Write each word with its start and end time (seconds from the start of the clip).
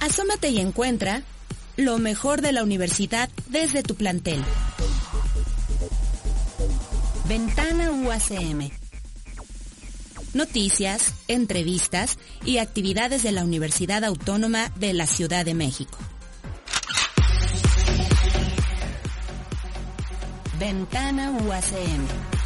Asómate 0.00 0.48
y 0.48 0.58
encuentra 0.58 1.22
lo 1.76 1.98
mejor 1.98 2.40
de 2.40 2.52
la 2.52 2.62
universidad 2.62 3.28
desde 3.48 3.82
tu 3.82 3.94
plantel. 3.94 4.42
Ventana 7.28 7.90
UACM. 7.90 8.70
Noticias, 10.32 11.14
entrevistas 11.28 12.18
y 12.44 12.58
actividades 12.58 13.22
de 13.22 13.32
la 13.32 13.44
Universidad 13.44 14.04
Autónoma 14.04 14.70
de 14.76 14.94
la 14.94 15.06
Ciudad 15.06 15.44
de 15.44 15.54
México. 15.54 15.98
Ventana 20.58 21.30
UACM. 21.30 22.39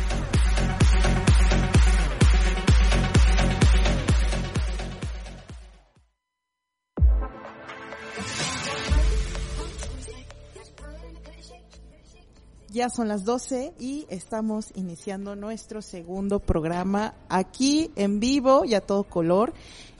Ya 12.74 12.90
son 12.90 13.06
las 13.06 13.24
12 13.24 13.74
y 13.78 14.04
estamos 14.08 14.72
iniciando 14.74 15.36
nuestro 15.36 15.80
segundo 15.80 16.40
programa 16.40 17.14
aquí 17.28 17.92
en 17.94 18.18
vivo 18.18 18.64
y 18.64 18.74
a 18.74 18.80
todo 18.80 19.04
color 19.04 19.52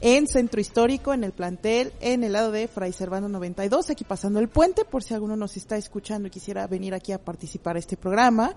en 0.05 0.27
Centro 0.27 0.61
Histórico, 0.61 1.15
en 1.15 1.25
el 1.25 1.33
plantel, 1.33 1.91
en 2.03 2.25
el 2.25 2.35
lado 2.35 2.53
de 2.53 2.69
Fray 2.69 2.93
Servando 2.93 3.27
92, 3.31 3.89
aquí 3.89 4.05
pasando 4.05 4.39
el 4.39 4.51
puente, 4.51 4.85
por 4.85 5.03
si 5.03 5.15
alguno 5.15 5.35
nos 5.35 5.57
está 5.57 5.79
escuchando 5.79 6.29
y 6.29 6.31
quisiera 6.31 6.67
venir 6.67 6.93
aquí 6.93 7.13
a 7.13 7.25
participar 7.25 7.77
a 7.77 7.79
este 7.79 7.97
programa. 7.97 8.55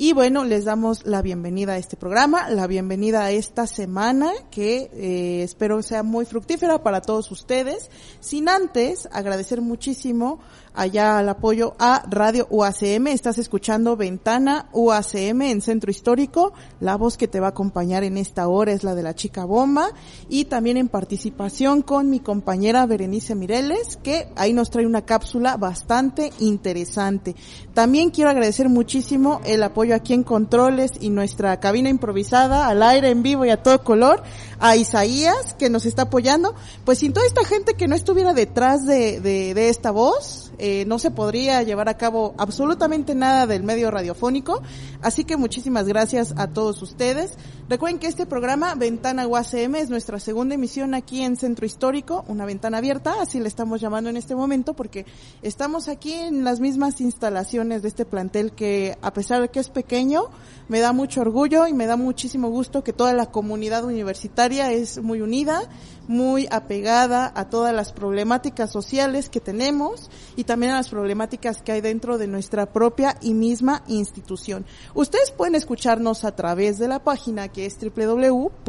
Y 0.00 0.14
bueno, 0.14 0.44
les 0.44 0.64
damos 0.64 1.04
la 1.04 1.20
bienvenida 1.20 1.74
a 1.74 1.76
este 1.76 1.98
programa, 1.98 2.48
la 2.48 2.66
bienvenida 2.66 3.24
a 3.24 3.32
esta 3.32 3.66
semana 3.66 4.30
que 4.50 4.88
eh, 4.94 5.42
espero 5.42 5.82
sea 5.82 6.02
muy 6.02 6.24
fructífera 6.24 6.82
para 6.82 7.02
todos 7.02 7.30
ustedes. 7.32 7.90
Sin 8.20 8.48
antes 8.48 9.10
agradecer 9.12 9.60
muchísimo 9.60 10.38
allá 10.72 11.18
al 11.18 11.28
apoyo 11.28 11.74
a 11.78 12.04
Radio 12.08 12.46
UACM. 12.48 13.08
Estás 13.08 13.38
escuchando 13.38 13.96
Ventana 13.96 14.68
UACM 14.72 15.42
en 15.42 15.60
Centro 15.60 15.90
Histórico. 15.90 16.52
La 16.78 16.96
voz 16.96 17.16
que 17.16 17.26
te 17.26 17.40
va 17.40 17.48
a 17.48 17.50
acompañar 17.50 18.04
en 18.04 18.16
esta 18.16 18.46
hora 18.46 18.72
es 18.72 18.84
la 18.84 18.94
de 18.94 19.02
la 19.02 19.16
chica 19.16 19.44
bomba 19.44 19.90
y 20.28 20.44
también 20.44 20.77
en 20.78 20.88
participación 20.88 21.82
con 21.82 22.10
mi 22.10 22.20
compañera 22.20 22.86
Berenice 22.86 23.34
Mireles, 23.34 23.98
que 24.02 24.28
ahí 24.36 24.52
nos 24.52 24.70
trae 24.70 24.86
una 24.86 25.02
cápsula 25.02 25.56
bastante 25.56 26.32
interesante. 26.38 27.34
También 27.74 28.10
quiero 28.10 28.30
agradecer 28.30 28.68
muchísimo 28.68 29.40
el 29.44 29.62
apoyo 29.62 29.94
aquí 29.94 30.14
en 30.14 30.22
Controles 30.22 30.92
y 31.00 31.10
nuestra 31.10 31.60
cabina 31.60 31.88
improvisada 31.88 32.68
al 32.68 32.82
aire 32.82 33.10
en 33.10 33.22
vivo 33.22 33.44
y 33.44 33.50
a 33.50 33.62
todo 33.62 33.82
color, 33.84 34.22
a 34.58 34.76
Isaías 34.76 35.54
que 35.58 35.70
nos 35.70 35.86
está 35.86 36.02
apoyando. 36.02 36.54
Pues 36.84 36.98
sin 36.98 37.12
toda 37.12 37.26
esta 37.26 37.44
gente 37.44 37.74
que 37.74 37.88
no 37.88 37.94
estuviera 37.94 38.34
detrás 38.34 38.86
de, 38.86 39.20
de, 39.20 39.54
de 39.54 39.68
esta 39.68 39.90
voz, 39.90 40.47
eh, 40.58 40.84
no 40.86 40.98
se 40.98 41.10
podría 41.10 41.62
llevar 41.62 41.88
a 41.88 41.96
cabo 41.96 42.34
absolutamente 42.36 43.14
nada 43.14 43.46
del 43.46 43.62
medio 43.62 43.90
radiofónico. 43.90 44.62
Así 45.00 45.24
que 45.24 45.36
muchísimas 45.36 45.86
gracias 45.86 46.34
a 46.36 46.48
todos 46.48 46.82
ustedes. 46.82 47.34
Recuerden 47.68 47.98
que 47.98 48.06
este 48.06 48.26
programa, 48.26 48.74
Ventana 48.74 49.26
UACM, 49.26 49.76
es 49.76 49.90
nuestra 49.90 50.18
segunda 50.18 50.54
emisión 50.54 50.94
aquí 50.94 51.22
en 51.22 51.36
Centro 51.36 51.66
Histórico, 51.66 52.24
una 52.28 52.46
ventana 52.46 52.78
abierta, 52.78 53.16
así 53.20 53.40
le 53.40 53.48
estamos 53.48 53.80
llamando 53.80 54.10
en 54.10 54.16
este 54.16 54.34
momento, 54.34 54.74
porque 54.74 55.04
estamos 55.42 55.88
aquí 55.88 56.14
en 56.14 56.44
las 56.44 56.60
mismas 56.60 57.00
instalaciones 57.00 57.82
de 57.82 57.88
este 57.88 58.04
plantel 58.04 58.52
que, 58.52 58.96
a 59.02 59.12
pesar 59.12 59.42
de 59.42 59.50
que 59.50 59.60
es 59.60 59.68
pequeño, 59.68 60.30
me 60.68 60.80
da 60.80 60.92
mucho 60.92 61.20
orgullo 61.20 61.66
y 61.66 61.72
me 61.72 61.86
da 61.86 61.96
muchísimo 61.96 62.48
gusto 62.48 62.82
que 62.82 62.92
toda 62.92 63.12
la 63.12 63.26
comunidad 63.26 63.84
universitaria 63.84 64.72
es 64.72 65.02
muy 65.02 65.20
unida, 65.20 65.62
muy 66.08 66.48
apegada 66.50 67.30
a 67.34 67.48
todas 67.48 67.72
las 67.74 67.92
problemáticas 67.92 68.72
sociales 68.72 69.28
que 69.28 69.40
tenemos 69.40 70.10
y 70.36 70.44
también 70.44 70.72
a 70.72 70.76
las 70.76 70.88
problemáticas 70.88 71.62
que 71.62 71.72
hay 71.72 71.80
dentro 71.80 72.18
de 72.18 72.26
nuestra 72.26 72.66
propia 72.72 73.16
y 73.20 73.34
misma 73.34 73.84
institución. 73.86 74.66
Ustedes 74.94 75.30
pueden 75.30 75.54
escucharnos 75.54 76.24
a 76.24 76.34
través 76.34 76.78
de 76.78 76.88
la 76.88 77.04
página 77.04 77.48
que 77.48 77.66
es 77.66 77.76
www.uacm.edu.mx. 77.78 78.68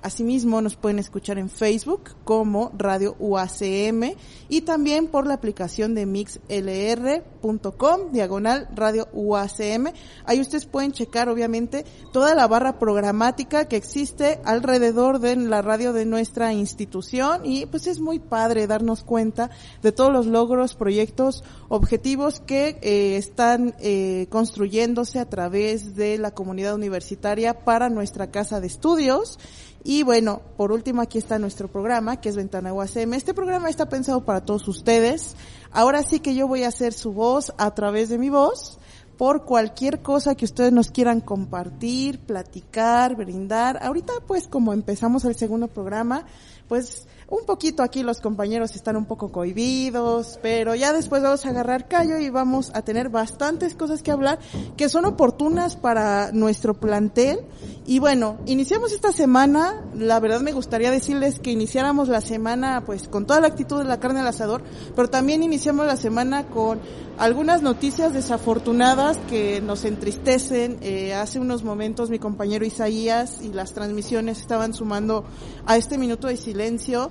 Asimismo, 0.00 0.60
nos 0.60 0.76
pueden 0.76 1.00
escuchar 1.00 1.38
en 1.38 1.50
Facebook 1.50 2.14
como 2.22 2.70
Radio 2.78 3.16
UACM 3.18 4.14
y 4.48 4.60
también 4.60 5.08
por 5.08 5.26
la 5.26 5.34
aplicación 5.34 5.94
de 5.94 6.06
mixlr.com, 6.06 6.52
diagonal 8.12 8.68
Radio 8.74 9.08
UACM. 9.12 9.92
Ahí 10.24 10.40
ustedes 10.40 10.66
pueden 10.66 10.92
checar, 10.92 11.28
obviamente, 11.28 11.84
toda 12.12 12.36
la 12.36 12.46
barra 12.46 12.78
programática 12.78 13.66
que 13.66 13.74
existe 13.76 14.40
alrededor 14.44 15.18
de 15.18 15.34
la 15.34 15.62
radio 15.62 15.92
de 15.92 16.06
nuestra 16.06 16.52
institución 16.52 17.44
y 17.44 17.66
pues 17.66 17.88
es 17.88 17.98
muy 17.98 18.20
padre 18.20 18.68
darnos 18.68 19.02
cuenta 19.02 19.50
de 19.82 19.92
todos 19.92 20.12
los 20.12 20.26
logros, 20.26 20.74
proyectos, 20.74 21.42
objetivos 21.68 22.40
que 22.40 22.78
eh, 22.80 23.16
están 23.16 23.74
eh, 23.80 24.26
construyéndose 24.30 25.18
a 25.18 25.28
través 25.28 25.94
de 25.94 26.18
la 26.18 26.30
comunidad 26.30 26.74
universitaria 26.74 27.64
para 27.64 27.88
nuestra 27.88 28.30
casa 28.30 28.60
de 28.60 28.66
estudios. 28.66 29.38
Y 29.84 30.02
bueno, 30.02 30.42
por 30.56 30.72
último 30.72 31.02
aquí 31.02 31.18
está 31.18 31.38
nuestro 31.38 31.68
programa, 31.68 32.20
que 32.20 32.28
es 32.28 32.36
Ventana 32.36 32.72
UACM. 32.72 33.14
Este 33.14 33.34
programa 33.34 33.70
está 33.70 33.88
pensado 33.88 34.24
para 34.24 34.44
todos 34.44 34.66
ustedes. 34.68 35.36
Ahora 35.70 36.02
sí 36.02 36.20
que 36.20 36.34
yo 36.34 36.48
voy 36.48 36.64
a 36.64 36.68
hacer 36.68 36.92
su 36.92 37.12
voz 37.12 37.52
a 37.58 37.74
través 37.74 38.08
de 38.08 38.18
mi 38.18 38.30
voz 38.30 38.78
por 39.18 39.44
cualquier 39.44 40.00
cosa 40.00 40.36
que 40.36 40.44
ustedes 40.44 40.72
nos 40.72 40.90
quieran 40.90 41.20
compartir, 41.20 42.20
platicar, 42.20 43.16
brindar. 43.16 43.78
Ahorita 43.82 44.12
pues 44.26 44.46
como 44.46 44.72
empezamos 44.72 45.24
el 45.24 45.36
segundo 45.36 45.66
programa, 45.66 46.24
pues 46.68 47.06
un 47.30 47.44
poquito 47.44 47.82
aquí 47.82 48.02
los 48.02 48.20
compañeros 48.20 48.74
están 48.74 48.96
un 48.96 49.04
poco 49.04 49.30
cohibidos, 49.30 50.38
pero 50.42 50.74
ya 50.74 50.94
después 50.94 51.22
vamos 51.22 51.44
a 51.44 51.50
agarrar 51.50 51.86
callo 51.86 52.18
y 52.18 52.30
vamos 52.30 52.70
a 52.74 52.82
tener 52.82 53.10
bastantes 53.10 53.74
cosas 53.74 54.02
que 54.02 54.10
hablar 54.10 54.38
que 54.76 54.88
son 54.88 55.04
oportunas 55.04 55.76
para 55.76 56.32
nuestro 56.32 56.74
plantel. 56.74 57.40
Y 57.86 57.98
bueno, 57.98 58.38
iniciamos 58.46 58.92
esta 58.92 59.12
semana, 59.12 59.82
la 59.94 60.20
verdad 60.20 60.40
me 60.40 60.52
gustaría 60.52 60.90
decirles 60.90 61.38
que 61.38 61.50
iniciáramos 61.50 62.08
la 62.08 62.22
semana 62.22 62.82
pues 62.86 63.08
con 63.08 63.26
toda 63.26 63.40
la 63.40 63.48
actitud 63.48 63.78
de 63.78 63.84
la 63.84 64.00
carne 64.00 64.20
al 64.20 64.26
asador, 64.26 64.62
pero 64.96 65.10
también 65.10 65.42
iniciamos 65.42 65.86
la 65.86 65.96
semana 65.96 66.46
con 66.46 66.80
algunas 67.18 67.62
noticias 67.62 68.12
desafortunadas 68.12 69.18
que 69.28 69.60
nos 69.60 69.84
entristecen. 69.84 70.78
Eh, 70.80 71.14
hace 71.14 71.40
unos 71.40 71.62
momentos 71.62 72.10
mi 72.10 72.18
compañero 72.18 72.64
Isaías 72.64 73.40
y 73.42 73.52
las 73.52 73.74
transmisiones 73.74 74.38
estaban 74.40 74.72
sumando 74.72 75.24
a 75.66 75.76
este 75.76 75.98
minuto 75.98 76.28
de 76.28 76.36
silencio 76.36 77.10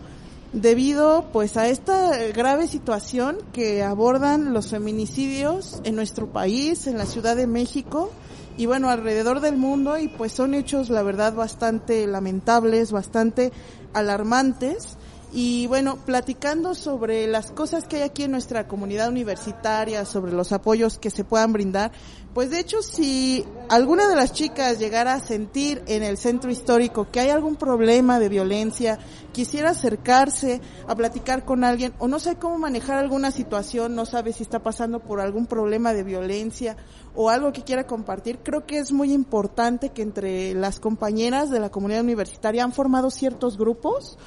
debido 0.54 1.26
pues 1.34 1.58
a 1.58 1.68
esta 1.68 2.18
grave 2.28 2.68
situación 2.68 3.38
que 3.54 3.84
abordan 3.84 4.54
los 4.54 4.70
feminicidios 4.70 5.82
en 5.84 5.96
nuestro 5.96 6.28
país, 6.28 6.88
en 6.88 6.98
la 6.98 7.06
Ciudad 7.06 7.36
de 7.36 7.48
México 7.48 8.12
y 8.58 8.66
bueno, 8.66 8.90
alrededor 8.90 9.40
del 9.40 9.56
mundo 9.56 10.00
y 10.00 10.08
pues 10.08 10.32
son 10.32 10.56
hechos 10.56 10.90
la 10.90 11.04
verdad 11.04 11.34
bastante 11.34 12.08
lamentables, 12.08 12.92
bastante 12.92 13.52
alarmantes. 13.94 14.98
Y 15.34 15.68
bueno, 15.68 15.98
platicando 16.06 16.74
sobre 16.74 17.28
las 17.28 17.52
cosas 17.52 17.86
que 17.86 17.98
hay 17.98 18.02
aquí 18.04 18.24
en 18.24 18.32
nuestra 18.32 18.68
comunidad 18.68 19.10
universitaria, 19.10 20.06
sobre 20.06 20.32
los 20.32 20.54
apoyos 20.54 20.98
que 20.98 21.10
se 21.10 21.26
puedan 21.26 21.52
brindar, 21.52 21.92
pues 22.38 22.52
de 22.52 22.60
hecho 22.60 22.84
si 22.84 23.44
alguna 23.68 24.08
de 24.08 24.16
las 24.16 24.32
chicas 24.32 24.78
llegara 24.78 25.16
a 25.16 25.20
sentir 25.20 25.82
en 25.88 26.04
el 26.04 26.20
centro 26.20 26.52
histórico 26.52 27.10
que 27.10 27.20
hay 27.20 27.30
algún 27.32 27.56
problema 27.56 28.20
de 28.20 28.30
violencia, 28.30 29.00
quisiera 29.32 29.72
acercarse 29.72 30.62
a 30.88 30.94
platicar 30.94 31.46
con 31.46 31.64
alguien 31.64 31.96
o 31.98 32.08
no 32.08 32.20
sé 32.20 32.36
cómo 32.36 32.60
manejar 32.60 33.00
alguna 33.00 33.32
situación, 33.32 33.96
no 33.96 34.06
sabe 34.06 34.34
si 34.34 34.44
está 34.44 34.60
pasando 34.60 35.00
por 35.00 35.20
algún 35.20 35.48
problema 35.48 35.96
de 35.96 36.04
violencia 36.04 36.78
o 37.16 37.32
algo 37.32 37.52
que 37.54 37.64
quiera 37.64 37.88
compartir, 37.88 38.38
creo 38.44 38.68
que 38.68 38.78
es 38.78 38.92
muy 38.92 39.14
importante 39.14 39.90
que 39.90 40.04
entre 40.04 40.54
las 40.54 40.80
compañeras 40.80 41.50
de 41.50 41.60
la 41.60 41.72
comunidad 41.72 42.02
universitaria 42.02 42.64
han 42.64 42.72
formado 42.72 43.10
ciertos 43.10 43.58
grupos. 43.58 44.20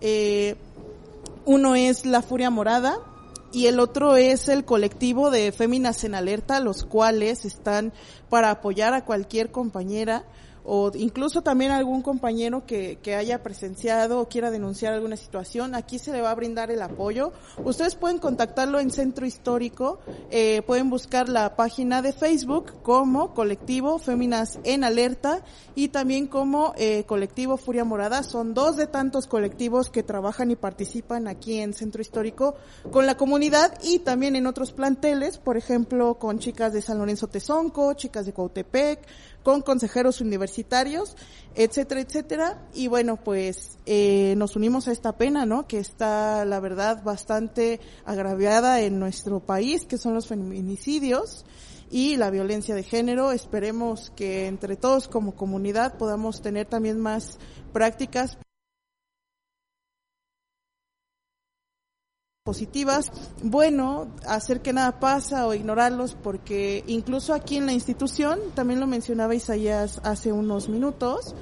Eh, 0.00 0.56
uno 1.44 1.74
es 1.74 2.06
La 2.06 2.22
Furia 2.22 2.48
Morada 2.48 2.98
y 3.52 3.66
el 3.66 3.80
otro 3.80 4.16
es 4.16 4.48
el 4.48 4.64
colectivo 4.64 5.30
de 5.30 5.52
Féminas 5.52 6.04
en 6.04 6.14
Alerta, 6.14 6.60
los 6.60 6.84
cuales 6.84 7.44
están 7.44 7.92
para 8.28 8.50
apoyar 8.50 8.94
a 8.94 9.04
cualquier 9.04 9.50
compañera 9.50 10.24
o 10.70 10.92
incluso 10.94 11.40
también 11.40 11.70
algún 11.70 12.02
compañero 12.02 12.66
que, 12.66 12.98
que 13.02 13.14
haya 13.14 13.42
presenciado 13.42 14.20
o 14.20 14.28
quiera 14.28 14.50
denunciar 14.50 14.92
alguna 14.92 15.16
situación, 15.16 15.74
aquí 15.74 15.98
se 15.98 16.12
le 16.12 16.20
va 16.20 16.30
a 16.30 16.34
brindar 16.34 16.70
el 16.70 16.82
apoyo. 16.82 17.32
Ustedes 17.64 17.94
pueden 17.94 18.18
contactarlo 18.18 18.78
en 18.78 18.90
Centro 18.90 19.24
Histórico, 19.24 19.98
eh, 20.30 20.60
pueden 20.66 20.90
buscar 20.90 21.30
la 21.30 21.56
página 21.56 22.02
de 22.02 22.12
Facebook 22.12 22.82
como 22.82 23.32
colectivo 23.32 23.98
Féminas 23.98 24.58
en 24.62 24.84
Alerta 24.84 25.42
y 25.74 25.88
también 25.88 26.26
como 26.26 26.74
eh, 26.76 27.04
colectivo 27.04 27.56
Furia 27.56 27.84
Morada. 27.84 28.22
Son 28.22 28.52
dos 28.52 28.76
de 28.76 28.86
tantos 28.86 29.26
colectivos 29.26 29.88
que 29.88 30.02
trabajan 30.02 30.50
y 30.50 30.56
participan 30.56 31.28
aquí 31.28 31.60
en 31.60 31.72
Centro 31.72 32.02
Histórico 32.02 32.56
con 32.90 33.06
la 33.06 33.16
comunidad 33.16 33.72
y 33.82 34.00
también 34.00 34.36
en 34.36 34.46
otros 34.46 34.72
planteles, 34.72 35.38
por 35.38 35.56
ejemplo, 35.56 36.18
con 36.18 36.38
chicas 36.38 36.74
de 36.74 36.82
San 36.82 36.98
Lorenzo 36.98 37.28
Tezonco, 37.28 37.94
chicas 37.94 38.26
de 38.26 38.34
Cuautepec, 38.34 39.00
con 39.48 39.62
consejeros 39.62 40.20
universitarios, 40.20 41.16
etcétera, 41.54 42.02
etcétera. 42.02 42.68
Y 42.74 42.86
bueno, 42.88 43.16
pues 43.16 43.78
eh, 43.86 44.34
nos 44.36 44.56
unimos 44.56 44.88
a 44.88 44.92
esta 44.92 45.16
pena, 45.16 45.46
¿no? 45.46 45.66
Que 45.66 45.78
está, 45.78 46.44
la 46.44 46.60
verdad, 46.60 47.02
bastante 47.02 47.80
agraviada 48.04 48.82
en 48.82 48.98
nuestro 48.98 49.40
país, 49.40 49.86
que 49.86 49.96
son 49.96 50.12
los 50.12 50.26
feminicidios 50.26 51.46
y 51.90 52.16
la 52.16 52.28
violencia 52.28 52.74
de 52.74 52.82
género. 52.82 53.32
Esperemos 53.32 54.12
que 54.14 54.48
entre 54.48 54.76
todos 54.76 55.08
como 55.08 55.34
comunidad 55.34 55.96
podamos 55.96 56.42
tener 56.42 56.66
también 56.66 57.00
más 57.00 57.38
prácticas 57.72 58.36
positivas, 62.48 63.12
bueno, 63.42 64.08
hacer 64.26 64.62
que 64.62 64.72
nada 64.72 65.00
pasa 65.00 65.46
o 65.46 65.52
ignorarlos 65.52 66.14
porque 66.14 66.82
incluso 66.86 67.34
aquí 67.34 67.58
en 67.58 67.66
la 67.66 67.74
institución, 67.74 68.38
también 68.54 68.80
lo 68.80 68.86
mencionaba 68.86 69.34
Isaías 69.34 70.00
hace 70.02 70.32
unos 70.32 70.70
minutos, 70.70 71.34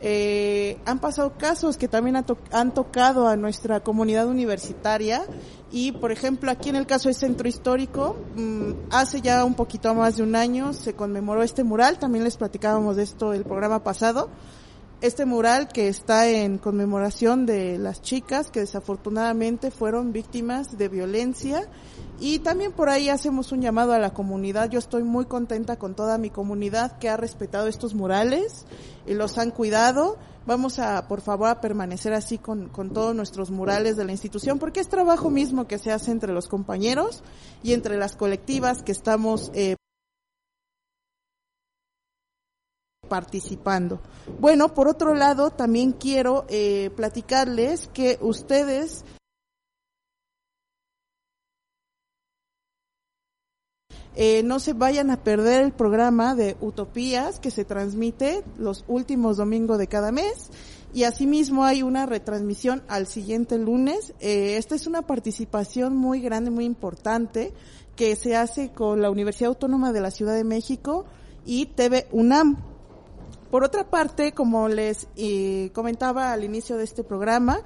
eh, 0.00 0.78
han 0.86 1.00
pasado 1.00 1.34
casos 1.36 1.76
que 1.76 1.86
también 1.86 2.16
han 2.50 2.72
tocado 2.72 3.28
a 3.28 3.36
nuestra 3.36 3.80
comunidad 3.80 4.26
universitaria. 4.26 5.26
Y, 5.70 5.92
por 5.92 6.12
ejemplo, 6.12 6.50
aquí 6.50 6.70
en 6.70 6.76
el 6.76 6.86
caso 6.86 7.10
del 7.10 7.16
Centro 7.16 7.46
Histórico, 7.46 8.16
mmm, 8.36 8.72
hace 8.90 9.20
ya 9.20 9.44
un 9.44 9.54
poquito 9.54 9.94
más 9.94 10.16
de 10.16 10.22
un 10.22 10.34
año 10.34 10.72
se 10.72 10.94
conmemoró 10.94 11.42
este 11.42 11.62
mural, 11.62 11.98
también 11.98 12.24
les 12.24 12.38
platicábamos 12.38 12.96
de 12.96 13.02
esto 13.02 13.34
el 13.34 13.44
programa 13.44 13.82
pasado, 13.82 14.30
este 15.06 15.26
mural 15.26 15.68
que 15.68 15.88
está 15.88 16.30
en 16.30 16.56
conmemoración 16.56 17.44
de 17.44 17.76
las 17.76 18.00
chicas 18.00 18.50
que 18.50 18.60
desafortunadamente 18.60 19.70
fueron 19.70 20.12
víctimas 20.12 20.78
de 20.78 20.88
violencia 20.88 21.68
y 22.18 22.38
también 22.38 22.72
por 22.72 22.88
ahí 22.88 23.10
hacemos 23.10 23.52
un 23.52 23.60
llamado 23.60 23.92
a 23.92 23.98
la 23.98 24.14
comunidad. 24.14 24.70
Yo 24.70 24.78
estoy 24.78 25.02
muy 25.02 25.26
contenta 25.26 25.76
con 25.76 25.94
toda 25.94 26.16
mi 26.16 26.30
comunidad 26.30 26.96
que 26.96 27.10
ha 27.10 27.18
respetado 27.18 27.66
estos 27.66 27.92
murales 27.92 28.64
y 29.06 29.12
los 29.12 29.36
han 29.36 29.50
cuidado. 29.50 30.16
Vamos 30.46 30.78
a, 30.78 31.06
por 31.06 31.20
favor, 31.20 31.48
a 31.48 31.60
permanecer 31.60 32.14
así 32.14 32.38
con, 32.38 32.70
con 32.70 32.90
todos 32.90 33.14
nuestros 33.14 33.50
murales 33.50 33.98
de 33.98 34.06
la 34.06 34.12
institución 34.12 34.58
porque 34.58 34.80
es 34.80 34.88
trabajo 34.88 35.28
mismo 35.28 35.66
que 35.66 35.76
se 35.76 35.92
hace 35.92 36.12
entre 36.12 36.32
los 36.32 36.48
compañeros 36.48 37.22
y 37.62 37.74
entre 37.74 37.98
las 37.98 38.16
colectivas 38.16 38.82
que 38.82 38.92
estamos 38.92 39.50
eh, 39.54 39.76
participando. 43.08 44.00
Bueno, 44.40 44.74
por 44.74 44.88
otro 44.88 45.14
lado, 45.14 45.50
también 45.50 45.92
quiero 45.92 46.44
eh, 46.48 46.90
platicarles 46.96 47.88
que 47.92 48.18
ustedes 48.20 49.04
eh, 54.16 54.42
no 54.44 54.60
se 54.60 54.72
vayan 54.72 55.10
a 55.10 55.22
perder 55.22 55.64
el 55.64 55.72
programa 55.72 56.34
de 56.34 56.56
Utopías 56.60 57.40
que 57.40 57.50
se 57.50 57.64
transmite 57.64 58.44
los 58.58 58.84
últimos 58.86 59.36
domingos 59.36 59.78
de 59.78 59.88
cada 59.88 60.12
mes 60.12 60.50
y 60.94 61.02
asimismo 61.02 61.64
hay 61.64 61.82
una 61.82 62.06
retransmisión 62.06 62.84
al 62.86 63.08
siguiente 63.08 63.58
lunes. 63.58 64.14
Eh, 64.20 64.56
esta 64.56 64.76
es 64.76 64.86
una 64.86 65.02
participación 65.02 65.96
muy 65.96 66.20
grande, 66.20 66.52
muy 66.52 66.64
importante 66.64 67.52
que 67.96 68.14
se 68.14 68.36
hace 68.36 68.70
con 68.70 69.02
la 69.02 69.10
Universidad 69.10 69.48
Autónoma 69.48 69.92
de 69.92 70.00
la 70.00 70.12
Ciudad 70.12 70.34
de 70.34 70.44
México 70.44 71.04
y 71.44 71.66
TV 71.66 72.06
UNAM. 72.12 72.73
Por 73.54 73.62
otra 73.62 73.88
parte, 73.88 74.32
como 74.32 74.66
les 74.66 75.06
eh, 75.14 75.70
comentaba 75.72 76.32
al 76.32 76.42
inicio 76.42 76.76
de 76.76 76.82
este 76.82 77.04
programa, 77.04 77.60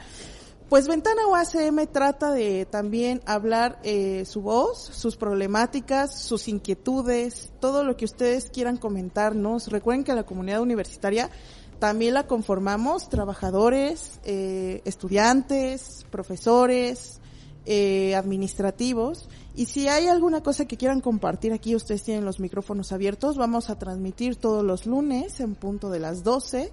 pues 0.69 0.87
Ventana 0.87 1.26
UACM 1.26 1.87
trata 1.90 2.31
de 2.31 2.67
también 2.67 3.23
hablar 3.25 3.81
eh, 3.85 4.26
su 4.26 4.43
voz, 4.43 4.79
sus 4.79 5.17
problemáticas, 5.17 6.23
sus 6.23 6.46
inquietudes, 6.46 7.55
todo 7.58 7.85
lo 7.85 7.96
que 7.96 8.05
ustedes 8.05 8.50
quieran 8.50 8.76
comentarnos. 8.76 9.69
Recuerden 9.69 10.05
que 10.05 10.12
la 10.12 10.25
comunidad 10.25 10.61
universitaria 10.61 11.31
también 11.79 12.12
la 12.12 12.26
conformamos 12.26 13.08
trabajadores, 13.08 14.20
eh, 14.25 14.82
estudiantes, 14.85 16.05
profesores, 16.11 17.23
eh, 17.64 18.14
administrativos 18.14 19.26
y 19.59 19.67
si 19.67 19.89
hay 19.89 20.07
alguna 20.07 20.41
cosa 20.41 20.67
que 20.67 20.77
quieran 20.77 21.01
compartir 21.01 21.53
aquí, 21.53 21.75
ustedes 21.75 22.05
tienen 22.05 22.25
los 22.25 22.39
micrófonos 22.39 22.93
abiertos. 22.93 23.37
Vamos 23.37 23.71
a 23.71 23.77
transmitir 23.77 24.37
todos 24.37 24.65
los 24.65 24.87
lunes 24.87 25.41
en 25.41 25.57
punto 25.57 25.91
de 25.91 25.99
las 25.99 26.23
12 26.23 26.73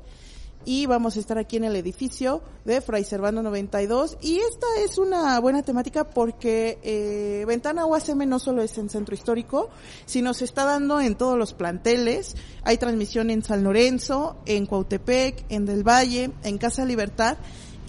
y 0.66 0.86
vamos 0.86 1.18
a 1.18 1.20
estar 1.20 1.40
aquí 1.40 1.58
en 1.58 1.64
el 1.64 1.76
edificio 1.76 2.44
de 2.64 2.82
Fray 2.82 3.04
Servando 3.04 3.42
92 3.42 4.20
y 4.22 4.38
esta 4.38 4.68
es 4.84 5.00
una 5.00 5.40
buena 5.40 5.64
temática 5.64 6.12
porque 6.12 6.78
eh, 6.84 7.44
Ventana 7.48 7.88
UACM 7.88 8.30
no 8.30 8.38
solo 8.38 8.62
es 8.62 8.78
en 8.78 8.92
Centro 8.92 9.16
Histórico, 9.16 9.72
sino 10.06 10.36
se 10.36 10.46
está 10.46 10.64
dando 10.64 11.02
en 11.02 11.16
todos 11.16 11.40
los 11.40 11.54
planteles. 11.54 12.36
Hay 12.64 12.78
transmisión 12.78 13.32
en 13.32 13.42
San 13.42 13.64
Lorenzo, 13.64 14.38
en 14.46 14.68
Cuautepec, 14.68 15.46
en 15.50 15.66
Del 15.66 15.82
Valle, 15.82 16.30
en 16.44 16.60
Casa 16.60 16.86
Libertad 16.86 17.38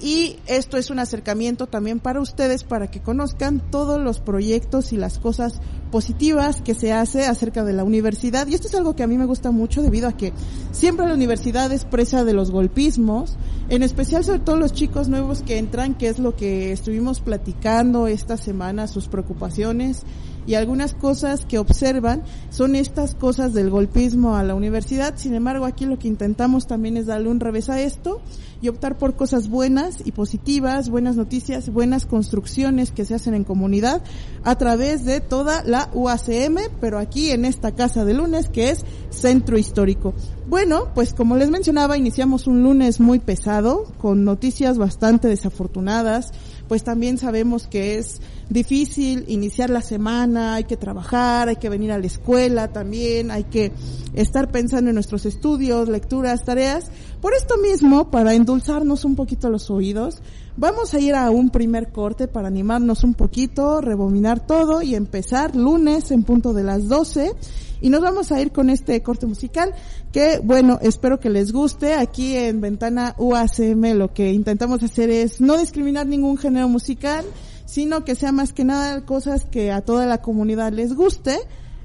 y 0.00 0.36
esto 0.46 0.76
es 0.76 0.90
un 0.90 0.98
acercamiento 0.98 1.66
también 1.66 2.00
para 2.00 2.20
ustedes 2.20 2.64
para 2.64 2.90
que 2.90 3.00
conozcan 3.00 3.62
todos 3.70 4.00
los 4.00 4.20
proyectos 4.20 4.92
y 4.92 4.96
las 4.96 5.18
cosas 5.18 5.60
positivas 5.90 6.60
que 6.60 6.74
se 6.74 6.92
hace 6.92 7.24
acerca 7.24 7.64
de 7.64 7.72
la 7.72 7.84
universidad. 7.84 8.46
Y 8.46 8.54
esto 8.54 8.68
es 8.68 8.74
algo 8.74 8.94
que 8.94 9.02
a 9.02 9.06
mí 9.06 9.16
me 9.16 9.24
gusta 9.24 9.50
mucho 9.50 9.82
debido 9.82 10.08
a 10.08 10.16
que 10.16 10.34
siempre 10.72 11.06
la 11.06 11.14
universidad 11.14 11.72
es 11.72 11.84
presa 11.84 12.24
de 12.24 12.34
los 12.34 12.50
golpismos, 12.50 13.36
en 13.70 13.82
especial 13.82 14.22
sobre 14.22 14.40
todo 14.40 14.56
los 14.56 14.74
chicos 14.74 15.08
nuevos 15.08 15.42
que 15.42 15.58
entran, 15.58 15.94
que 15.94 16.08
es 16.08 16.18
lo 16.18 16.36
que 16.36 16.72
estuvimos 16.72 17.20
platicando 17.20 18.06
esta 18.06 18.36
semana, 18.36 18.88
sus 18.88 19.08
preocupaciones 19.08 20.02
y 20.46 20.54
algunas 20.54 20.94
cosas 20.94 21.44
que 21.44 21.58
observan 21.58 22.22
son 22.50 22.76
estas 22.76 23.14
cosas 23.14 23.52
del 23.52 23.70
golpismo 23.70 24.36
a 24.36 24.44
la 24.44 24.54
universidad. 24.54 25.14
Sin 25.16 25.34
embargo, 25.34 25.64
aquí 25.64 25.86
lo 25.86 25.98
que 25.98 26.08
intentamos 26.08 26.66
también 26.66 26.96
es 26.96 27.06
darle 27.06 27.28
un 27.28 27.40
revés 27.40 27.68
a 27.68 27.80
esto 27.80 28.20
y 28.62 28.68
optar 28.68 28.96
por 28.96 29.16
cosas 29.16 29.48
buenas 29.48 29.98
y 30.04 30.12
positivas, 30.12 30.88
buenas 30.88 31.16
noticias, 31.16 31.68
buenas 31.70 32.06
construcciones 32.06 32.90
que 32.90 33.04
se 33.04 33.14
hacen 33.14 33.34
en 33.34 33.44
comunidad 33.44 34.02
a 34.44 34.56
través 34.56 35.04
de 35.04 35.20
toda 35.20 35.62
la 35.64 35.90
UACM, 35.92 36.56
pero 36.80 36.98
aquí 36.98 37.30
en 37.30 37.44
esta 37.44 37.72
casa 37.72 38.04
de 38.04 38.14
lunes 38.14 38.48
que 38.48 38.70
es 38.70 38.84
Centro 39.10 39.58
Histórico. 39.58 40.14
Bueno, 40.48 40.88
pues 40.94 41.12
como 41.12 41.36
les 41.36 41.50
mencionaba, 41.50 41.98
iniciamos 41.98 42.46
un 42.46 42.62
lunes 42.62 43.00
muy 43.00 43.18
pesado 43.18 43.84
con 43.98 44.24
noticias 44.24 44.78
bastante 44.78 45.28
desafortunadas, 45.28 46.32
pues 46.68 46.84
también 46.84 47.18
sabemos 47.18 47.66
que 47.66 47.98
es 47.98 48.20
difícil 48.48 49.24
iniciar 49.28 49.70
la 49.70 49.80
semana, 49.80 50.54
hay 50.54 50.64
que 50.64 50.76
trabajar, 50.76 51.48
hay 51.48 51.56
que 51.56 51.68
venir 51.68 51.92
a 51.92 51.98
la 51.98 52.06
escuela 52.06 52.68
también, 52.72 53.30
hay 53.30 53.44
que 53.44 53.72
estar 54.14 54.50
pensando 54.50 54.90
en 54.90 54.94
nuestros 54.94 55.26
estudios, 55.26 55.88
lecturas, 55.88 56.44
tareas. 56.44 56.90
Por 57.20 57.34
esto 57.34 57.56
mismo, 57.58 58.10
para 58.10 58.34
endulzarnos 58.34 59.04
un 59.04 59.16
poquito 59.16 59.50
los 59.50 59.70
oídos, 59.70 60.22
vamos 60.56 60.94
a 60.94 61.00
ir 61.00 61.14
a 61.14 61.30
un 61.30 61.50
primer 61.50 61.90
corte 61.90 62.28
para 62.28 62.48
animarnos 62.48 63.04
un 63.04 63.14
poquito, 63.14 63.80
rebobinar 63.80 64.46
todo 64.46 64.82
y 64.82 64.94
empezar 64.94 65.56
lunes 65.56 66.10
en 66.10 66.22
punto 66.22 66.52
de 66.52 66.62
las 66.62 66.88
12 66.88 67.34
y 67.80 67.90
nos 67.90 68.00
vamos 68.00 68.32
a 68.32 68.40
ir 68.40 68.52
con 68.52 68.70
este 68.70 69.02
corte 69.02 69.26
musical 69.26 69.74
que, 70.12 70.40
bueno, 70.42 70.78
espero 70.80 71.20
que 71.20 71.30
les 71.30 71.52
guste. 71.52 71.94
Aquí 71.94 72.34
en 72.36 72.60
Ventana 72.60 73.14
UACM 73.18 73.96
lo 73.96 74.12
que 74.12 74.32
intentamos 74.32 74.82
hacer 74.82 75.10
es 75.10 75.40
no 75.40 75.58
discriminar 75.58 76.06
ningún 76.06 76.38
género 76.38 76.68
musical, 76.68 77.24
sino 77.66 78.04
que 78.04 78.14
sea 78.14 78.32
más 78.32 78.52
que 78.52 78.64
nada 78.64 79.04
cosas 79.04 79.44
que 79.44 79.70
a 79.72 79.82
toda 79.82 80.06
la 80.06 80.22
comunidad 80.22 80.72
les 80.72 80.94
guste. 80.94 81.38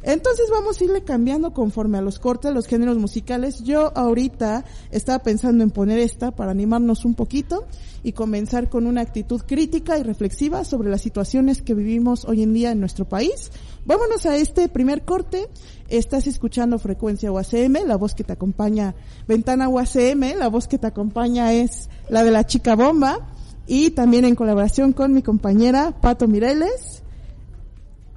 Entonces 0.04 0.48
vamos 0.52 0.82
a 0.82 0.84
irle 0.84 1.04
cambiando 1.04 1.54
conforme 1.54 2.00
a 2.00 2.02
los 2.02 2.18
cortes, 2.18 2.52
los 2.52 2.66
géneros 2.66 2.98
musicales. 2.98 3.64
Yo 3.64 3.96
ahorita 3.96 4.66
estaba 4.90 5.20
pensando 5.20 5.64
en 5.64 5.70
poner 5.70 6.00
esta 6.00 6.32
para 6.32 6.52
animarnos 6.52 7.06
un 7.06 7.14
poquito 7.14 7.68
y 8.02 8.14
comenzar 8.14 8.68
con 8.70 8.88
una 8.88 9.02
actitud 9.02 9.42
crítica 9.46 10.00
y 10.00 10.04
reflexiva 10.04 10.64
sobre 10.64 10.90
las 10.90 11.02
situaciones 11.02 11.62
que 11.62 11.76
vivimos 11.76 12.26
hoy 12.26 12.42
en 12.42 12.54
día 12.54 12.72
en 12.72 12.80
nuestro 12.80 13.06
país. 13.06 13.52
Vámonos 13.86 14.26
a 14.26 14.38
este 14.38 14.70
primer 14.70 15.04
corte. 15.04 15.48
Estás 15.88 16.26
escuchando 16.26 16.80
Frecuencia 16.80 17.32
UACM, 17.32 17.86
la 17.86 17.96
voz 17.98 18.16
que 18.16 18.24
te 18.24 18.34
acompaña, 18.34 18.96
Ventana 19.28 19.70
UACM, 19.70 20.40
la 20.40 20.48
voz 20.48 20.68
que 20.68 20.80
te 20.80 20.88
acompaña 20.88 21.54
es 21.54 21.90
la 22.10 22.24
de 22.24 22.32
la 22.32 22.46
chica 22.46 22.76
bomba 22.76 23.28
y 23.68 23.92
también 23.92 24.26
en 24.26 24.36
colaboración 24.36 24.94
con 24.94 25.14
mi 25.14 25.22
compañera 25.22 25.92
Pato 26.02 26.28
Mireles, 26.28 27.04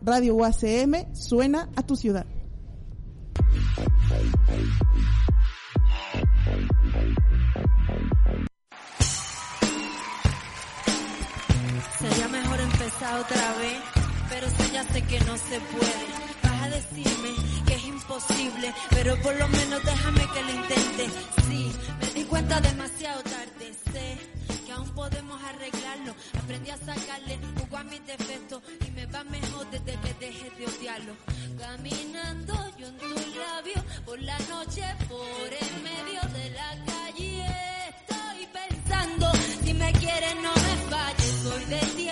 Radio 0.03 0.35
UACM, 0.35 1.15
suena 1.15 1.69
a 1.77 1.83
tu 1.83 1.97
ciudad. 1.97 2.27
Sería 11.99 12.29
mejor 12.29 12.61
empezar 12.61 13.21
otra 13.21 13.57
vez, 13.59 13.81
pero 14.29 14.47
eso 14.47 14.73
ya 14.73 14.85
sé 14.85 15.03
que 15.03 15.21
no 15.21 15.37
se 15.37 15.61
puede. 15.61 16.07
Vas 16.43 16.63
a 16.63 16.69
decirme 16.69 17.31
que 17.67 17.75
es 17.75 17.85
imposible, 17.87 18.75
pero 18.91 19.17
por 19.23 19.35
lo 19.37 19.49
menos 19.49 19.83
déjame 19.85 20.21
que 20.35 20.43
lo 20.43 20.51
intente. 20.51 21.07
Sí, 21.49 21.73
me 22.01 22.21
di 22.21 22.25
cuenta 22.25 22.61
demasiado 22.61 23.23
tarde, 23.23 23.73
sé 23.93 24.34
que 24.65 24.73
aún 24.73 24.89
podemos 24.91 25.43
arreglarlo. 25.43 26.15
Aprendí 26.43 26.71
a 26.71 26.77
sacarle 26.77 27.39
jugo 27.59 27.77
a 27.77 27.85
mis 27.85 28.07
defectos 28.07 28.63
y 28.87 28.91
me 28.93 29.07
va 29.07 29.25
mejor 29.25 29.71
desde 29.71 29.99
que 30.01 30.15
dejé 30.15 30.51
de 30.51 30.67
odiarlo. 30.67 31.13
Caminando 31.59 32.55
yo 32.79 32.87
en 32.89 32.97
tus 32.99 33.37
labios 33.37 33.85
por 34.05 34.21
la 34.23 34.39
noche, 34.39 34.83
por 35.09 35.51
en 35.65 35.83
medio 35.83 36.21
de 36.39 36.51
la 36.51 36.85
calle. 36.87 37.47
Estoy 38.01 38.47
pensando, 38.53 39.33
si 39.65 39.75
me 39.75 39.93
quieres 39.93 40.35
no 40.37 40.53
me 40.55 40.75
falles, 40.91 41.35
soy 41.43 41.65
de 41.65 41.81
tierra, 41.97 42.04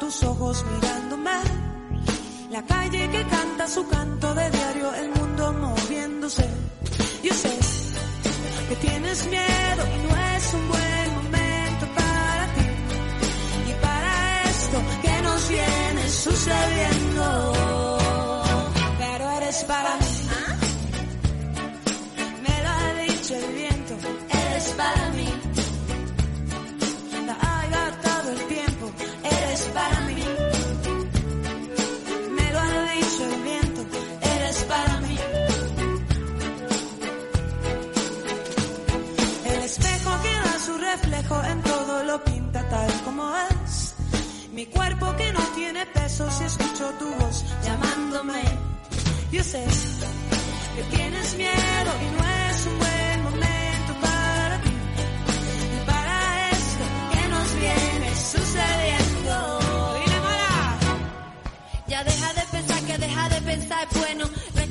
tus 0.00 0.22
ojos 0.24 0.64
mirándome. 0.72 1.30
La 2.50 2.62
calle 2.62 3.08
que 3.10 3.22
canta 3.26 3.68
su 3.68 3.86
canto 3.86 4.34
de 4.34 4.50
diario, 4.50 4.94
el 4.94 5.10
mundo 5.10 5.52
moviéndose. 5.52 6.48
Yo 7.22 7.32
sé 7.34 7.58
que 8.68 8.76
tienes 8.76 9.26
miedo 9.28 9.82
y 9.94 9.98
no 10.06 10.16
es 10.34 10.54
un 10.54 10.68
buen 10.68 11.14
momento 11.18 11.84
para 11.94 12.54
ti. 12.54 12.66
Y 13.70 13.72
para 13.84 14.42
esto 14.50 14.78
que 15.02 15.22
nos 15.22 15.48
viene 15.48 16.08
sucediendo. 16.08 17.98
Pero 18.98 19.30
eres 19.30 19.64
para 19.64 19.96
mí. 19.98 20.19
Tal 42.70 42.90
como 43.04 43.24
es. 43.50 43.94
Mi 44.52 44.64
cuerpo 44.66 45.14
que 45.16 45.32
no 45.32 45.40
tiene 45.54 45.84
peso 45.86 46.30
si 46.30 46.44
escucho 46.44 46.84
tu 47.00 47.08
voz 47.20 47.44
llamándome. 47.64 48.42
Yo 49.32 49.42
sé 49.42 49.64
que 50.76 50.82
tienes 50.96 51.36
miedo 51.36 51.90
y 52.04 52.08
no 52.16 52.22
es 52.48 52.66
un 52.70 52.78
buen 52.78 53.22
momento 53.28 53.92
para 54.06 54.60
ti. 54.64 54.72
Y 55.76 55.86
para 55.90 56.50
esto 56.50 56.84
que 57.12 57.28
nos 57.34 57.48
viene 57.64 58.08
sucediendo. 58.32 59.60
Ya 61.88 62.04
deja 62.04 62.32
de 62.34 62.42
pensar 62.52 62.80
que 62.82 62.98
deja 62.98 63.28
de 63.28 63.40
pensar 63.42 63.88
es 63.90 63.98
bueno. 63.98 64.24
Tres 64.54 64.68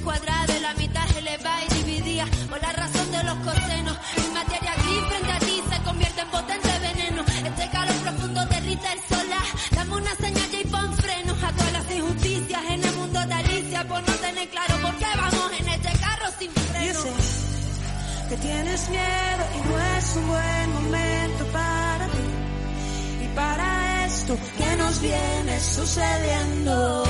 tienes 18.80 18.90
miedo 18.90 19.44
y 19.56 19.68
no 19.68 19.80
es 19.98 20.16
un 20.16 20.28
buen 20.28 20.74
momento 20.74 21.46
para 21.52 22.08
ti 22.08 23.24
y 23.24 23.28
para 23.36 24.06
esto 24.06 24.38
que 24.58 24.76
nos 24.78 25.02
viene 25.02 25.60
sucediendo. 25.60 27.04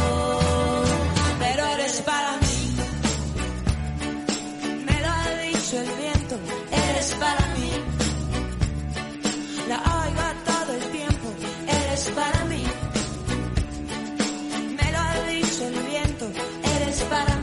Pero 1.39 1.65
eres 1.65 2.01
para 2.01 2.37
mí, 2.37 2.75
me 4.85 5.01
lo 5.01 5.07
ha 5.07 5.29
dicho 5.43 5.77
el 5.81 5.91
viento, 5.97 6.39
eres 6.71 7.15
para 7.19 7.45
mí. 7.55 7.71
La 9.67 9.75
ha 9.75 10.09
gastado 10.09 10.73
el 10.73 10.91
tiempo, 10.91 11.29
eres 11.67 12.11
para 12.15 12.45
mí. 12.45 12.63
Me 14.77 14.91
lo 14.91 14.97
ha 14.97 15.23
dicho 15.27 15.67
el 15.67 15.79
viento, 15.83 16.31
eres 16.75 17.01
para 17.03 17.35
mí. 17.35 17.38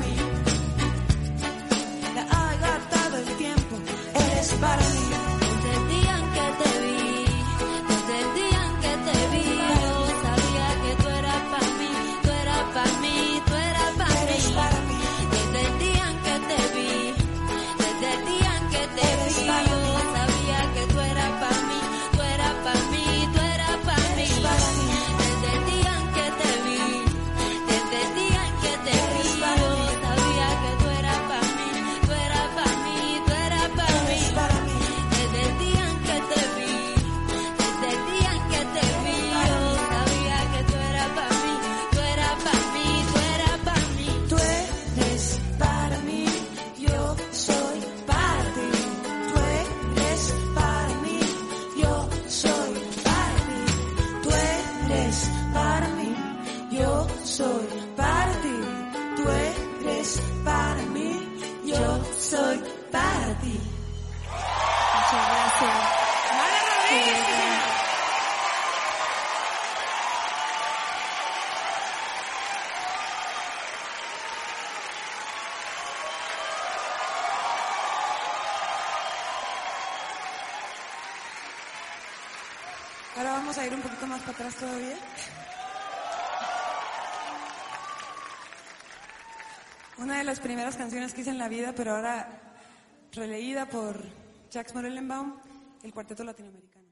Atrás 84.57 84.61
todavía. 84.61 84.97
Una 89.99 90.19
de 90.19 90.25
las 90.25 90.41
primeras 90.41 90.77
canciones 90.77 91.15
que 91.15 91.23
hice 91.23 91.31
en 91.31 91.39
la 91.39 91.49
vida, 91.49 91.73
pero 91.75 91.97
ahora 91.97 92.29
releída 93.13 93.67
por 93.67 94.03
Jacques 94.51 94.75
Morellenbaum, 94.75 95.35
el 95.83 95.93
Cuarteto 95.93 96.23
Latinoamericano. 96.25 96.87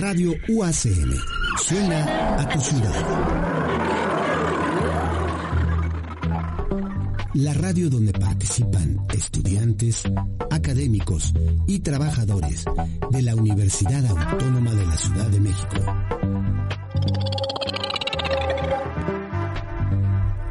Radio 0.00 0.32
UACM. 0.48 1.14
Suena 1.58 2.36
a 2.38 2.48
tu 2.48 2.60
ciudad. 2.60 3.55
La 7.36 7.52
radio 7.52 7.90
donde 7.90 8.12
participan 8.12 9.06
estudiantes, 9.12 10.02
académicos 10.50 11.34
y 11.66 11.80
trabajadores 11.80 12.64
de 13.10 13.22
la 13.22 13.34
Universidad 13.34 14.06
Autónoma 14.06 14.72
de 14.72 14.86
la 14.86 14.96
Ciudad 14.96 15.26
de 15.26 15.40
México. 15.40 15.76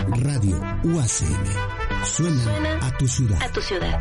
Radio 0.10 0.62
UACM. 0.84 2.06
Suena, 2.06 2.88
a 2.88 2.98
tu 2.98 3.08
ciudad. 3.08 3.42
A 3.42 3.52
tu 3.52 3.62
ciudad. 3.62 4.00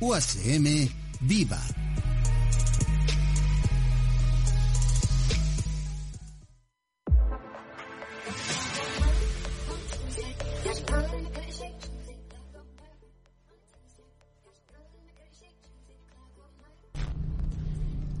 UACM 0.00 0.88
Viva. 1.20 1.75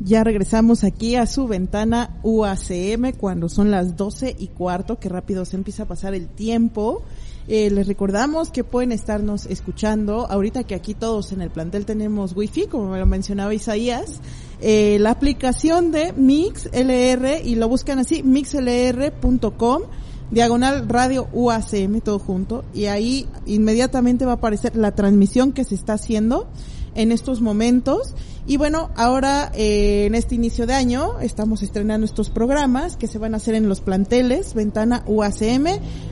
Ya 0.06 0.22
regresamos 0.22 0.84
aquí 0.84 1.16
a 1.16 1.26
su 1.26 1.48
ventana 1.48 2.20
UACM 2.22 3.10
cuando 3.18 3.48
son 3.48 3.72
las 3.72 3.96
12 3.96 4.36
y 4.38 4.46
cuarto, 4.46 5.00
que 5.00 5.08
rápido 5.08 5.44
se 5.44 5.56
empieza 5.56 5.82
a 5.82 5.86
pasar 5.86 6.14
el 6.14 6.28
tiempo. 6.28 7.02
Eh, 7.48 7.70
les 7.70 7.88
recordamos 7.88 8.50
que 8.50 8.62
pueden 8.62 8.92
estarnos 8.92 9.46
escuchando. 9.46 10.30
Ahorita 10.30 10.62
que 10.62 10.76
aquí 10.76 10.94
todos 10.94 11.32
en 11.32 11.42
el 11.42 11.50
plantel 11.50 11.86
tenemos 11.86 12.36
wifi, 12.36 12.66
como 12.66 12.88
me 12.88 13.00
lo 13.00 13.06
mencionaba 13.06 13.52
Isaías, 13.52 14.20
eh, 14.60 14.98
la 15.00 15.10
aplicación 15.10 15.90
de 15.90 16.12
MixLR 16.12 17.44
y 17.44 17.56
lo 17.56 17.68
buscan 17.68 17.98
así, 17.98 18.22
mixlr.com 18.22 19.82
diagonal 20.30 20.88
radio 20.88 21.26
UACM 21.32 22.00
todo 22.00 22.20
junto 22.20 22.64
y 22.74 22.86
ahí 22.86 23.26
inmediatamente 23.44 24.24
va 24.24 24.32
a 24.32 24.34
aparecer 24.36 24.76
la 24.76 24.92
transmisión 24.92 25.52
que 25.52 25.64
se 25.64 25.74
está 25.74 25.94
haciendo 25.94 26.48
en 26.96 27.12
estos 27.12 27.40
momentos 27.40 28.14
y 28.48 28.58
bueno, 28.58 28.90
ahora 28.94 29.50
eh, 29.54 30.06
en 30.06 30.14
este 30.14 30.36
inicio 30.36 30.68
de 30.68 30.74
año 30.74 31.18
estamos 31.20 31.62
estrenando 31.62 32.04
estos 32.04 32.30
programas 32.30 32.96
que 32.96 33.08
se 33.08 33.18
van 33.18 33.34
a 33.34 33.38
hacer 33.38 33.56
en 33.56 33.68
los 33.68 33.80
planteles, 33.80 34.54
Ventana 34.54 35.02
UACM. 35.06 35.66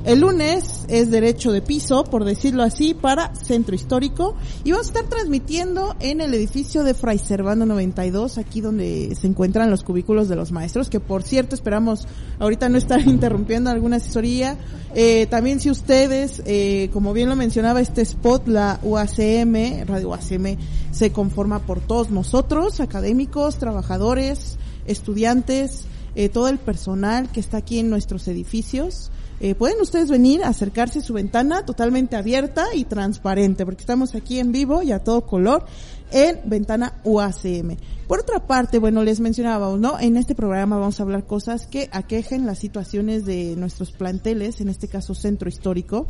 El 0.04 0.20
lunes 0.20 0.84
es 0.88 1.12
derecho 1.12 1.52
de 1.52 1.62
piso, 1.62 2.02
por 2.02 2.24
decirlo 2.24 2.64
así, 2.64 2.92
para 2.92 3.32
Centro 3.36 3.76
Histórico. 3.76 4.34
Y 4.64 4.72
vamos 4.72 4.88
a 4.88 4.90
estar 4.90 5.08
transmitiendo 5.08 5.94
en 6.00 6.20
el 6.20 6.34
edificio 6.34 6.82
de 6.82 6.94
Fray 6.94 7.18
Servando 7.18 7.66
92, 7.66 8.38
aquí 8.38 8.60
donde 8.60 9.16
se 9.18 9.28
encuentran 9.28 9.70
los 9.70 9.84
cubículos 9.84 10.28
de 10.28 10.34
los 10.34 10.50
maestros, 10.50 10.90
que 10.90 10.98
por 10.98 11.22
cierto 11.22 11.54
esperamos 11.54 12.08
ahorita 12.40 12.68
no 12.68 12.78
estar 12.78 13.00
interrumpiendo 13.06 13.70
alguna 13.70 13.96
asesoría. 13.96 14.58
Eh, 14.96 15.26
también 15.30 15.60
si 15.60 15.70
ustedes, 15.70 16.42
eh, 16.46 16.90
como 16.92 17.12
bien 17.12 17.28
lo 17.28 17.36
mencionaba 17.36 17.80
este 17.80 18.02
spot, 18.02 18.48
la 18.48 18.80
UACM, 18.82 19.86
Radio 19.86 20.10
UACM, 20.10 20.56
se 20.92 21.10
conforma 21.10 21.60
por 21.60 21.80
todos 21.80 22.10
académicos, 22.80 23.58
trabajadores, 23.58 24.56
estudiantes, 24.86 25.86
eh, 26.14 26.28
todo 26.28 26.48
el 26.48 26.58
personal 26.58 27.30
que 27.30 27.40
está 27.40 27.58
aquí 27.58 27.78
en 27.78 27.90
nuestros 27.90 28.28
edificios. 28.28 29.10
Eh, 29.40 29.54
pueden 29.54 29.80
ustedes 29.80 30.10
venir, 30.10 30.44
acercarse 30.44 31.00
a 31.00 31.02
su 31.02 31.12
ventana 31.12 31.66
totalmente 31.66 32.16
abierta 32.16 32.66
y 32.74 32.84
transparente, 32.84 33.64
porque 33.64 33.80
estamos 33.80 34.14
aquí 34.14 34.38
en 34.38 34.52
vivo 34.52 34.82
y 34.82 34.92
a 34.92 35.00
todo 35.00 35.26
color 35.26 35.66
en 36.12 36.40
Ventana 36.44 37.00
UACM. 37.02 37.76
Por 38.06 38.20
otra 38.20 38.46
parte, 38.46 38.78
bueno, 38.78 39.02
les 39.02 39.18
mencionábamos, 39.18 39.80
¿no? 39.80 39.98
En 39.98 40.16
este 40.16 40.34
programa 40.34 40.78
vamos 40.78 41.00
a 41.00 41.02
hablar 41.02 41.26
cosas 41.26 41.66
que 41.66 41.88
aquejen 41.90 42.46
las 42.46 42.58
situaciones 42.58 43.24
de 43.24 43.56
nuestros 43.56 43.90
planteles, 43.90 44.60
en 44.60 44.68
este 44.68 44.86
caso 44.86 45.14
centro 45.14 45.48
histórico. 45.48 46.06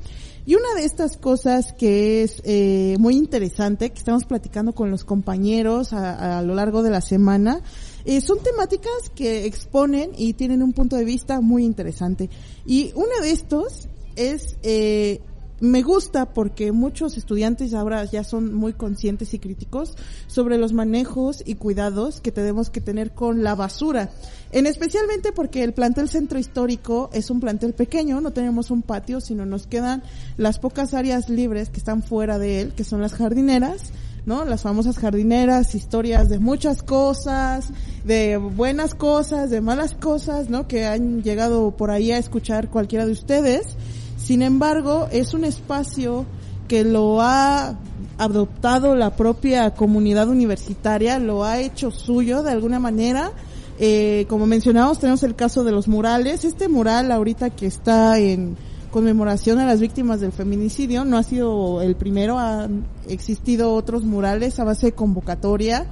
Y 0.46 0.54
una 0.56 0.74
de 0.74 0.84
estas 0.84 1.16
cosas 1.16 1.72
que 1.72 2.22
es 2.22 2.42
eh, 2.44 2.96
muy 2.98 3.16
interesante, 3.16 3.90
que 3.90 3.98
estamos 3.98 4.24
platicando 4.26 4.74
con 4.74 4.90
los 4.90 5.04
compañeros 5.04 5.92
a, 5.92 6.38
a 6.38 6.42
lo 6.42 6.54
largo 6.54 6.82
de 6.82 6.90
la 6.90 7.00
semana, 7.00 7.60
eh, 8.04 8.20
son 8.20 8.38
temáticas 8.40 9.10
que 9.14 9.46
exponen 9.46 10.10
y 10.16 10.34
tienen 10.34 10.62
un 10.62 10.74
punto 10.74 10.96
de 10.96 11.04
vista 11.04 11.40
muy 11.40 11.64
interesante. 11.64 12.28
Y 12.66 12.92
uno 12.94 13.22
de 13.22 13.30
estos 13.30 13.88
es 14.16 14.56
eh, 14.62 15.20
me 15.60 15.82
gusta 15.82 16.26
porque 16.26 16.72
muchos 16.72 17.16
estudiantes 17.16 17.74
ahora 17.74 18.04
ya 18.04 18.24
son 18.24 18.54
muy 18.54 18.72
conscientes 18.72 19.34
y 19.34 19.38
críticos 19.38 19.94
sobre 20.26 20.58
los 20.58 20.72
manejos 20.72 21.42
y 21.46 21.54
cuidados 21.54 22.20
que 22.20 22.32
tenemos 22.32 22.70
que 22.70 22.80
tener 22.80 23.12
con 23.12 23.44
la 23.44 23.54
basura. 23.54 24.10
En 24.52 24.66
especialmente 24.66 25.32
porque 25.32 25.62
el 25.62 25.72
plantel 25.72 26.08
centro 26.08 26.38
histórico 26.38 27.08
es 27.12 27.30
un 27.30 27.40
plantel 27.40 27.72
pequeño, 27.72 28.20
no 28.20 28.32
tenemos 28.32 28.70
un 28.70 28.82
patio, 28.82 29.20
sino 29.20 29.46
nos 29.46 29.66
quedan 29.66 30.02
las 30.36 30.58
pocas 30.58 30.92
áreas 30.92 31.28
libres 31.28 31.70
que 31.70 31.78
están 31.78 32.02
fuera 32.02 32.38
de 32.38 32.60
él, 32.60 32.72
que 32.74 32.84
son 32.84 33.00
las 33.00 33.14
jardineras, 33.14 33.92
¿no? 34.26 34.44
Las 34.44 34.62
famosas 34.62 34.98
jardineras, 34.98 35.74
historias 35.74 36.28
de 36.28 36.38
muchas 36.38 36.82
cosas, 36.82 37.68
de 38.04 38.36
buenas 38.36 38.94
cosas, 38.94 39.50
de 39.50 39.60
malas 39.60 39.94
cosas, 39.94 40.50
¿no? 40.50 40.66
Que 40.66 40.86
han 40.86 41.22
llegado 41.22 41.76
por 41.76 41.90
ahí 41.90 42.10
a 42.10 42.18
escuchar 42.18 42.70
cualquiera 42.70 43.06
de 43.06 43.12
ustedes. 43.12 43.76
Sin 44.24 44.40
embargo, 44.40 45.06
es 45.12 45.34
un 45.34 45.44
espacio 45.44 46.24
que 46.66 46.82
lo 46.82 47.20
ha 47.20 47.78
adoptado 48.16 48.94
la 48.94 49.16
propia 49.16 49.74
comunidad 49.74 50.30
universitaria, 50.30 51.18
lo 51.18 51.44
ha 51.44 51.60
hecho 51.60 51.90
suyo 51.90 52.42
de 52.42 52.50
alguna 52.50 52.78
manera. 52.80 53.32
Eh, 53.78 54.24
como 54.30 54.46
mencionamos, 54.46 54.98
tenemos 54.98 55.22
el 55.24 55.34
caso 55.34 55.62
de 55.62 55.72
los 55.72 55.88
murales. 55.88 56.46
Este 56.46 56.68
mural 56.68 57.12
ahorita 57.12 57.50
que 57.50 57.66
está 57.66 58.18
en 58.18 58.56
conmemoración 58.90 59.58
a 59.58 59.66
las 59.66 59.80
víctimas 59.80 60.20
del 60.20 60.32
feminicidio 60.32 61.04
no 61.04 61.18
ha 61.18 61.22
sido 61.22 61.82
el 61.82 61.94
primero, 61.94 62.38
han 62.38 62.86
existido 63.06 63.74
otros 63.74 64.04
murales 64.04 64.58
a 64.58 64.64
base 64.64 64.86
de 64.86 64.92
convocatoria. 64.92 65.84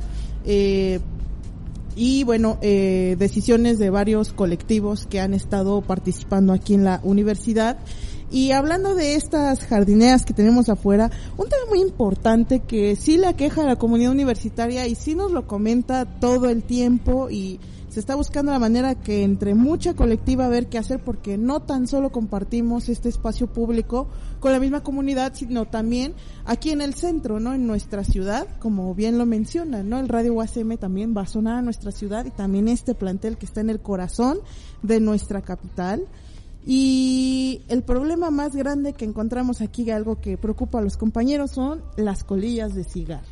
Eh, 0.47 1.01
y 1.95 2.25
bueno, 2.25 2.57
eh, 2.63 3.17
decisiones 3.19 3.79
de 3.79 3.91
varios 3.91 4.33
colectivos 4.33 5.07
que 5.07 5.21
han 5.21 5.35
estado 5.35 5.83
participando 5.83 6.55
aquí 6.55 6.75
en 6.75 6.85
la 6.85 7.01
universidad. 7.03 7.79
Y 8.33 8.53
hablando 8.53 8.95
de 8.95 9.15
estas 9.15 9.61
jardineras 9.61 10.25
que 10.25 10.33
tenemos 10.33 10.71
afuera, 10.71 11.11
un 11.37 11.51
tema 11.51 11.67
muy 11.69 11.83
importante 11.83 12.61
que 12.61 12.97
sí 12.97 13.19
la 13.19 13.35
queja 13.35 13.61
a 13.61 13.67
la 13.67 13.77
comunidad 13.77 14.11
universitaria 14.11 14.87
y 14.87 14.95
sí 14.95 15.15
nos 15.15 15.33
lo 15.33 15.47
comenta 15.47 16.07
todo 16.19 16.49
el 16.49 16.63
tiempo 16.63 17.29
y 17.29 17.61
se 17.91 18.01
está 18.01 18.15
buscando 18.15 18.51
la 18.51 18.59
manera 18.59 18.95
que 18.95 19.23
entre 19.23 19.55
mucha 19.55 19.93
colectiva 19.93 20.49
ver 20.49 20.71
qué 20.71 20.79
hacer 20.79 21.05
porque 21.05 21.37
no 21.37 21.61
tan 21.61 21.87
solo 21.87 22.11
compartimos 22.11 22.89
este 22.89 23.11
espacio 23.11 23.49
público 23.49 24.09
con 24.41 24.51
la 24.51 24.61
misma 24.61 24.83
comunidad, 24.83 25.35
sino 25.35 25.67
también 25.67 26.15
aquí 26.47 26.71
en 26.71 26.81
el 26.81 26.95
centro, 26.95 27.39
¿no? 27.39 27.53
En 27.53 27.67
nuestra 27.67 28.03
ciudad, 28.03 28.49
como 28.61 28.95
bien 28.95 29.19
lo 29.19 29.27
menciona, 29.27 29.83
¿no? 29.83 29.99
El 29.99 30.09
Radio 30.09 30.33
UACM 30.33 30.79
también 30.79 31.15
va 31.15 31.21
a 31.21 31.27
sonar 31.27 31.59
a 31.59 31.63
nuestra 31.63 31.93
ciudad 31.93 32.25
y 32.25 32.31
también 32.31 32.69
este 32.69 32.95
plantel 32.95 33.37
que 33.37 33.45
está 33.45 33.61
en 33.61 33.69
el 33.69 33.81
corazón 33.81 34.39
de 34.83 35.01
nuestra 35.01 35.43
capital. 35.43 36.07
Y 36.65 37.63
el 37.69 37.83
problema 37.83 38.31
más 38.31 38.55
grande 38.55 38.93
que 38.93 39.05
encontramos 39.05 39.61
aquí, 39.61 39.91
algo 39.91 40.21
que 40.21 40.39
preocupa 40.39 40.79
a 40.79 40.83
los 40.83 40.97
compañeros, 40.97 41.51
son 41.51 41.83
las 41.97 42.23
colillas 42.23 42.75
de 42.75 42.85
cigarro. 42.85 43.27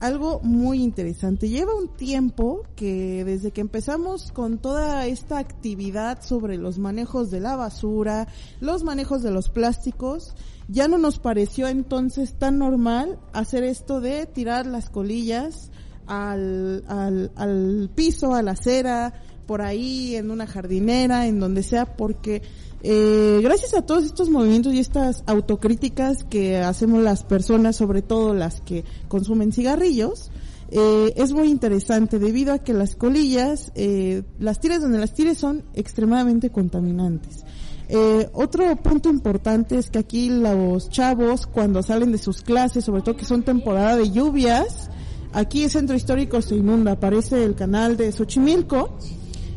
Algo 0.00 0.40
muy 0.44 0.82
interesante. 0.82 1.48
Lleva 1.48 1.74
un 1.74 1.88
tiempo 1.88 2.62
que 2.76 3.24
desde 3.24 3.50
que 3.50 3.60
empezamos 3.60 4.30
con 4.30 4.58
toda 4.58 5.06
esta 5.06 5.38
actividad 5.38 6.22
sobre 6.22 6.56
los 6.56 6.78
manejos 6.78 7.30
de 7.32 7.40
la 7.40 7.56
basura, 7.56 8.28
los 8.60 8.84
manejos 8.84 9.22
de 9.22 9.32
los 9.32 9.48
plásticos, 9.48 10.34
ya 10.68 10.86
no 10.86 10.98
nos 10.98 11.18
pareció 11.18 11.66
entonces 11.66 12.34
tan 12.34 12.58
normal 12.58 13.18
hacer 13.32 13.64
esto 13.64 14.00
de 14.00 14.26
tirar 14.26 14.66
las 14.66 14.88
colillas 14.88 15.70
al, 16.06 16.84
al, 16.86 17.32
al 17.34 17.90
piso, 17.92 18.34
a 18.34 18.42
la 18.42 18.52
acera, 18.52 19.14
por 19.48 19.62
ahí, 19.62 20.14
en 20.14 20.30
una 20.30 20.46
jardinera, 20.46 21.26
en 21.26 21.40
donde 21.40 21.62
sea, 21.62 21.96
porque 21.96 22.42
eh, 22.82 23.40
gracias 23.42 23.72
a 23.72 23.80
todos 23.80 24.04
estos 24.04 24.28
movimientos 24.28 24.74
y 24.74 24.78
estas 24.78 25.24
autocríticas 25.26 26.22
que 26.22 26.58
hacemos 26.58 27.02
las 27.02 27.24
personas, 27.24 27.74
sobre 27.74 28.02
todo 28.02 28.34
las 28.34 28.60
que 28.60 28.84
consumen 29.08 29.50
cigarrillos, 29.50 30.30
eh, 30.70 31.14
es 31.16 31.32
muy 31.32 31.48
interesante 31.48 32.18
debido 32.18 32.52
a 32.52 32.58
que 32.58 32.74
las 32.74 32.94
colillas, 32.94 33.72
eh, 33.74 34.22
las 34.38 34.60
tires 34.60 34.82
donde 34.82 34.98
las 34.98 35.14
tires 35.14 35.38
son 35.38 35.64
extremadamente 35.72 36.50
contaminantes. 36.50 37.44
Eh, 37.88 38.28
otro 38.34 38.76
punto 38.76 39.08
importante 39.08 39.78
es 39.78 39.88
que 39.88 39.98
aquí 39.98 40.28
los 40.28 40.90
chavos 40.90 41.46
cuando 41.46 41.82
salen 41.82 42.12
de 42.12 42.18
sus 42.18 42.42
clases, 42.42 42.84
sobre 42.84 43.00
todo 43.00 43.16
que 43.16 43.24
son 43.24 43.44
temporada 43.44 43.96
de 43.96 44.10
lluvias, 44.10 44.90
aquí 45.32 45.64
el 45.64 45.70
centro 45.70 45.96
histórico 45.96 46.42
se 46.42 46.56
inunda, 46.56 46.92
aparece 46.92 47.42
el 47.44 47.54
canal 47.54 47.96
de 47.96 48.12
Xochimilco 48.12 48.98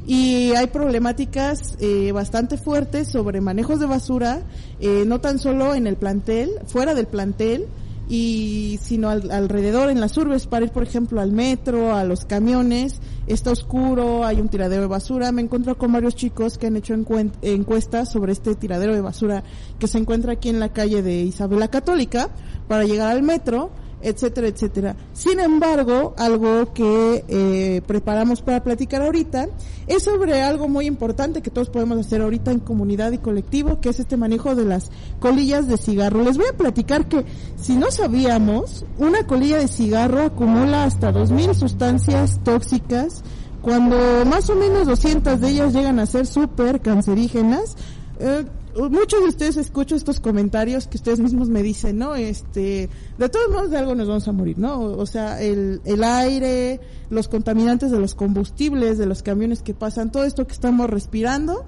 y 0.07 0.53
hay 0.55 0.67
problemáticas 0.67 1.77
eh, 1.79 2.11
bastante 2.11 2.57
fuertes 2.57 3.07
sobre 3.09 3.41
manejos 3.41 3.79
de 3.79 3.85
basura, 3.85 4.41
eh, 4.79 5.03
no 5.05 5.21
tan 5.21 5.39
solo 5.39 5.75
en 5.75 5.87
el 5.87 5.95
plantel, 5.95 6.49
fuera 6.67 6.93
del 6.95 7.07
plantel, 7.07 7.67
y 8.09 8.77
sino 8.83 9.09
al- 9.09 9.31
alrededor 9.31 9.89
en 9.89 10.01
las 10.01 10.17
urbes 10.17 10.45
para 10.45 10.65
ir 10.65 10.71
por 10.71 10.83
ejemplo 10.83 11.21
al 11.21 11.31
metro, 11.31 11.95
a 11.95 12.03
los 12.03 12.25
camiones, 12.25 12.99
está 13.25 13.51
oscuro, 13.51 14.25
hay 14.25 14.41
un 14.41 14.49
tiradero 14.49 14.81
de 14.81 14.87
basura, 14.89 15.31
me 15.31 15.41
encuentro 15.41 15.77
con 15.77 15.93
varios 15.93 16.15
chicos 16.15 16.57
que 16.57 16.67
han 16.67 16.75
hecho 16.75 16.93
encuestas 17.41 18.11
sobre 18.11 18.33
este 18.33 18.55
tiradero 18.55 18.93
de 18.93 19.01
basura 19.01 19.43
que 19.79 19.87
se 19.87 19.97
encuentra 19.97 20.33
aquí 20.33 20.49
en 20.49 20.59
la 20.59 20.73
calle 20.73 21.01
de 21.01 21.21
Isabela 21.21 21.69
Católica 21.69 22.29
para 22.67 22.83
llegar 22.83 23.11
al 23.11 23.23
metro 23.23 23.71
etcétera, 24.03 24.47
etcétera. 24.47 24.95
Sin 25.13 25.39
embargo, 25.39 26.13
algo 26.17 26.73
que 26.73 27.23
eh, 27.27 27.81
preparamos 27.85 28.41
para 28.41 28.63
platicar 28.63 29.01
ahorita 29.01 29.47
es 29.87 30.03
sobre 30.03 30.41
algo 30.41 30.67
muy 30.67 30.85
importante 30.85 31.41
que 31.41 31.49
todos 31.49 31.69
podemos 31.69 31.97
hacer 31.99 32.21
ahorita 32.21 32.51
en 32.51 32.59
comunidad 32.59 33.11
y 33.11 33.17
colectivo, 33.17 33.79
que 33.81 33.89
es 33.89 33.99
este 33.99 34.17
manejo 34.17 34.55
de 34.55 34.65
las 34.65 34.91
colillas 35.19 35.67
de 35.67 35.77
cigarro. 35.77 36.23
Les 36.23 36.37
voy 36.37 36.47
a 36.47 36.57
platicar 36.57 37.07
que 37.07 37.25
si 37.57 37.75
no 37.75 37.91
sabíamos, 37.91 38.85
una 38.97 39.25
colilla 39.25 39.57
de 39.57 39.67
cigarro 39.67 40.21
acumula 40.21 40.83
hasta 40.85 41.11
2.000 41.11 41.53
sustancias 41.53 42.39
tóxicas, 42.43 43.23
cuando 43.61 43.97
más 44.25 44.49
o 44.49 44.55
menos 44.55 44.87
200 44.87 45.39
de 45.39 45.49
ellas 45.49 45.73
llegan 45.73 45.99
a 45.99 46.05
ser 46.05 46.25
súper 46.25 46.81
cancerígenas. 46.81 47.75
Eh, 48.19 48.45
muchos 48.75 49.21
de 49.21 49.29
ustedes 49.29 49.57
escucho 49.57 49.95
estos 49.95 50.19
comentarios 50.19 50.87
que 50.87 50.97
ustedes 50.97 51.19
mismos 51.19 51.49
me 51.49 51.63
dicen, 51.63 51.97
¿no? 51.97 52.15
Este, 52.15 52.89
de 53.17 53.29
todos 53.29 53.49
modos 53.49 53.71
de 53.71 53.77
algo 53.77 53.95
nos 53.95 54.07
vamos 54.07 54.27
a 54.27 54.31
morir, 54.31 54.57
¿no? 54.57 54.79
O 54.79 55.05
sea, 55.05 55.41
el, 55.41 55.81
el 55.85 56.03
aire, 56.03 56.79
los 57.09 57.27
contaminantes 57.27 57.91
de 57.91 57.99
los 57.99 58.15
combustibles, 58.15 58.97
de 58.97 59.05
los 59.05 59.23
camiones 59.23 59.61
que 59.61 59.73
pasan, 59.73 60.11
todo 60.11 60.23
esto 60.23 60.45
que 60.47 60.53
estamos 60.53 60.89
respirando, 60.89 61.65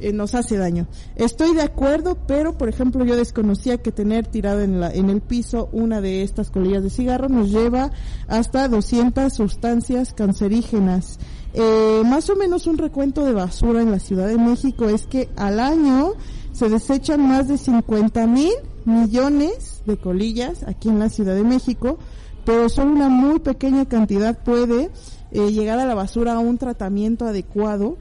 eh, 0.00 0.12
nos 0.12 0.34
hace 0.36 0.56
daño. 0.56 0.86
Estoy 1.16 1.54
de 1.54 1.62
acuerdo, 1.62 2.18
pero 2.26 2.56
por 2.56 2.68
ejemplo 2.68 3.04
yo 3.04 3.16
desconocía 3.16 3.78
que 3.78 3.90
tener 3.90 4.28
tirado 4.28 4.60
en, 4.60 4.78
la, 4.78 4.92
en 4.92 5.10
el 5.10 5.20
piso 5.20 5.68
una 5.72 6.00
de 6.00 6.22
estas 6.22 6.50
colillas 6.50 6.84
de 6.84 6.90
cigarro 6.90 7.28
nos 7.28 7.50
lleva 7.50 7.90
hasta 8.28 8.68
200 8.68 9.32
sustancias 9.32 10.12
cancerígenas. 10.12 11.18
Eh, 11.52 12.02
más 12.04 12.30
o 12.30 12.36
menos 12.36 12.68
un 12.68 12.78
recuento 12.78 13.24
de 13.24 13.32
basura 13.32 13.82
en 13.82 13.90
la 13.90 13.98
Ciudad 13.98 14.28
de 14.28 14.38
México 14.38 14.88
es 14.88 15.06
que 15.06 15.30
al 15.34 15.58
año 15.58 16.12
se 16.58 16.68
desechan 16.68 17.24
más 17.28 17.46
de 17.46 17.56
50 17.56 18.26
mil 18.26 18.50
millones 18.84 19.80
de 19.86 19.96
colillas 19.96 20.64
aquí 20.64 20.88
en 20.88 20.98
la 20.98 21.08
Ciudad 21.08 21.36
de 21.36 21.44
México, 21.44 21.98
pero 22.44 22.68
solo 22.68 22.90
una 22.90 23.08
muy 23.08 23.38
pequeña 23.38 23.84
cantidad 23.84 24.36
puede 24.36 24.90
eh, 25.30 25.52
llegar 25.52 25.78
a 25.78 25.86
la 25.86 25.94
basura 25.94 26.32
a 26.32 26.40
un 26.40 26.58
tratamiento 26.58 27.26
adecuado 27.26 27.96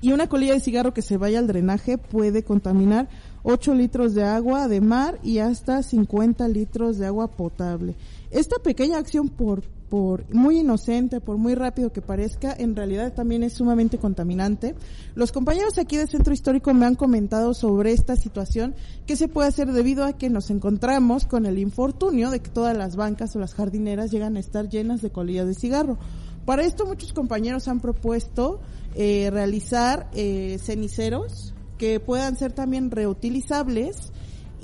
y 0.00 0.12
una 0.12 0.28
colilla 0.28 0.52
de 0.52 0.60
cigarro 0.60 0.94
que 0.94 1.02
se 1.02 1.16
vaya 1.16 1.40
al 1.40 1.48
drenaje 1.48 1.98
puede 1.98 2.44
contaminar 2.44 3.08
8 3.42 3.74
litros 3.74 4.14
de 4.14 4.22
agua 4.22 4.68
de 4.68 4.80
mar 4.80 5.18
y 5.24 5.38
hasta 5.38 5.82
50 5.82 6.46
litros 6.46 6.98
de 6.98 7.06
agua 7.06 7.26
potable. 7.26 7.96
Esta 8.34 8.58
pequeña 8.58 8.98
acción 8.98 9.28
por 9.28 9.62
por 9.94 10.34
muy 10.34 10.58
inocente, 10.58 11.20
por 11.20 11.36
muy 11.36 11.54
rápido 11.54 11.92
que 11.92 12.02
parezca, 12.02 12.52
en 12.58 12.74
realidad 12.74 13.12
también 13.12 13.44
es 13.44 13.52
sumamente 13.52 13.96
contaminante. 13.96 14.74
Los 15.14 15.30
compañeros 15.30 15.78
aquí 15.78 15.96
del 15.96 16.08
Centro 16.08 16.34
Histórico 16.34 16.74
me 16.74 16.84
han 16.84 16.96
comentado 16.96 17.54
sobre 17.54 17.92
esta 17.92 18.16
situación 18.16 18.74
que 19.06 19.14
se 19.14 19.28
puede 19.28 19.46
hacer 19.46 19.70
debido 19.70 20.04
a 20.04 20.14
que 20.14 20.30
nos 20.30 20.50
encontramos 20.50 21.26
con 21.26 21.46
el 21.46 21.60
infortunio 21.60 22.30
de 22.30 22.40
que 22.40 22.50
todas 22.50 22.76
las 22.76 22.96
bancas 22.96 23.36
o 23.36 23.38
las 23.38 23.54
jardineras 23.54 24.10
llegan 24.10 24.36
a 24.36 24.40
estar 24.40 24.68
llenas 24.68 25.00
de 25.00 25.10
colillas 25.10 25.46
de 25.46 25.54
cigarro. 25.54 25.96
Para 26.44 26.64
esto 26.64 26.86
muchos 26.86 27.12
compañeros 27.12 27.68
han 27.68 27.78
propuesto 27.78 28.60
eh, 28.96 29.30
realizar 29.30 30.10
eh, 30.12 30.58
ceniceros 30.60 31.54
que 31.78 32.00
puedan 32.00 32.36
ser 32.36 32.52
también 32.52 32.90
reutilizables 32.90 34.12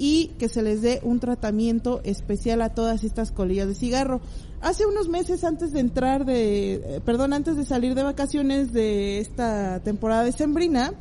y 0.03 0.29
que 0.39 0.49
se 0.49 0.63
les 0.63 0.81
dé 0.81 0.99
un 1.03 1.21
tratamiento 1.21 2.01
especial 2.05 2.63
a 2.63 2.71
todas 2.71 3.05
estas 3.05 3.33
colillas 3.33 3.69
de 3.69 3.75
cigarro. 3.75 4.23
Hace 4.63 4.87
unos 4.87 5.11
meses 5.11 5.45
antes 5.45 5.73
de 5.73 5.81
entrar 5.81 6.25
de, 6.25 6.73
eh, 6.73 7.01
perdón, 7.05 7.35
antes 7.35 7.55
de 7.55 7.67
salir 7.67 7.95
de 7.95 8.03
vacaciones 8.03 8.73
de 8.73 9.19
esta 9.19 9.81
temporada 9.81 10.25
de 10.25 10.33
Sembrina, 10.33 10.95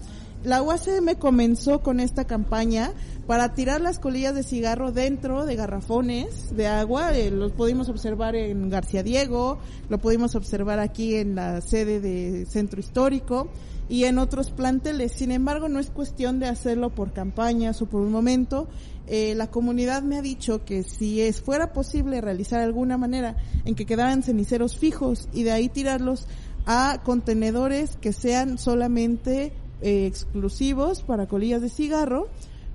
la 0.44 0.62
UACM 0.62 1.16
comenzó 1.18 1.82
con 1.82 2.00
esta 2.00 2.26
campaña 2.26 2.94
para 3.28 3.54
tirar 3.54 3.82
las 3.82 4.00
colillas 4.00 4.34
de 4.34 4.44
cigarro 4.44 4.92
dentro 4.92 5.46
de 5.46 5.56
garrafones 5.56 6.56
de 6.56 6.68
agua. 6.68 7.16
Eh, 7.16 7.30
los 7.30 7.52
pudimos 7.52 7.90
observar 7.90 8.36
en 8.36 8.70
García 8.70 9.04
Diego, 9.04 9.60
lo 9.90 9.98
pudimos 9.98 10.36
observar 10.36 10.80
aquí 10.80 11.16
en 11.16 11.36
la 11.36 11.60
sede 11.62 12.00
de 12.00 12.46
Centro 12.46 12.80
Histórico 12.80 13.50
y 13.90 14.06
en 14.06 14.18
otros 14.18 14.52
planteles. 14.52 15.12
Sin 15.12 15.32
embargo, 15.32 15.68
no 15.68 15.80
es 15.80 15.90
cuestión 15.90 16.40
de 16.40 16.48
hacerlo 16.48 16.90
por 16.90 17.12
campañas 17.12 17.82
o 17.82 17.88
por 17.88 18.02
un 18.02 18.12
momento. 18.12 18.70
Eh, 19.08 19.34
la 19.36 19.48
comunidad 19.48 20.04
me 20.04 20.18
ha 20.18 20.22
dicho 20.22 20.64
que 20.64 20.84
si 20.84 21.20
es 21.20 21.42
fuera 21.42 21.74
posible 21.74 22.22
realizar 22.22 22.62
alguna 22.62 22.98
manera 22.98 23.36
en 23.66 23.76
que 23.76 23.86
quedaran 23.86 24.24
ceniceros 24.24 24.78
fijos 24.78 25.28
y 25.34 25.44
de 25.44 25.52
ahí 25.52 25.68
tirarlos 25.68 26.28
a 26.66 27.02
contenedores 27.04 27.98
que 27.98 28.14
sean 28.14 28.58
solamente 28.58 29.52
eh, 29.82 30.06
exclusivos 30.06 31.04
para 31.04 31.28
colillas 31.28 31.62
de 31.62 31.70
cigarro 31.70 32.28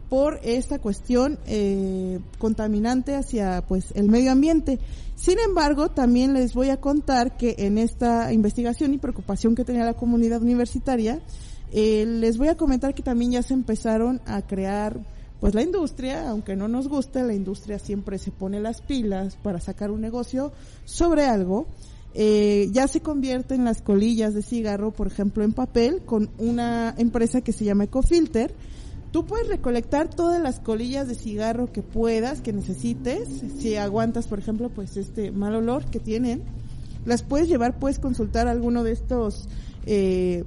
por 0.08 0.38
esta 0.42 0.78
cuestión 0.78 1.38
eh, 1.46 2.20
contaminante 2.38 3.14
hacia 3.14 3.62
pues 3.66 3.92
el 3.94 4.08
medio 4.08 4.32
ambiente. 4.32 4.78
Sin 5.16 5.38
embargo, 5.38 5.90
también 5.90 6.34
les 6.34 6.54
voy 6.54 6.70
a 6.70 6.80
contar 6.80 7.36
que 7.36 7.54
en 7.58 7.78
esta 7.78 8.32
investigación 8.32 8.94
y 8.94 8.98
preocupación 8.98 9.54
que 9.54 9.64
tenía 9.64 9.84
la 9.84 9.94
comunidad 9.94 10.42
universitaria, 10.42 11.20
eh, 11.72 12.04
les 12.06 12.38
voy 12.38 12.48
a 12.48 12.56
comentar 12.56 12.94
que 12.94 13.02
también 13.02 13.32
ya 13.32 13.42
se 13.42 13.54
empezaron 13.54 14.20
a 14.26 14.42
crear 14.42 15.00
pues 15.40 15.54
la 15.54 15.62
industria, 15.62 16.30
aunque 16.30 16.56
no 16.56 16.68
nos 16.68 16.88
guste, 16.88 17.22
la 17.22 17.34
industria 17.34 17.78
siempre 17.78 18.18
se 18.18 18.30
pone 18.30 18.60
las 18.60 18.80
pilas 18.80 19.36
para 19.36 19.60
sacar 19.60 19.90
un 19.90 20.00
negocio 20.00 20.52
sobre 20.84 21.26
algo. 21.26 21.66
Eh, 22.16 22.68
ya 22.70 22.86
se 22.86 23.00
convierten 23.00 23.64
las 23.64 23.82
colillas 23.82 24.34
de 24.34 24.42
cigarro, 24.42 24.92
por 24.92 25.08
ejemplo, 25.08 25.42
en 25.42 25.52
papel 25.52 26.02
con 26.06 26.30
una 26.38 26.94
empresa 26.96 27.40
que 27.40 27.52
se 27.52 27.64
llama 27.64 27.84
Ecofilter. 27.84 28.54
Tú 29.10 29.26
puedes 29.26 29.48
recolectar 29.48 30.08
todas 30.08 30.40
las 30.40 30.60
colillas 30.60 31.08
de 31.08 31.16
cigarro 31.16 31.72
que 31.72 31.82
puedas, 31.82 32.40
que 32.40 32.52
necesites, 32.52 33.28
si 33.58 33.76
aguantas, 33.76 34.26
por 34.26 34.38
ejemplo, 34.38 34.70
pues 34.70 34.96
este 34.96 35.32
mal 35.32 35.54
olor 35.54 35.84
que 35.86 36.00
tienen. 36.00 36.42
Las 37.04 37.22
puedes 37.22 37.48
llevar, 37.48 37.78
puedes 37.78 37.98
consultar 37.98 38.48
alguno 38.48 38.82
de 38.82 38.92
estos 38.92 39.48
eh, 39.86 40.44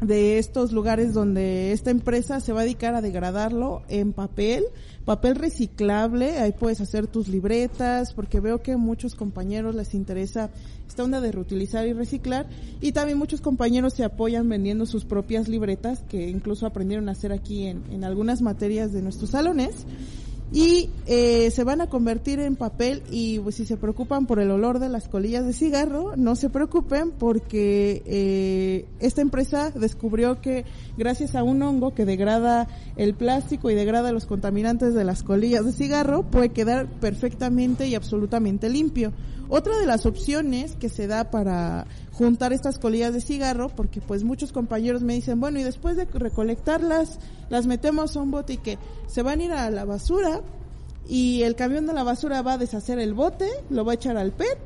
de 0.00 0.38
estos 0.38 0.72
lugares 0.72 1.14
donde 1.14 1.72
esta 1.72 1.90
empresa 1.90 2.40
se 2.40 2.52
va 2.52 2.60
a 2.60 2.64
dedicar 2.64 2.94
a 2.94 3.00
degradarlo 3.00 3.82
en 3.88 4.12
papel, 4.12 4.64
papel 5.04 5.36
reciclable, 5.36 6.38
ahí 6.38 6.52
puedes 6.52 6.80
hacer 6.80 7.06
tus 7.06 7.28
libretas, 7.28 8.12
porque 8.12 8.40
veo 8.40 8.62
que 8.62 8.72
a 8.72 8.76
muchos 8.76 9.14
compañeros 9.14 9.74
les 9.74 9.94
interesa 9.94 10.50
esta 10.86 11.04
onda 11.04 11.20
de 11.20 11.32
reutilizar 11.32 11.86
y 11.86 11.92
reciclar, 11.92 12.46
y 12.80 12.92
también 12.92 13.18
muchos 13.18 13.40
compañeros 13.40 13.94
se 13.94 14.04
apoyan 14.04 14.48
vendiendo 14.48 14.84
sus 14.84 15.04
propias 15.04 15.48
libretas, 15.48 16.02
que 16.08 16.28
incluso 16.28 16.66
aprendieron 16.66 17.08
a 17.08 17.12
hacer 17.12 17.32
aquí 17.32 17.66
en, 17.66 17.82
en 17.90 18.04
algunas 18.04 18.42
materias 18.42 18.92
de 18.92 19.02
nuestros 19.02 19.30
salones 19.30 19.86
y 20.52 20.90
eh, 21.06 21.50
se 21.50 21.64
van 21.64 21.80
a 21.80 21.88
convertir 21.88 22.38
en 22.38 22.54
papel 22.54 23.02
y 23.10 23.40
pues 23.40 23.56
si 23.56 23.66
se 23.66 23.76
preocupan 23.76 24.26
por 24.26 24.38
el 24.38 24.50
olor 24.50 24.78
de 24.78 24.88
las 24.88 25.08
colillas 25.08 25.44
de 25.44 25.52
cigarro, 25.52 26.14
no 26.16 26.36
se 26.36 26.50
preocupen 26.50 27.10
porque 27.10 28.02
eh, 28.06 28.86
esta 29.00 29.22
empresa 29.22 29.70
descubrió 29.72 30.40
que 30.40 30.64
gracias 30.96 31.34
a 31.34 31.42
un 31.42 31.62
hongo 31.62 31.94
que 31.94 32.04
degrada 32.04 32.68
el 32.96 33.14
plástico 33.14 33.70
y 33.70 33.74
degrada 33.74 34.12
los 34.12 34.26
contaminantes 34.26 34.94
de 34.94 35.04
las 35.04 35.24
colillas 35.24 35.64
de 35.64 35.72
cigarro 35.72 36.22
puede 36.22 36.50
quedar 36.50 36.86
perfectamente 37.00 37.88
y 37.88 37.94
absolutamente 37.96 38.68
limpio. 38.68 39.12
Otra 39.48 39.78
de 39.78 39.86
las 39.86 40.06
opciones 40.06 40.74
que 40.76 40.88
se 40.88 41.06
da 41.06 41.30
para 41.30 41.86
juntar 42.12 42.52
estas 42.52 42.78
colillas 42.78 43.12
de 43.12 43.20
cigarro, 43.20 43.68
porque 43.68 44.00
pues 44.00 44.24
muchos 44.24 44.52
compañeros 44.52 45.02
me 45.02 45.14
dicen, 45.14 45.40
bueno, 45.40 45.60
y 45.60 45.62
después 45.62 45.96
de 45.96 46.06
recolectarlas, 46.06 47.18
las 47.48 47.66
metemos 47.66 48.16
a 48.16 48.22
un 48.22 48.30
bote 48.30 48.54
y 48.54 48.58
que 48.58 48.78
se 49.06 49.22
van 49.22 49.40
a 49.40 49.44
ir 49.44 49.52
a 49.52 49.70
la 49.70 49.84
basura 49.84 50.40
y 51.08 51.42
el 51.42 51.54
camión 51.54 51.86
de 51.86 51.92
la 51.92 52.02
basura 52.02 52.42
va 52.42 52.54
a 52.54 52.58
deshacer 52.58 52.98
el 52.98 53.14
bote, 53.14 53.48
lo 53.70 53.84
va 53.84 53.92
a 53.92 53.94
echar 53.94 54.16
al 54.16 54.32
PET 54.32 54.58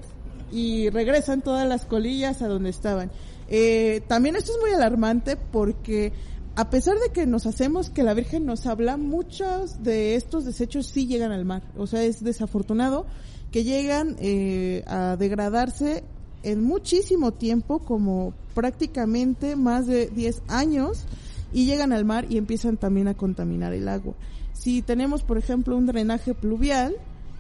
y 0.51 0.89
regresan 0.91 1.43
todas 1.43 1.69
las 1.69 1.85
colillas 1.85 2.41
a 2.41 2.49
donde 2.49 2.71
estaban. 2.71 3.11
Eh, 3.49 4.03
también 4.07 4.37
esto 4.37 4.53
es 4.53 4.59
muy 4.61 4.71
alarmante 4.71 5.37
porque 5.37 6.13
a 6.57 6.71
pesar 6.71 6.99
de 6.99 7.11
que 7.11 7.27
nos 7.27 7.47
hacemos 7.47 7.91
que 7.91 8.03
la 8.03 8.15
Virgen 8.15 8.47
nos 8.47 8.67
habla, 8.67 8.97
muchos 8.97 9.83
de 9.83 10.15
estos 10.15 10.45
desechos 10.45 10.87
sí 10.87 11.07
llegan 11.07 11.33
al 11.33 11.45
mar. 11.45 11.63
O 11.77 11.87
sea, 11.87 12.03
es 12.03 12.23
desafortunado 12.23 13.07
que 13.51 13.65
llegan 13.65 14.17
eh, 14.21 14.85
a 14.87 15.17
degradarse 15.17 16.05
en 16.43 16.63
muchísimo 16.63 17.33
tiempo, 17.33 17.81
como 17.81 18.33
prácticamente 18.55 19.57
más 19.57 19.87
de 19.87 20.07
10 20.09 20.43
años, 20.49 21.05
y 21.53 21.67
llegan 21.67 21.93
al 21.93 22.05
mar 22.05 22.27
y 22.31 22.39
empiezan 22.39 22.77
también 22.77 23.09
a 23.09 23.15
contaminar 23.15 23.73
el 23.73 23.89
agua. 23.89 24.15
Si 24.53 24.83
tenemos, 24.83 25.23
por 25.23 25.39
ejemplo, 25.39 25.77
un 25.77 25.87
drenaje 25.87 26.35
pluvial 26.35 26.97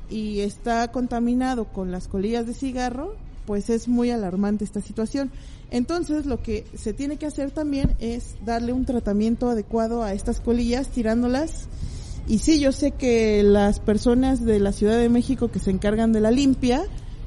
y 0.08 0.40
está 0.40 0.90
contaminado 0.90 1.66
con 1.66 1.92
las 1.92 2.08
colillas 2.08 2.46
de 2.46 2.54
cigarro, 2.54 3.14
pues 3.46 3.70
es 3.70 3.88
muy 3.88 4.10
alarmante 4.10 4.64
esta 4.64 4.80
situación. 4.80 5.30
Entonces, 5.70 6.26
lo 6.26 6.42
que 6.42 6.64
se 6.74 6.92
tiene 6.92 7.16
que 7.16 7.26
hacer 7.26 7.52
también 7.52 7.94
es 8.00 8.34
darle 8.44 8.72
un 8.72 8.84
tratamiento 8.84 9.48
adecuado 9.48 10.02
a 10.02 10.12
estas 10.12 10.40
colillas, 10.40 10.88
tirándolas 10.88 11.68
Y 12.26 12.38
sí, 12.38 12.60
yo 12.60 12.72
sé 12.72 12.92
que 12.92 13.42
las 13.42 13.80
personas 13.80 14.44
de 14.44 14.60
la 14.60 14.72
Ciudad 14.72 14.98
de 14.98 15.08
México 15.08 15.48
que 15.48 15.58
se 15.58 15.70
encargan 15.70 16.12
de 16.12 16.20
la 16.20 16.30
limpia, 16.30 16.84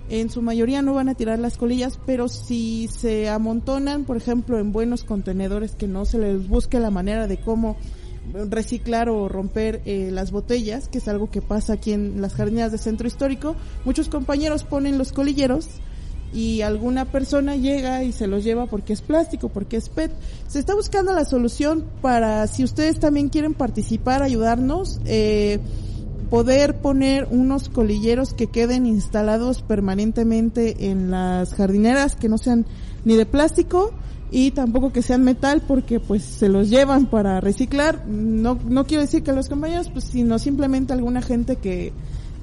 en 0.10 0.29
su 0.29 0.41
mayoría 0.41 0.82
no 0.82 0.93
van 0.93 1.10
a 1.10 1.15
tirar 1.15 1.39
las 1.39 1.58
colillas, 1.58 1.99
pero 2.06 2.27
si 2.27 2.88
se 2.88 3.29
amontonan, 3.29 4.06
por 4.06 4.17
ejemplo, 4.17 4.60
en 4.60 4.71
buenos 4.71 5.03
contenedores 5.03 5.75
que 5.75 5.88
no 5.88 6.06
se 6.06 6.19
les 6.19 6.47
busque 6.47 6.79
la 6.79 6.91
manera 6.91 7.27
de 7.27 7.38
cómo 7.38 7.77
reciclar 8.49 9.10
o 9.10 9.27
romper 9.27 9.82
eh, 9.86 10.10
las 10.12 10.32
botellas, 10.32 10.88
que 10.88 10.99
es 10.99 11.08
algo 11.08 11.29
que 11.29 11.41
pasa 11.41 11.73
aquí 11.73 11.91
en 11.91 12.21
las 12.21 12.34
jardineras 12.36 12.71
de 12.71 12.77
centro 12.77 13.08
histórico, 13.08 13.56
muchos 13.86 14.08
compañeros 14.08 14.63
ponen 14.63 14.97
los 14.97 15.12
colilleros 15.12 15.67
y 16.34 16.62
alguna 16.62 17.06
persona 17.06 17.56
llega 17.56 18.04
y 18.04 18.12
se 18.12 18.28
los 18.28 18.43
lleva 18.43 18.65
porque 18.65 18.93
es 18.93 19.02
plástico, 19.02 19.50
porque 19.50 19.78
es 19.78 19.89
PET. 19.89 20.12
Se 20.48 20.60
está 20.60 20.74
buscando 20.76 21.13
la 21.13 21.26
solución 21.26 21.86
para 22.02 22.48
si 22.48 22.63
ustedes 22.63 23.00
también 23.00 23.30
quieren 23.30 23.54
participar, 23.54 24.24
ayudarnos, 24.24 25.00
eh, 25.06 25.60
poder 26.30 26.78
poner 26.80 27.28
unos 27.30 27.69
colilleros 27.69 28.34
que 28.34 28.48
queden 28.48 28.86
instalados 28.86 29.62
permanentemente 29.62 30.89
en 30.89 31.12
las 31.12 31.54
jardineras, 31.54 32.15
que 32.15 32.30
no 32.30 32.38
sean 32.38 32.65
ni 33.06 33.15
de 33.15 33.26
plástico 33.26 33.91
y 34.32 34.50
tampoco 34.50 34.91
que 34.91 35.04
sean 35.04 35.24
metal 35.24 35.62
porque 35.67 36.00
pues 36.00 36.24
se 36.24 36.50
los 36.50 36.72
llevan 36.72 37.06
para 37.06 37.39
reciclar. 37.39 38.08
No, 38.08 38.58
no 38.67 38.86
quiero 38.86 39.02
decir 39.02 39.22
que 39.22 39.32
los 39.32 39.48
compañeros, 39.48 39.89
pues 39.91 40.06
sino 40.06 40.39
simplemente 40.39 40.91
alguna 40.91 41.22
gente 41.22 41.58
que, 41.58 41.93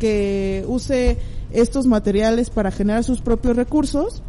que 0.01 0.65
use 0.67 1.19
estos 1.53 1.87
materiales 1.87 2.51
para 2.51 2.73
generar 2.73 3.05
sus 3.05 3.21
propios 3.21 3.55
recursos. 3.55 4.23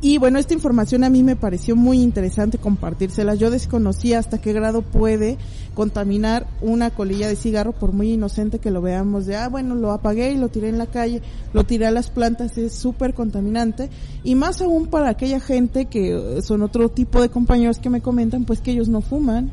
Y 0.00 0.18
bueno, 0.18 0.38
esta 0.38 0.52
información 0.52 1.02
a 1.02 1.08
mí 1.08 1.22
me 1.22 1.34
pareció 1.34 1.76
muy 1.76 2.00
interesante 2.02 2.58
compartírsela. 2.58 3.34
Yo 3.34 3.50
desconocía 3.50 4.18
hasta 4.18 4.38
qué 4.38 4.52
grado 4.52 4.82
puede 4.82 5.38
contaminar 5.74 6.46
una 6.60 6.90
colilla 6.90 7.26
de 7.26 7.36
cigarro, 7.36 7.72
por 7.72 7.92
muy 7.92 8.12
inocente 8.12 8.58
que 8.58 8.70
lo 8.70 8.82
veamos 8.82 9.24
de, 9.24 9.36
ah, 9.36 9.48
bueno, 9.48 9.74
lo 9.74 9.92
apagué 9.92 10.32
y 10.32 10.36
lo 10.36 10.48
tiré 10.48 10.68
en 10.68 10.76
la 10.76 10.86
calle, 10.86 11.22
lo 11.54 11.64
tiré 11.64 11.86
a 11.86 11.90
las 11.90 12.10
plantas, 12.10 12.58
es 12.58 12.74
súper 12.74 13.14
contaminante. 13.14 13.88
Y 14.24 14.34
más 14.34 14.60
aún 14.60 14.88
para 14.88 15.08
aquella 15.08 15.40
gente 15.40 15.86
que 15.86 16.40
son 16.42 16.62
otro 16.62 16.90
tipo 16.90 17.22
de 17.22 17.30
compañeros 17.30 17.78
que 17.78 17.90
me 17.90 18.02
comentan, 18.02 18.44
pues 18.44 18.60
que 18.60 18.72
ellos 18.72 18.88
no 18.88 19.00
fuman, 19.00 19.50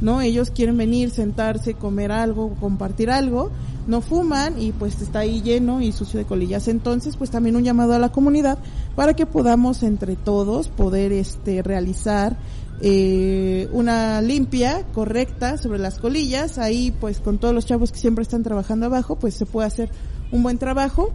¿no? 0.00 0.20
Ellos 0.20 0.50
quieren 0.50 0.76
venir, 0.76 1.10
sentarse, 1.10 1.74
comer 1.74 2.12
algo, 2.12 2.54
compartir 2.60 3.10
algo, 3.10 3.50
no 3.86 4.00
fuman 4.00 4.60
y 4.60 4.72
pues 4.72 5.00
está 5.00 5.20
ahí 5.20 5.42
lleno 5.42 5.80
y 5.80 5.92
sucio 5.92 6.18
de 6.18 6.26
colillas. 6.26 6.68
Entonces, 6.68 7.16
pues 7.16 7.30
también 7.30 7.56
un 7.56 7.64
llamado 7.64 7.94
a 7.94 7.98
la 7.98 8.10
comunidad 8.10 8.58
para 8.94 9.14
que 9.14 9.26
podamos 9.26 9.82
entre 9.82 10.16
todos 10.16 10.68
poder 10.68 11.12
este 11.12 11.62
realizar 11.62 12.36
eh, 12.82 13.68
una 13.72 14.20
limpia 14.20 14.84
correcta 14.92 15.56
sobre 15.56 15.78
las 15.78 15.98
colillas. 15.98 16.58
Ahí 16.58 16.92
pues 17.00 17.20
con 17.20 17.38
todos 17.38 17.54
los 17.54 17.66
chavos 17.66 17.92
que 17.92 17.98
siempre 17.98 18.22
están 18.22 18.42
trabajando 18.42 18.86
abajo, 18.86 19.16
pues 19.16 19.34
se 19.34 19.46
puede 19.46 19.66
hacer 19.66 19.90
un 20.30 20.42
buen 20.42 20.58
trabajo. 20.58 21.10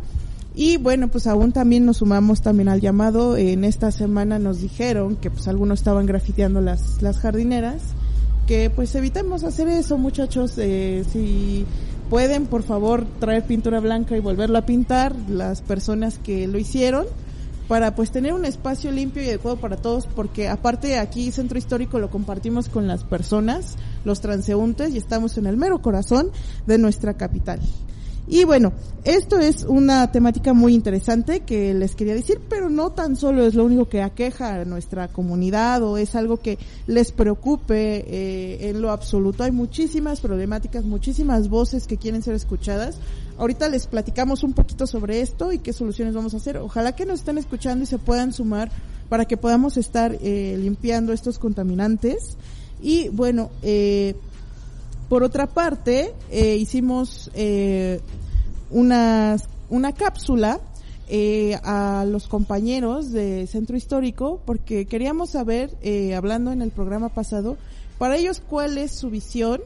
Y 0.54 0.76
bueno, 0.78 1.08
pues 1.08 1.28
aún 1.28 1.54
también 1.54 1.86
nos 1.86 1.98
sumamos 1.98 2.41
también 2.41 2.67
al 2.67 2.82
llamado. 2.82 3.38
En 3.38 3.63
esta 3.63 3.91
semana 3.91 4.39
nos 4.39 4.60
dijeron 4.60 5.15
que 5.15 5.30
pues 5.30 5.48
algunos 5.48 5.80
estaban 5.80 6.06
grafiteando 6.06 6.60
las, 6.62 7.02
las 7.02 7.20
jardineras 7.20 7.82
que 8.47 8.69
pues 8.69 8.93
evitemos 8.95 9.43
hacer 9.43 9.67
eso 9.67 9.97
muchachos 9.97 10.58
eh, 10.58 11.04
si 11.12 11.65
pueden 12.10 12.47
por 12.47 12.63
favor 12.63 13.06
traer 13.19 13.45
pintura 13.45 13.80
blanca 13.80 14.17
y 14.17 14.19
volverlo 14.19 14.58
a 14.58 14.65
pintar 14.65 15.15
las 15.30 15.62
personas 15.62 16.17
que 16.17 16.47
lo 16.47 16.58
hicieron 16.58 17.06
para 17.67 17.95
pues 17.95 18.12
tener 18.12 18.34
un 18.34 18.43
espacio 18.43 18.91
limpio 18.91 19.23
y 19.23 19.27
adecuado 19.27 19.56
para 19.56 19.77
todos 19.77 20.06
porque 20.06 20.49
aparte 20.49 20.99
aquí 20.99 21.32
Centro 21.32 21.58
Histórico 21.58 21.99
lo 21.99 22.10
compartimos 22.10 22.67
con 22.67 22.86
las 22.86 23.06
personas, 23.06 23.77
los 24.04 24.19
transeúntes 24.19 24.93
y 24.93 24.97
estamos 24.97 25.38
en 25.38 25.45
el 25.45 25.56
mero 25.56 25.82
corazón 25.82 26.32
de 26.67 26.77
nuestra 26.77 27.13
capital. 27.13 27.62
Y 28.32 28.46
bueno, 28.46 28.72
esto 29.04 29.39
es 29.39 29.63
una 29.63 30.10
temática 30.10 30.54
muy 30.54 30.74
interesante 30.74 31.41
que 31.41 31.74
les 31.74 31.96
quería 31.96 32.13
decir, 32.13 32.39
pero 32.48 32.70
no 32.70 32.91
tan 32.91 33.17
solo 33.17 33.46
es 33.46 33.56
lo 33.56 33.65
único 33.65 33.89
que 33.89 34.02
aqueja 34.02 34.62
a 34.62 34.63
nuestra 34.63 35.10
comunidad 35.10 35.84
o 35.84 35.98
es 35.98 36.15
algo 36.15 36.38
que 36.38 36.58
les 36.88 37.12
preocupe 37.12 38.06
eh, 38.08 38.70
en 38.70 38.82
lo 38.82 38.91
absoluto. 38.91 39.44
Hay 39.44 39.52
muchísimas 39.52 40.22
problemáticas, 40.22 40.86
muchísimas 40.86 41.50
voces 41.50 41.88
que 41.88 41.98
quieren 41.98 42.24
ser 42.24 42.34
escuchadas. 42.34 43.00
Ahorita 43.38 43.67
les 43.67 43.86
platicamos 43.86 44.44
un 44.44 44.54
poquito 44.54 44.88
sobre 44.88 45.20
esto 45.20 45.52
y 45.52 45.60
qué 45.60 45.74
soluciones 45.74 46.15
vamos 46.15 46.34
a 46.34 46.38
hacer. 46.38 46.56
Ojalá 46.56 46.96
que 46.96 47.06
nos 47.06 47.20
estén 47.20 47.38
escuchando 47.38 47.84
y 47.84 47.88
se 47.88 47.98
puedan 47.98 48.32
sumar 48.32 48.72
para 49.10 49.26
que 49.26 49.36
podamos 49.36 49.76
estar 49.76 50.17
eh, 50.22 50.56
limpiando 50.58 51.12
estos 51.12 51.38
contaminantes. 51.38 52.38
Y 52.82 53.10
bueno, 53.10 53.50
eh, 53.62 54.15
por 55.12 55.24
otra 55.24 55.46
parte, 55.46 56.13
eh, 56.30 56.56
hicimos 56.56 57.30
eh, 57.34 58.00
una, 58.72 59.38
una 59.70 59.94
cápsula 59.94 60.60
eh, 61.10 61.60
a 61.64 62.06
los 62.08 62.28
compañeros 62.28 63.12
de 63.12 63.46
Centro 63.48 63.76
Histórico 63.76 64.42
porque 64.46 64.86
queríamos 64.86 65.32
saber, 65.32 65.72
eh, 65.82 66.16
hablando 66.16 66.52
en 66.52 66.62
el 66.62 66.72
programa 66.72 67.10
pasado, 67.10 67.58
para 67.98 68.16
ellos 68.16 68.42
cuál 68.48 68.78
es 68.78 68.92
su 68.92 69.10
visión, 69.10 69.62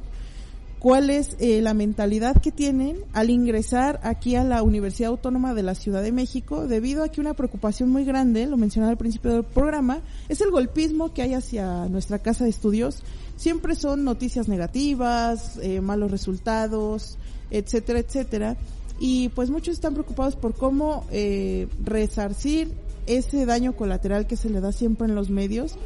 cuál 0.85 1.09
es 1.09 1.35
eh, 1.39 1.61
la 1.61 1.73
mentalidad 1.73 2.39
que 2.39 2.51
tienen 2.51 2.97
al 3.13 3.29
ingresar 3.29 3.99
aquí 4.03 4.35
a 4.35 4.43
la 4.43 4.61
Universidad 4.61 5.09
Autónoma 5.09 5.53
de 5.53 5.63
la 5.63 5.73
Ciudad 5.73 6.03
de 6.03 6.11
México, 6.11 6.67
debido 6.67 7.03
a 7.03 7.09
que 7.09 7.21
una 7.21 7.33
preocupación 7.33 7.89
muy 7.89 8.05
grande, 8.05 8.45
lo 8.45 8.55
mencionaba 8.55 8.91
al 8.91 8.97
principio 8.97 9.31
del 9.31 9.43
programa, 9.45 10.01
es 10.29 10.41
el 10.41 10.51
golpismo 10.51 11.11
que 11.11 11.23
hay 11.23 11.33
hacia 11.33 11.87
nuestra 11.87 12.19
casa 12.19 12.43
de 12.43 12.51
estudios. 12.51 13.01
Siempre 13.35 13.75
son 13.75 14.03
noticias 14.03 14.47
negativas, 14.47 15.57
eh, 15.61 15.81
malos 15.81 16.11
resultados, 16.11 17.17
etcétera, 17.49 17.99
etcétera. 17.99 18.55
Y 18.99 19.29
pues 19.29 19.49
muchos 19.49 19.73
están 19.73 19.93
preocupados 19.93 20.35
por 20.35 20.53
cómo 20.53 21.05
eh, 21.11 21.67
resarcir 21.83 22.73
ese 23.07 23.45
daño 23.45 23.75
colateral 23.75 24.27
que 24.27 24.37
se 24.37 24.49
le 24.49 24.61
da 24.61 24.71
siempre 24.71 25.07
en 25.07 25.15
los 25.15 25.29
medios. 25.29 25.77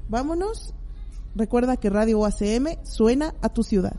Vámonos. 0.09 0.73
Recuerda 1.35 1.77
que 1.77 1.91
Radio 1.91 2.17
UACM 2.19 2.83
suena 2.83 3.35
a 3.41 3.49
tu 3.49 3.61
ciudad. 3.61 3.93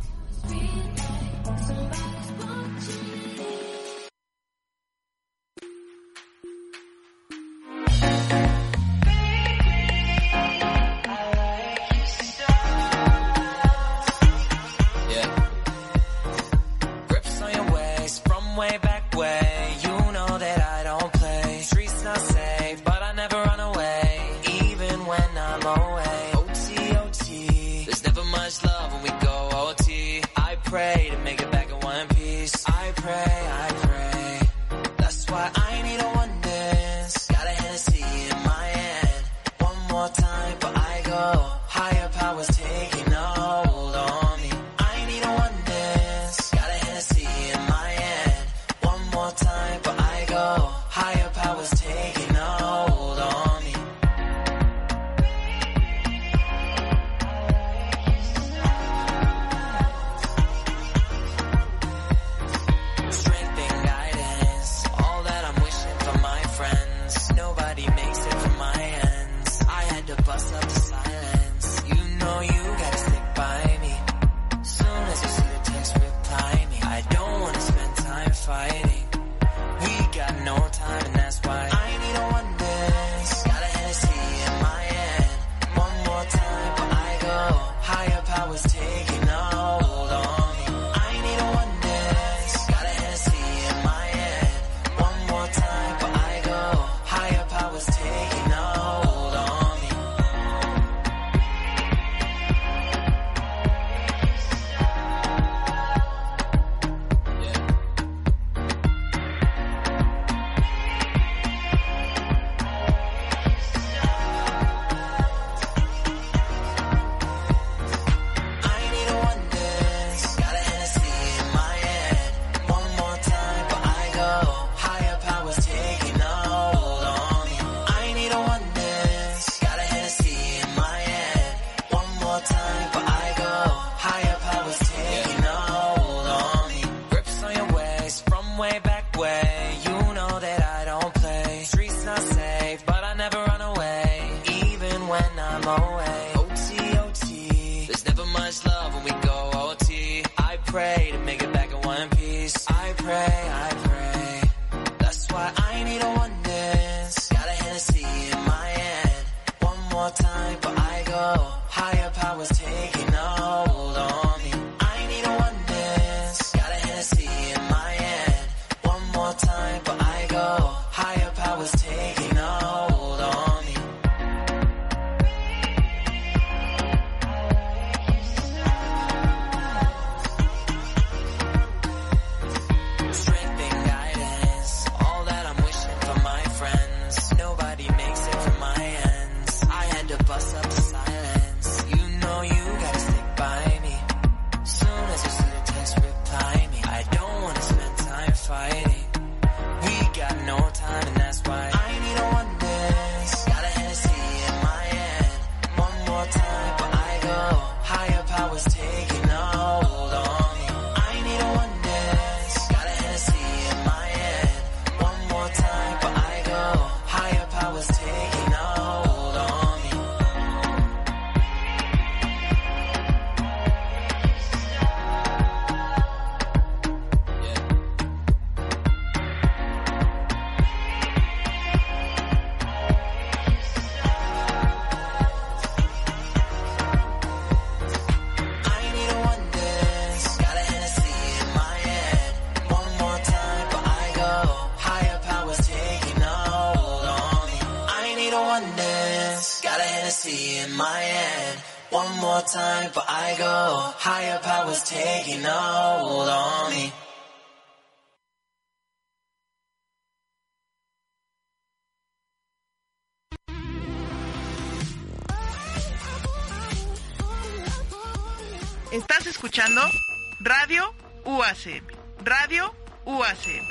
UACM. 271.69 271.85
Radio 272.25 272.75
UACM. 273.05 273.67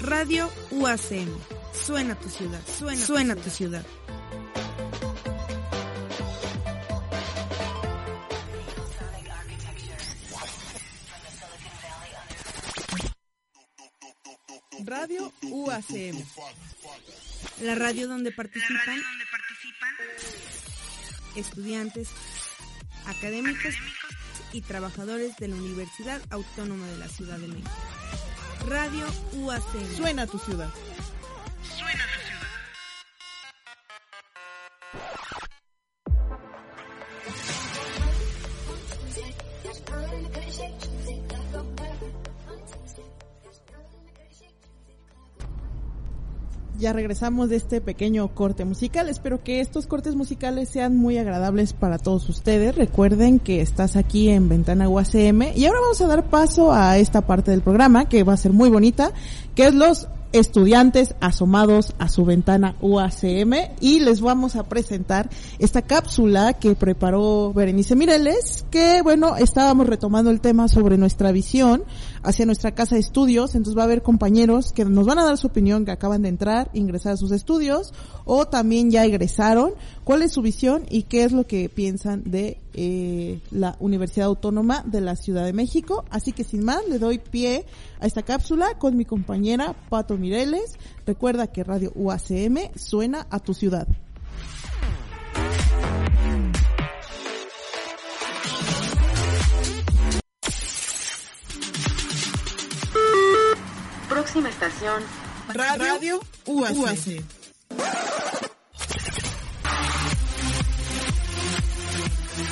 Radio 0.00 0.50
UACM. 0.70 1.28
Suena 1.74 2.14
tu 2.14 2.30
ciudad. 2.30 2.60
Suena, 2.66 3.04
Suena 3.04 3.36
tu 3.36 3.50
ciudad. 3.50 3.84
Radio 14.86 15.32
UACM. 15.42 16.24
La 17.60 17.74
radio 17.74 18.08
donde 18.08 18.32
participan, 18.32 18.98
estudiantes, 21.36 22.08
académicos 23.06 23.74
y 24.54 24.60
trabajadores 24.60 25.36
de 25.38 25.48
la 25.48 25.56
Universidad 25.56 26.20
Autónoma 26.30 26.86
de 26.86 26.96
la 26.98 27.08
Ciudad 27.08 27.38
de 27.38 27.48
México. 27.48 27.70
Radio 28.68 29.04
UACM. 29.32 29.96
Suena 29.96 30.26
tu 30.28 30.38
ciudad. 30.38 30.70
Ya 46.84 46.92
regresamos 46.92 47.48
de 47.48 47.56
este 47.56 47.80
pequeño 47.80 48.28
corte 48.34 48.66
musical. 48.66 49.08
Espero 49.08 49.42
que 49.42 49.62
estos 49.62 49.86
cortes 49.86 50.16
musicales 50.16 50.68
sean 50.68 50.94
muy 50.94 51.16
agradables 51.16 51.72
para 51.72 51.96
todos 51.96 52.28
ustedes. 52.28 52.76
Recuerden 52.76 53.38
que 53.38 53.62
estás 53.62 53.96
aquí 53.96 54.28
en 54.28 54.50
Ventana 54.50 54.86
UACM 54.86 55.54
y 55.56 55.64
ahora 55.64 55.80
vamos 55.80 56.02
a 56.02 56.06
dar 56.06 56.28
paso 56.28 56.74
a 56.74 56.98
esta 56.98 57.22
parte 57.22 57.52
del 57.52 57.62
programa 57.62 58.06
que 58.06 58.22
va 58.22 58.34
a 58.34 58.36
ser 58.36 58.52
muy 58.52 58.68
bonita, 58.68 59.12
que 59.54 59.68
es 59.68 59.74
los 59.74 60.08
estudiantes 60.34 61.14
asomados 61.20 61.94
a 62.00 62.08
su 62.08 62.24
ventana 62.24 62.74
UACM 62.80 63.54
y 63.80 64.00
les 64.00 64.20
vamos 64.20 64.56
a 64.56 64.64
presentar 64.64 65.30
esta 65.60 65.82
cápsula 65.82 66.54
que 66.54 66.74
preparó 66.74 67.52
Berenice 67.52 67.94
Mireles, 67.94 68.66
que 68.68 69.00
bueno, 69.02 69.36
estábamos 69.36 69.86
retomando 69.86 70.32
el 70.32 70.40
tema 70.40 70.66
sobre 70.66 70.98
nuestra 70.98 71.30
visión 71.30 71.84
hacia 72.24 72.46
nuestra 72.46 72.72
casa 72.72 72.96
de 72.96 73.02
estudios, 73.02 73.54
entonces 73.54 73.78
va 73.78 73.82
a 73.82 73.84
haber 73.84 74.02
compañeros 74.02 74.72
que 74.72 74.84
nos 74.84 75.06
van 75.06 75.20
a 75.20 75.24
dar 75.24 75.38
su 75.38 75.46
opinión 75.46 75.84
que 75.84 75.92
acaban 75.92 76.22
de 76.22 76.30
entrar, 76.30 76.68
ingresar 76.74 77.12
a 77.12 77.16
sus 77.16 77.30
estudios 77.30 77.94
o 78.24 78.48
también 78.48 78.90
ya 78.90 79.04
egresaron, 79.04 79.74
cuál 80.02 80.22
es 80.22 80.32
su 80.32 80.42
visión 80.42 80.84
y 80.90 81.04
qué 81.04 81.22
es 81.22 81.30
lo 81.30 81.46
que 81.46 81.68
piensan 81.68 82.24
de 82.24 82.58
eh, 82.74 83.40
la 83.50 83.76
Universidad 83.80 84.26
Autónoma 84.26 84.82
de 84.86 85.00
la 85.00 85.16
Ciudad 85.16 85.44
de 85.44 85.52
México. 85.52 86.04
Así 86.10 86.32
que 86.32 86.44
sin 86.44 86.64
más, 86.64 86.86
le 86.88 86.98
doy 86.98 87.18
pie 87.18 87.66
a 88.00 88.06
esta 88.06 88.22
cápsula 88.22 88.78
con 88.78 88.96
mi 88.96 89.04
compañera 89.04 89.74
Pato 89.88 90.16
Mireles. 90.16 90.78
Recuerda 91.06 91.46
que 91.46 91.64
Radio 91.64 91.92
UACM 91.94 92.70
suena 92.76 93.26
a 93.30 93.38
tu 93.38 93.54
ciudad. 93.54 93.86
Próxima 104.08 104.48
estación. 104.48 105.02
Radio, 105.52 106.20
UAC. 106.46 107.22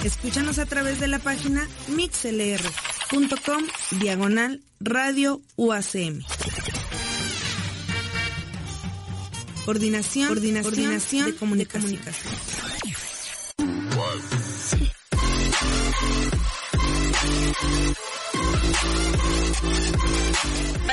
Escúchanos 0.05 0.59
a 0.59 0.67
través 0.67 0.99
de 0.99 1.07
la 1.07 1.21
página 1.21 1.69
mixlr.com 1.89 3.63
diagonal 4.01 4.61
radio 4.81 5.41
UACM. 5.57 6.23
Coordinación, 9.65 10.27
coordinación, 10.27 10.63
coordinación 10.65 11.27
de 11.27 11.37
comunicación. 11.37 12.01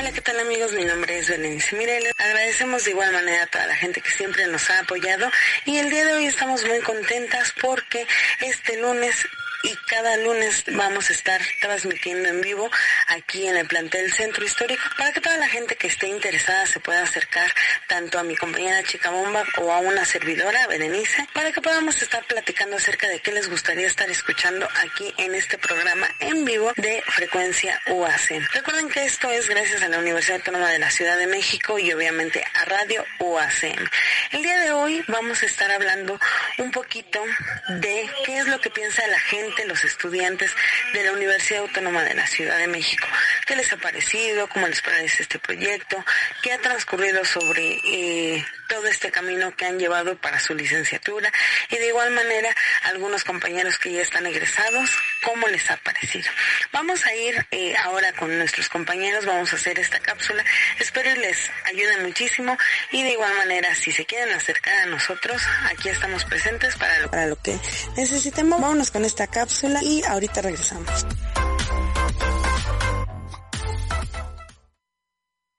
Hola, 0.00 0.12
¿qué 0.12 0.22
tal 0.22 0.40
amigos? 0.40 0.72
Mi 0.72 0.86
nombre 0.86 1.18
es 1.18 1.28
Berenice 1.28 1.76
Mireles. 1.76 2.14
Agradecemos 2.16 2.86
de 2.86 2.92
igual 2.92 3.12
manera 3.12 3.42
a 3.42 3.46
toda 3.46 3.66
la 3.66 3.76
gente 3.76 4.00
que 4.00 4.10
siempre 4.10 4.46
nos 4.46 4.70
ha 4.70 4.78
apoyado 4.78 5.30
y 5.66 5.76
el 5.76 5.90
día 5.90 6.06
de 6.06 6.14
hoy 6.14 6.24
estamos 6.24 6.64
muy 6.64 6.80
contentas 6.80 7.52
porque 7.60 8.06
este 8.40 8.78
lunes 8.78 9.14
y 9.62 9.76
cada 9.86 10.16
lunes 10.16 10.64
vamos 10.72 11.10
a 11.10 11.12
estar 11.12 11.40
transmitiendo 11.60 12.28
en 12.28 12.40
vivo 12.40 12.70
aquí 13.08 13.46
en 13.46 13.56
el 13.56 13.66
plantel 13.66 14.12
Centro 14.12 14.44
Histórico 14.44 14.82
para 14.96 15.12
que 15.12 15.20
toda 15.20 15.36
la 15.36 15.48
gente 15.48 15.76
que 15.76 15.86
esté 15.86 16.08
interesada 16.08 16.66
se 16.66 16.80
pueda 16.80 17.02
acercar 17.02 17.52
tanto 17.86 18.18
a 18.18 18.22
mi 18.22 18.36
compañera 18.36 18.82
Chica 18.84 19.10
Bomba 19.10 19.44
o 19.58 19.72
a 19.72 19.78
una 19.78 20.04
servidora, 20.04 20.66
Berenice, 20.66 21.26
para 21.34 21.52
que 21.52 21.60
podamos 21.60 22.00
estar 22.00 22.24
platicando 22.24 22.76
acerca 22.76 23.08
de 23.08 23.20
qué 23.20 23.32
les 23.32 23.48
gustaría 23.48 23.86
estar 23.86 24.08
escuchando 24.10 24.68
aquí 24.82 25.12
en 25.18 25.34
este 25.34 25.58
programa 25.58 26.08
en 26.20 26.44
vivo 26.44 26.72
de 26.76 27.02
Frecuencia 27.06 27.80
UAC. 27.86 28.30
Recuerden 28.52 28.88
que 28.88 29.04
esto 29.04 29.30
es 29.30 29.48
gracias 29.48 29.82
a 29.82 29.88
la 29.88 29.98
Universidad 29.98 30.38
Autónoma 30.38 30.70
de 30.70 30.78
la 30.78 30.90
Ciudad 30.90 31.18
de 31.18 31.26
México 31.26 31.78
y 31.78 31.92
obviamente 31.92 32.44
a 32.54 32.64
Radio 32.64 33.04
UACM. 33.18 33.88
El 34.32 34.42
día 34.42 34.60
de 34.60 34.72
hoy 34.72 35.04
vamos 35.08 35.42
a 35.42 35.46
estar 35.46 35.70
hablando 35.70 36.18
un 36.58 36.70
poquito 36.70 37.22
de 37.68 38.08
qué 38.24 38.38
es 38.38 38.46
lo 38.46 38.60
que 38.60 38.70
piensa 38.70 39.06
la 39.06 39.20
gente 39.20 39.49
los 39.66 39.84
estudiantes 39.84 40.52
de 40.92 41.04
la 41.04 41.12
Universidad 41.12 41.62
Autónoma 41.62 42.02
de 42.04 42.14
la 42.14 42.26
Ciudad 42.26 42.58
de 42.58 42.66
México. 42.66 43.06
¿Qué 43.46 43.56
les 43.56 43.72
ha 43.72 43.76
parecido? 43.76 44.48
¿Cómo 44.48 44.66
les 44.66 44.80
parece 44.80 45.22
este 45.22 45.38
proyecto? 45.38 46.04
¿Qué 46.42 46.52
ha 46.52 46.58
transcurrido 46.58 47.24
sobre 47.24 47.80
eh, 47.84 48.44
todo 48.70 48.86
este 48.86 49.10
camino 49.10 49.54
que 49.56 49.66
han 49.66 49.78
llevado 49.78 50.16
para 50.16 50.38
su 50.38 50.54
licenciatura? 50.54 51.30
Y 51.70 51.76
de 51.76 51.88
igual 51.88 52.12
manera, 52.12 52.54
algunos 52.84 53.24
compañeros 53.24 53.78
que 53.78 53.92
ya 53.92 54.00
están 54.00 54.24
egresados, 54.26 54.90
¿cómo 55.24 55.48
les 55.48 55.68
ha 55.70 55.76
parecido? 55.78 56.30
Vamos 56.72 57.04
a 57.04 57.14
ir 57.14 57.46
eh, 57.50 57.76
ahora 57.76 58.12
con 58.12 58.38
nuestros 58.38 58.68
compañeros, 58.68 59.26
vamos 59.26 59.52
a 59.52 59.56
hacer 59.56 59.78
esta 59.80 59.98
cápsula. 59.98 60.44
Espero 60.78 61.14
les 61.16 61.50
ayude 61.66 61.98
muchísimo 61.98 62.56
y 62.92 63.02
de 63.02 63.10
igual 63.10 63.34
manera, 63.36 63.74
si 63.74 63.90
se 63.90 64.06
quieren 64.06 64.32
acercar 64.34 64.74
a 64.84 64.86
nosotros, 64.86 65.42
aquí 65.68 65.88
estamos 65.88 66.24
presentes 66.24 66.76
para 66.76 67.00
lo, 67.00 67.10
para 67.10 67.26
lo 67.26 67.36
que 67.36 67.58
necesitemos. 67.96 68.60
Vámonos 68.60 68.92
con 68.92 69.04
esta 69.04 69.26
cápsula 69.26 69.82
y 69.82 70.02
ahorita 70.04 70.42
regresamos. 70.42 71.06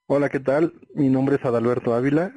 Hola, 0.07 0.29
¿qué 0.29 0.39
tal? 0.39 0.73
Mi 0.93 1.09
nombre 1.09 1.35
es 1.35 1.45
Adalberto 1.45 1.93
Ávila. 1.93 2.31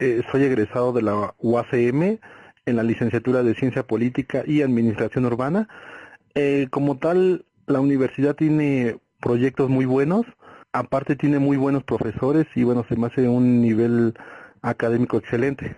Eh, 0.00 0.22
soy 0.30 0.44
egresado 0.44 0.92
de 0.92 1.02
la 1.02 1.34
UACM 1.38 2.20
en 2.66 2.76
la 2.76 2.84
licenciatura 2.84 3.42
de 3.42 3.56
Ciencia 3.56 3.82
Política 3.82 4.44
y 4.46 4.62
Administración 4.62 5.24
Urbana. 5.24 5.68
Eh, 6.34 6.68
como 6.70 6.98
tal, 6.98 7.46
la 7.66 7.80
universidad 7.80 8.36
tiene 8.36 9.00
proyectos 9.20 9.68
muy 9.68 9.86
buenos. 9.86 10.24
Aparte 10.72 11.16
tiene 11.16 11.40
muy 11.40 11.56
buenos 11.56 11.82
profesores 11.82 12.46
y 12.54 12.62
bueno, 12.62 12.84
se 12.88 12.94
me 12.94 13.08
hace 13.08 13.28
un 13.28 13.60
nivel 13.60 14.14
académico 14.62 15.16
excelente. 15.16 15.76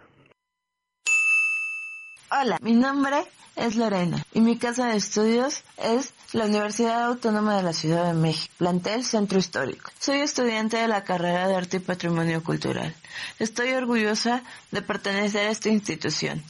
Hola, 2.30 2.58
mi 2.60 2.74
nombre 2.74 3.16
es 3.56 3.76
Lorena 3.76 4.24
y 4.32 4.40
mi 4.40 4.56
casa 4.58 4.86
de 4.86 4.96
estudios 4.96 5.62
es 5.76 6.12
la 6.32 6.46
Universidad 6.46 7.04
Autónoma 7.04 7.56
de 7.56 7.62
la 7.62 7.72
Ciudad 7.72 8.06
de 8.06 8.14
México, 8.14 8.54
plantel 8.56 9.04
Centro 9.04 9.38
Histórico. 9.38 9.90
Soy 9.98 10.20
estudiante 10.20 10.76
de 10.76 10.88
la 10.88 11.04
carrera 11.04 11.48
de 11.48 11.56
Arte 11.56 11.78
y 11.78 11.80
Patrimonio 11.80 12.42
Cultural. 12.42 12.94
Estoy 13.38 13.72
orgullosa 13.72 14.42
de 14.70 14.82
pertenecer 14.82 15.48
a 15.48 15.50
esta 15.50 15.68
institución. 15.68 16.42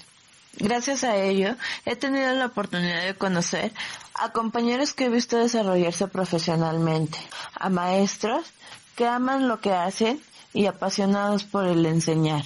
Gracias 0.59 1.05
a 1.05 1.16
ello, 1.16 1.57
he 1.86 1.96
tenido 1.96 2.32
la 2.34 2.46
oportunidad 2.46 3.05
de 3.05 3.14
conocer 3.14 3.72
a 4.14 4.32
compañeros 4.32 4.92
que 4.92 5.07
he 5.07 5.09
visto 5.09 5.38
desarrollarse 5.38 6.09
profesionalmente, 6.09 7.18
a 7.55 7.70
maestros 7.70 8.53
que 8.96 9.07
aman 9.07 9.48
lo 9.48 9.61
que 9.61 9.72
hacen 9.72 10.20
y 10.53 10.66
apasionados 10.66 11.44
por 11.44 11.66
el 11.66 11.86
enseñar, 11.86 12.44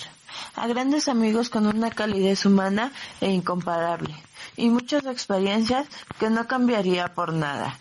a 0.54 0.66
grandes 0.68 1.08
amigos 1.08 1.48
con 1.48 1.66
una 1.66 1.90
calidez 1.90 2.46
humana 2.46 2.92
e 3.20 3.30
incomparable 3.30 4.14
y 4.56 4.68
muchas 4.68 5.06
experiencias 5.06 5.86
que 6.18 6.30
no 6.30 6.46
cambiaría 6.46 7.14
por 7.14 7.32
nada. 7.32 7.78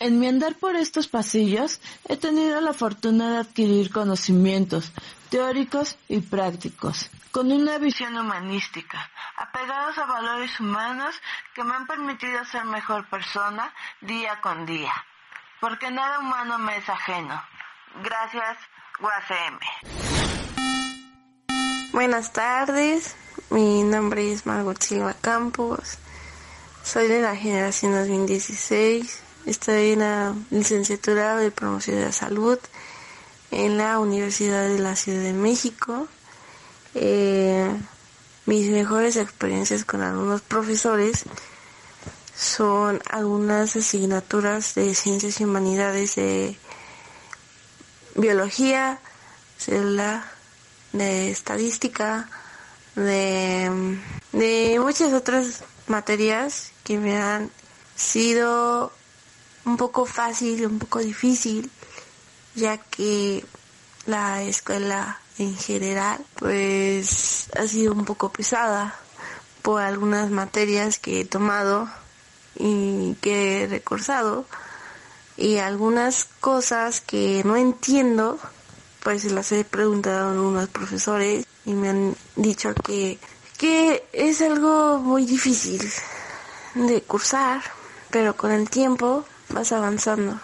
En 0.00 0.20
mi 0.20 0.28
andar 0.28 0.54
por 0.54 0.76
estos 0.76 1.08
pasillos 1.08 1.80
he 2.08 2.16
tenido 2.16 2.60
la 2.60 2.72
fortuna 2.72 3.32
de 3.32 3.38
adquirir 3.38 3.90
conocimientos 3.90 4.92
teóricos 5.28 5.96
y 6.08 6.20
prácticos, 6.20 7.10
con 7.32 7.50
una 7.50 7.78
visión 7.78 8.16
humanística, 8.16 9.10
apegados 9.36 9.98
a 9.98 10.06
valores 10.06 10.58
humanos 10.60 11.14
que 11.54 11.64
me 11.64 11.74
han 11.74 11.86
permitido 11.86 12.44
ser 12.44 12.64
mejor 12.64 13.08
persona 13.08 13.74
día 14.00 14.40
con 14.40 14.66
día, 14.66 14.92
porque 15.60 15.90
nada 15.90 16.20
humano 16.20 16.58
me 16.58 16.76
es 16.76 16.88
ajeno. 16.88 17.42
Gracias, 18.02 18.56
UACM. 19.00 19.58
Buenas 21.92 22.32
tardes, 22.32 23.16
mi 23.50 23.82
nombre 23.82 24.32
es 24.32 24.44
Margot 24.44 24.80
Silva 24.82 25.14
Campos, 25.14 25.98
soy 26.84 27.08
de 27.08 27.22
la 27.22 27.34
generación 27.34 27.92
2016, 27.92 29.20
estoy 29.46 29.92
en 29.92 30.00
la 30.00 30.34
licenciatura 30.50 31.36
de 31.36 31.50
promoción 31.50 31.96
de 31.96 32.04
la 32.06 32.12
salud 32.12 32.58
en 33.50 33.78
la 33.78 33.98
Universidad 33.98 34.68
de 34.68 34.78
la 34.78 34.96
Ciudad 34.96 35.22
de 35.22 35.32
México. 35.32 36.08
Eh, 36.94 37.70
mis 38.44 38.70
mejores 38.70 39.16
experiencias 39.16 39.84
con 39.84 40.02
algunos 40.02 40.42
profesores 40.42 41.24
son 42.36 43.00
algunas 43.10 43.76
asignaturas 43.76 44.74
de 44.74 44.94
ciencias 44.94 45.40
y 45.40 45.44
humanidades 45.44 46.16
de 46.16 46.56
biología, 48.14 48.98
celular, 49.56 50.24
de 50.92 51.30
estadística, 51.30 52.28
de, 52.98 53.98
de 54.32 54.80
muchas 54.80 55.12
otras 55.12 55.62
materias 55.86 56.72
que 56.84 56.98
me 56.98 57.16
han 57.16 57.50
sido 57.96 58.92
un 59.64 59.76
poco 59.76 60.06
fácil, 60.06 60.66
un 60.66 60.78
poco 60.78 60.98
difícil, 61.00 61.70
ya 62.54 62.78
que 62.78 63.44
la 64.06 64.42
escuela 64.42 65.20
en 65.38 65.56
general 65.56 66.24
pues 66.34 67.48
ha 67.56 67.66
sido 67.66 67.92
un 67.92 68.04
poco 68.04 68.32
pesada 68.32 68.98
por 69.62 69.82
algunas 69.82 70.30
materias 70.30 70.98
que 70.98 71.20
he 71.20 71.24
tomado 71.24 71.88
y 72.56 73.14
que 73.20 73.62
he 73.62 73.66
recursado. 73.66 74.46
Y 75.36 75.58
algunas 75.58 76.24
cosas 76.40 77.00
que 77.00 77.42
no 77.44 77.56
entiendo 77.56 78.38
pues 79.02 79.30
las 79.30 79.52
he 79.52 79.64
preguntado 79.64 80.30
a 80.30 80.42
unos 80.42 80.68
profesores 80.68 81.46
y 81.64 81.72
me 81.72 81.88
han 81.88 82.16
dicho 82.36 82.74
que, 82.74 83.18
que 83.58 84.04
es 84.12 84.40
algo 84.40 84.98
muy 84.98 85.26
difícil 85.26 85.82
de 86.74 87.02
cursar, 87.02 87.62
pero 88.10 88.36
con 88.36 88.52
el 88.52 88.68
tiempo 88.70 89.24
vas 89.50 89.72
avanzando. 89.72 90.40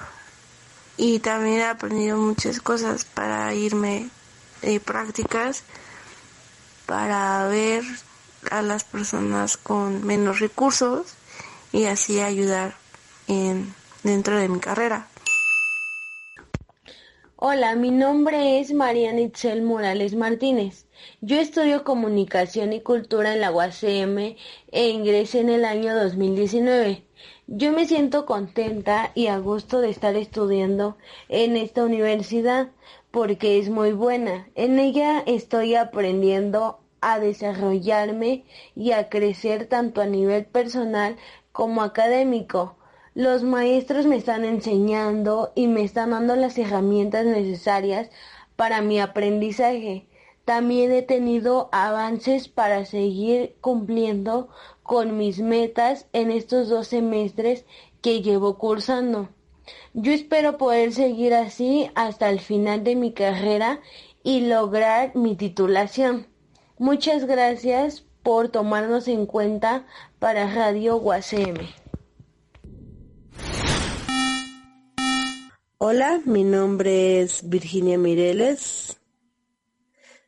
Y 0.97 1.19
también 1.19 1.61
he 1.61 1.65
aprendido 1.65 2.17
muchas 2.17 2.61
cosas 2.61 3.05
para 3.05 3.53
irme 3.55 4.11
de 4.63 4.81
prácticas, 4.81 5.65
para 6.87 7.47
ver 7.49 7.85
a 8.51 8.63
las 8.63 8.85
personas 8.85 9.57
con 9.57 10.05
menos 10.07 10.41
recursos 10.41 11.15
y 11.73 11.87
así 11.87 12.21
ayudar 12.21 12.77
en, 13.27 13.75
dentro 14.03 14.37
de 14.37 14.49
mi 14.49 14.61
carrera. 14.61 15.09
Hola, 17.37 17.75
mi 17.75 17.91
nombre 17.91 18.61
es 18.61 18.73
Mariana 18.73 19.21
Itzel 19.21 19.63
Morales 19.63 20.15
Martínez. 20.15 20.84
Yo 21.21 21.39
estudio 21.39 21.85
Comunicación 21.85 22.73
y 22.73 22.81
Cultura 22.81 23.33
en 23.33 23.41
la 23.41 23.53
UACM 23.53 24.37
e 24.73 24.89
ingresé 24.89 25.41
en 25.41 25.51
el 25.51 25.65
año 25.65 25.95
2019. 25.95 27.03
Yo 27.47 27.73
me 27.73 27.87
siento 27.87 28.27
contenta 28.27 29.11
y 29.15 29.27
a 29.27 29.39
gusto 29.39 29.81
de 29.81 29.91
estar 29.91 30.17
estudiando 30.17 30.97
en 31.29 31.57
esta 31.57 31.85
universidad 31.85 32.69
porque 33.11 33.59
es 33.59 33.71
muy 33.71 33.93
buena. 33.93 34.49
En 34.55 34.79
ella 34.79 35.23
estoy 35.27 35.75
aprendiendo 35.75 36.81
a 37.01 37.19
desarrollarme 37.19 38.45
y 38.75 38.93
a 38.93 39.09
crecer 39.09 39.67
tanto 39.67 40.01
a 40.01 40.07
nivel 40.07 40.47
personal 40.47 41.17
como 41.53 41.83
académico. 41.83 42.77
Los 43.15 43.43
maestros 43.43 44.07
me 44.07 44.17
están 44.17 44.45
enseñando 44.45 45.53
y 45.55 45.69
me 45.69 45.85
están 45.85 46.11
dando 46.11 46.35
las 46.35 46.59
herramientas 46.59 47.27
necesarias 47.27 48.11
para 48.57 48.81
mi 48.81 49.01
aprendizaje. 49.01 50.09
También 50.45 50.93
he 50.93 51.03
tenido 51.03 51.69
avances 51.73 52.49
para 52.49 52.85
seguir 52.85 53.57
cumpliendo 53.61 54.49
con 54.83 55.17
mis 55.17 55.41
metas 55.41 56.07
en 56.13 56.31
estos 56.31 56.69
dos 56.69 56.89
semestres 56.89 57.65
que 58.03 58.23
llevo 58.23 58.59
cursando. 58.59 59.31
Yo 59.95 60.13
espero 60.13 60.59
poder 60.59 60.93
seguir 60.93 61.33
así 61.33 61.91
hasta 61.95 62.29
el 62.29 62.41
final 62.41 62.85
de 62.85 62.97
mi 62.97 63.13
carrera 63.13 63.81
y 64.23 64.41
lograr 64.41 65.17
mi 65.17 65.37
titulación. 65.37 66.27
Muchas 66.79 67.25
gracias 67.25 68.05
por 68.23 68.49
tomarnos 68.49 69.09
en 69.09 69.27
cuenta 69.27 69.87
para 70.19 70.53
Radio 70.53 70.97
UACM. 70.97 71.67
Hola, 75.79 76.21
mi 76.25 76.45
nombre 76.45 77.21
es 77.21 77.49
Virginia 77.49 77.99
Mireles. 77.99 78.99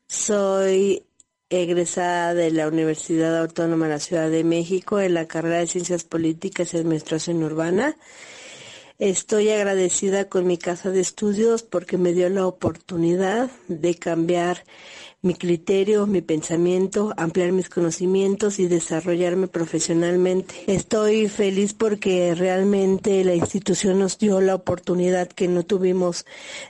Soy 0.09 1.03
egresada 1.51 2.33
de 2.33 2.53
la 2.53 2.69
Universidad 2.69 3.37
Autónoma 3.41 3.87
de 3.87 3.95
la 3.95 3.99
Ciudad 3.99 4.31
de 4.31 4.45
México 4.45 5.01
en 5.01 5.15
la 5.15 5.27
carrera 5.27 5.59
de 5.59 5.67
Ciencias 5.67 6.05
Políticas 6.05 6.73
y 6.73 6.77
Administración 6.77 7.43
Urbana. 7.43 7.97
Estoy 9.01 9.51
agradecida 9.51 10.29
con 10.29 10.47
mi 10.47 10.59
casa 10.59 10.91
de 10.91 11.01
estudios 11.01 11.65
porque 11.65 11.99
me 11.99 12.13
dio 12.13 12.29
la 12.29 12.47
oportunidad 12.47 13.51
de 13.67 13.97
cambiar 13.97 14.65
mi 15.23 15.35
criterio, 15.35 16.07
mi 16.07 16.23
pensamiento, 16.23 17.13
ampliar 17.17 17.51
mis 17.51 17.69
conocimientos 17.69 18.61
y 18.61 18.69
desarrollarme 18.69 19.49
profesionalmente. 19.49 20.55
Estoy 20.69 21.29
feliz 21.29 21.75
porque 21.75 22.33
realmente 22.37 23.25
la 23.25 23.35
institución 23.35 23.99
nos 23.99 24.19
dio 24.19 24.41
la 24.41 24.55
oportunidad 24.55 25.27
que 25.27 25.49
no 25.49 25.65
tuvimos 25.65 26.27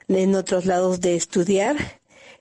en 0.08 0.34
otros 0.34 0.64
lados 0.64 1.02
de 1.02 1.16
estudiar 1.16 1.76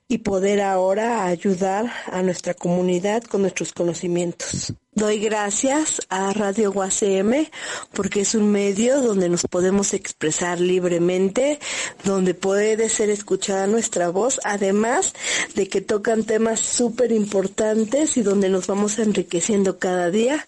y 0.07 0.19
poder 0.19 0.61
ahora 0.61 1.25
ayudar 1.25 1.91
a 2.11 2.21
nuestra 2.21 2.53
comunidad 2.53 3.23
con 3.23 3.41
nuestros 3.41 3.73
conocimientos. 3.73 4.73
Doy 4.91 5.19
gracias 5.19 6.01
a 6.09 6.31
Radio 6.31 6.71
UACM 6.71 7.47
porque 7.93 8.21
es 8.21 8.35
un 8.35 8.51
medio 8.51 9.01
donde 9.01 9.27
nos 9.27 9.43
podemos 9.43 9.93
expresar 9.93 10.61
libremente, 10.61 11.59
donde 12.03 12.33
puede 12.33 12.87
ser 12.87 13.09
escuchada 13.09 13.67
nuestra 13.67 14.09
voz, 14.09 14.39
además 14.43 15.13
de 15.55 15.67
que 15.67 15.81
tocan 15.81 16.23
temas 16.23 16.59
súper 16.59 17.11
importantes 17.11 18.15
y 18.15 18.21
donde 18.21 18.47
nos 18.47 18.67
vamos 18.67 18.99
enriqueciendo 18.99 19.79
cada 19.79 20.11
día 20.11 20.47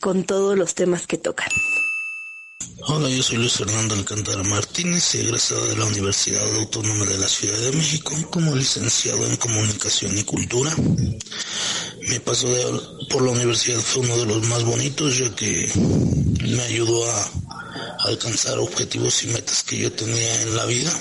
con 0.00 0.24
todos 0.24 0.56
los 0.56 0.74
temas 0.74 1.06
que 1.06 1.18
tocan. 1.18 1.48
Hola, 2.88 3.08
yo 3.08 3.22
soy 3.22 3.38
Luis 3.38 3.52
Fernando 3.52 3.94
Alcántara 3.94 4.42
Martínez, 4.42 5.14
egresado 5.14 5.64
de 5.66 5.76
la 5.76 5.84
Universidad 5.84 6.42
Autónoma 6.56 7.04
de 7.04 7.18
la 7.18 7.28
Ciudad 7.28 7.58
de 7.58 7.72
México 7.72 8.12
como 8.30 8.54
licenciado 8.54 9.24
en 9.26 9.36
Comunicación 9.36 10.16
y 10.18 10.24
Cultura. 10.24 10.74
Mi 12.08 12.18
paso 12.20 12.48
de, 12.48 12.64
por 13.10 13.22
la 13.22 13.32
universidad 13.32 13.78
fue 13.80 14.02
uno 14.02 14.16
de 14.18 14.26
los 14.26 14.46
más 14.48 14.64
bonitos 14.64 15.18
ya 15.18 15.34
que 15.34 15.70
me 16.40 16.62
ayudó 16.62 17.10
a 17.10 17.30
alcanzar 18.06 18.58
objetivos 18.58 19.24
y 19.24 19.28
metas 19.28 19.62
que 19.62 19.78
yo 19.78 19.92
tenía 19.92 20.42
en 20.42 20.56
la 20.56 20.66
vida. 20.66 20.92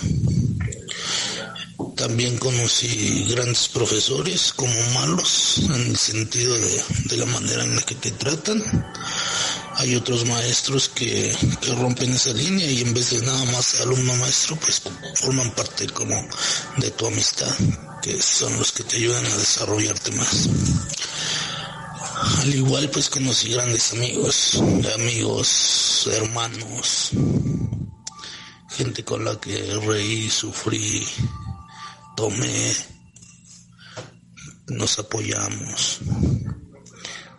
También 1.95 2.37
conocí 2.37 3.25
grandes 3.29 3.69
profesores 3.69 4.53
como 4.53 4.73
malos 4.93 5.59
en 5.59 5.87
el 5.87 5.97
sentido 5.97 6.53
de, 6.53 6.83
de 7.05 7.17
la 7.17 7.25
manera 7.25 7.63
en 7.63 7.75
la 7.75 7.81
que 7.81 7.95
te 7.95 8.11
tratan 8.11 8.61
hay 9.77 9.95
otros 9.95 10.25
maestros 10.25 10.89
que, 10.89 11.35
que, 11.61 11.75
rompen 11.75 12.13
esa 12.13 12.31
línea 12.31 12.69
y 12.69 12.81
en 12.81 12.93
vez 12.93 13.09
de 13.11 13.25
nada 13.25 13.43
más 13.51 13.81
alumno 13.81 14.15
maestro, 14.15 14.55
pues 14.55 14.81
forman 15.15 15.51
parte 15.51 15.87
como 15.87 16.15
de 16.77 16.91
tu 16.91 17.07
amistad, 17.07 17.53
que 18.01 18.21
son 18.21 18.57
los 18.57 18.71
que 18.71 18.83
te 18.83 18.95
ayudan 18.97 19.25
a 19.25 19.37
desarrollarte 19.37 20.11
más. 20.13 20.49
Al 22.39 22.55
igual 22.55 22.89
pues 22.89 23.09
conocí 23.09 23.49
grandes 23.49 23.91
amigos, 23.91 24.61
amigos, 24.95 26.09
hermanos, 26.13 27.09
gente 28.69 29.03
con 29.03 29.25
la 29.25 29.39
que 29.39 29.57
reí, 29.85 30.29
sufrí, 30.29 31.05
tomé, 32.15 32.75
nos 34.67 34.99
apoyamos. 34.99 35.99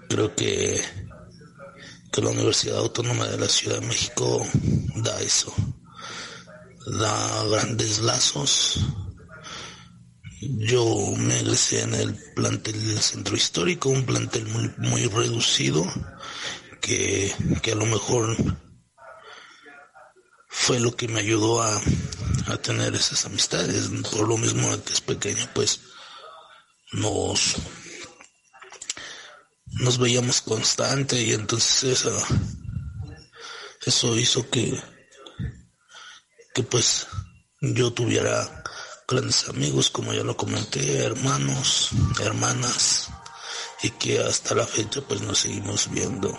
Creo 0.09 0.35
que 0.35 0.81
la 2.23 2.31
Universidad 2.31 2.79
Autónoma 2.79 3.27
de 3.27 3.39
la 3.39 3.49
Ciudad 3.49 3.81
de 3.81 3.87
México 3.87 4.47
da 4.97 5.21
eso, 5.21 5.55
da 6.87 7.45
grandes 7.45 7.99
lazos. 7.99 8.81
Yo 10.41 10.85
me 11.17 11.41
egresé 11.41 11.83
en 11.83 11.95
el 11.95 12.15
plantel 12.35 12.87
del 12.87 13.01
centro 13.01 13.37
histórico, 13.37 13.91
un 13.91 14.05
plantel 14.05 14.47
muy, 14.47 14.73
muy 14.79 15.07
reducido, 15.07 15.85
que, 16.81 17.33
que 17.63 17.73
a 17.73 17.77
lo 17.77 17.87
mejor 17.87 18.37
fue 20.59 20.81
lo 20.81 20.97
que 20.97 21.07
me 21.07 21.21
ayudó 21.21 21.63
a, 21.63 21.81
a 22.47 22.57
tener 22.57 22.95
esas 22.95 23.27
amistades. 23.27 23.91
Por 24.11 24.27
lo 24.27 24.39
mismo 24.39 24.69
que 24.85 24.95
es 24.95 25.03
pequeño, 25.03 25.49
pues 25.55 25.81
nos 26.93 27.57
nos 29.67 29.99
veíamos 29.99 30.41
constante 30.41 31.21
y 31.23 31.35
entonces 31.35 31.85
eso, 31.85 32.27
eso 33.85 34.17
hizo 34.17 34.49
que, 34.49 34.83
que 36.55 36.63
pues 36.63 37.07
yo 37.61 37.93
tuviera 37.93 38.65
grandes 39.07 39.49
amigos, 39.51 39.91
como 39.91 40.15
ya 40.15 40.23
lo 40.23 40.37
comenté, 40.37 41.05
hermanos, 41.05 41.91
hermanas, 42.21 43.09
y 43.83 43.91
que 43.91 44.21
hasta 44.21 44.55
la 44.55 44.67
fecha 44.67 45.03
pues 45.03 45.21
nos 45.21 45.41
seguimos 45.41 45.91
viendo. 45.91 46.37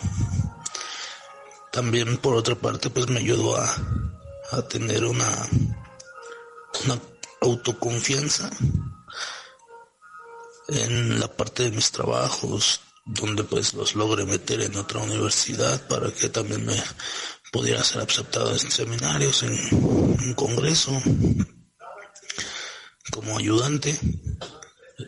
También 1.72 2.18
por 2.18 2.36
otra 2.36 2.55
parte 2.55 2.89
pues 2.89 3.07
me 3.07 3.20
ayudó 3.20 3.55
a, 3.55 3.76
a 4.52 4.62
tener 4.62 5.06
una, 5.06 5.30
una 6.86 7.00
autoconfianza 7.41 8.50
en 10.68 11.20
la 11.20 11.28
parte 11.28 11.64
de 11.64 11.72
mis 11.72 11.91
trabajos, 11.91 12.82
donde 13.06 13.43
pues 13.43 13.74
los 13.74 13.95
logré 13.95 14.26
meter 14.26 14.62
en 14.62 14.76
otra 14.76 15.02
universidad 15.02 15.88
para 15.88 16.12
que 16.12 16.30
también 16.30 16.66
me 16.66 16.76
pudiera 17.52 17.84
ser 17.84 18.02
aceptado 18.02 18.52
en 18.52 18.60
seminarios, 18.60 19.43
en 19.43 19.58
un 19.72 20.34
congreso, 20.36 20.91
como 23.12 23.38
ayudante. 23.38 23.98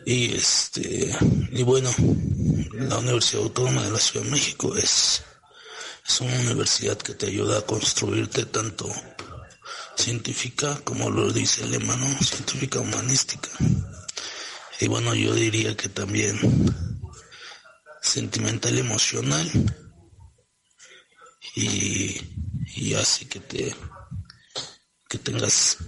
Y 0.06 0.34
este, 0.34 1.14
y 1.50 1.62
bueno, 1.62 1.90
la 2.72 2.98
Universidad 2.98 3.42
Autónoma 3.42 3.82
de 3.82 3.90
la 3.90 3.98
Ciudad 3.98 4.24
de 4.24 4.30
México 4.32 4.74
es, 4.76 5.22
es 6.08 6.20
una 6.20 6.40
universidad 6.40 6.96
que 6.96 7.14
te 7.14 7.26
ayuda 7.26 7.58
a 7.58 7.66
construirte 7.66 8.46
tanto 8.46 8.88
científica, 10.00 10.80
como 10.82 11.10
lo 11.10 11.30
dice 11.30 11.62
el 11.62 11.72
lema, 11.72 11.94
Científica 12.20 12.80
humanística. 12.80 13.50
Y 14.80 14.88
bueno, 14.88 15.14
yo 15.14 15.34
diría 15.34 15.76
que 15.76 15.90
también 15.90 16.38
sentimental 18.00 18.78
emocional 18.78 19.46
y, 21.54 22.18
y 22.76 22.94
hace 22.94 23.28
que 23.28 23.40
te 23.40 23.76
que 25.06 25.18
tengas 25.18 25.78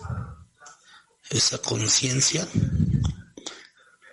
esa 1.30 1.58
conciencia 1.58 2.46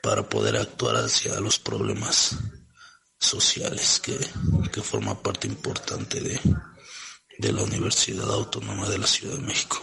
para 0.02 0.30
poder 0.30 0.56
actuar 0.56 0.96
hacia 0.98 1.40
los 1.40 1.60
problemas 1.60 2.38
sociales 3.20 4.00
que, 4.00 4.18
que 4.72 4.82
forma 4.82 5.22
parte 5.22 5.48
importante 5.48 6.22
de, 6.22 6.40
de 7.40 7.52
la 7.54 7.64
Universidad 7.64 8.30
Autónoma 8.32 8.88
de 8.88 8.98
la 9.00 9.08
Ciudad 9.08 9.36
de 9.36 9.42
México. 9.42 9.82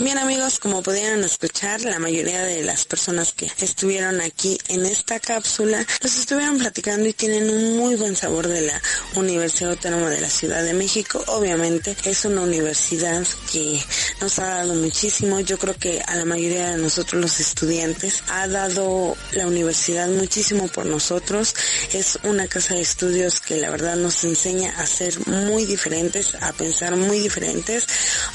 Bien 0.00 0.18
amigos, 0.18 0.58
como 0.58 0.82
pudieron 0.82 1.22
escuchar, 1.22 1.82
la 1.82 2.00
mayoría 2.00 2.42
de 2.42 2.64
las 2.64 2.84
personas 2.84 3.30
que 3.30 3.48
estuvieron 3.60 4.20
aquí 4.20 4.58
en 4.66 4.84
esta 4.86 5.20
cápsula, 5.20 5.86
los 6.02 6.18
estuvieron 6.18 6.58
platicando 6.58 7.08
y 7.08 7.12
tienen 7.12 7.48
un 7.48 7.78
muy 7.78 7.94
buen 7.94 8.16
sabor 8.16 8.48
de 8.48 8.62
la 8.62 8.82
Universidad 9.14 9.70
Autónoma 9.70 10.10
de 10.10 10.20
la 10.20 10.28
Ciudad 10.28 10.64
de 10.64 10.74
México. 10.74 11.22
Obviamente 11.28 11.96
es 12.06 12.24
una 12.24 12.40
universidad 12.40 13.24
que 13.52 13.80
nos 14.20 14.40
ha 14.40 14.46
dado 14.46 14.74
muchísimo. 14.74 15.38
Yo 15.38 15.58
creo 15.58 15.76
que 15.76 16.02
a 16.04 16.16
la 16.16 16.24
mayoría 16.24 16.70
de 16.70 16.78
nosotros 16.78 17.22
los 17.22 17.38
estudiantes 17.38 18.24
ha 18.30 18.48
dado 18.48 19.16
la 19.30 19.46
universidad 19.46 20.08
muchísimo 20.08 20.66
por 20.66 20.86
nosotros. 20.86 21.54
Es 21.92 22.18
una 22.24 22.48
casa 22.48 22.74
de 22.74 22.80
estudios 22.80 23.38
que 23.38 23.58
la 23.58 23.70
verdad 23.70 23.94
nos 23.94 24.24
enseña 24.24 24.74
a 24.76 24.86
ser 24.86 25.24
muy 25.28 25.66
diferentes, 25.66 26.34
a 26.40 26.52
pensar 26.52 26.96
muy 26.96 27.20
diferentes. 27.20 27.86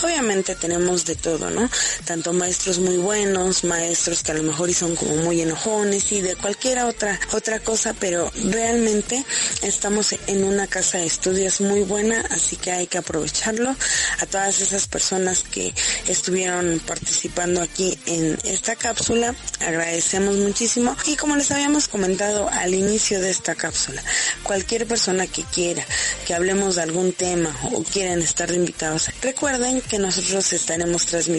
Obviamente 0.02 0.56
tenemos 0.56 1.04
de 1.04 1.16
todo 1.16 1.49
¿no? 1.50 1.70
Tanto 2.06 2.34
maestros 2.34 2.80
muy 2.80 2.98
buenos, 2.98 3.64
maestros 3.64 4.24
que 4.24 4.32
a 4.32 4.36
lo 4.36 4.44
mejor 4.44 4.70
y 4.70 4.74
son 4.74 4.96
como 4.96 5.16
muy 5.18 5.42
enojones 5.42 6.12
y 6.12 6.22
de 6.22 6.36
cualquier 6.36 6.80
otra, 6.80 7.20
otra 7.32 7.60
cosa, 7.60 7.94
pero 8.00 8.32
realmente 8.46 9.26
estamos 9.62 10.16
en 10.28 10.44
una 10.44 10.68
casa 10.68 11.00
de 11.00 11.06
estudios 11.06 11.62
muy 11.62 11.82
buena, 11.82 12.22
así 12.30 12.56
que 12.56 12.72
hay 12.72 12.88
que 12.88 12.98
aprovecharlo. 12.98 13.76
A 14.20 14.26
todas 14.26 14.62
esas 14.62 14.88
personas 14.88 15.44
que 15.44 15.74
estuvieron 16.08 16.80
participando 16.86 17.62
aquí 17.62 17.98
en 18.06 18.38
esta 18.44 18.76
cápsula, 18.76 19.36
agradecemos 19.60 20.36
muchísimo 20.38 20.96
y 21.06 21.16
como 21.16 21.36
les 21.36 21.52
habíamos 21.52 21.88
comentado 21.88 22.50
al 22.50 22.74
inicio 22.74 23.20
de 23.20 23.30
esta 23.30 23.56
cápsula, 23.56 24.04
cualquier 24.44 24.86
persona 24.88 25.28
que 25.28 25.44
quiera 25.44 25.86
que 26.26 26.34
hablemos 26.34 26.76
de 26.76 26.84
algún 26.84 27.14
tema 27.14 27.56
o 27.72 27.84
quieran 27.84 28.22
estar 28.22 28.52
invitados, 28.52 29.10
recuerden 29.22 29.82
que 29.82 30.00
nosotros 30.00 30.54
estaremos 30.54 31.06
transmitiendo 31.06 31.39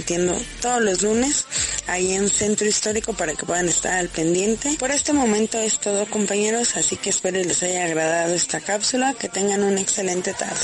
todos 0.61 0.83
los 0.83 1.03
lunes 1.03 1.47
ahí 1.87 2.13
en 2.13 2.29
Centro 2.29 2.67
Histórico 2.67 3.13
para 3.13 3.35
que 3.35 3.47
puedan 3.47 3.69
estar 3.69 3.95
al 3.95 4.09
pendiente. 4.09 4.77
Por 4.79 4.91
este 4.91 5.13
momento 5.13 5.59
es 5.59 5.79
todo 5.79 6.07
compañeros, 6.07 6.77
así 6.77 6.97
que 6.97 7.11
espero 7.11 7.39
les 7.39 7.63
haya 7.63 7.85
agradado 7.85 8.35
esta 8.35 8.61
cápsula, 8.61 9.15
que 9.15 9.29
tengan 9.29 9.63
una 9.63 9.81
excelente 9.81 10.33
tarde. 10.35 10.61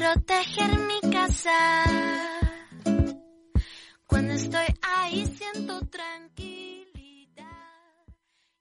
Proteger 0.00 0.70
mi 0.88 1.10
casa. 1.10 1.50
Cuando 4.06 4.32
estoy 4.32 4.64
ahí 4.80 5.26
siento 5.26 5.78
tranquilidad. 5.88 7.44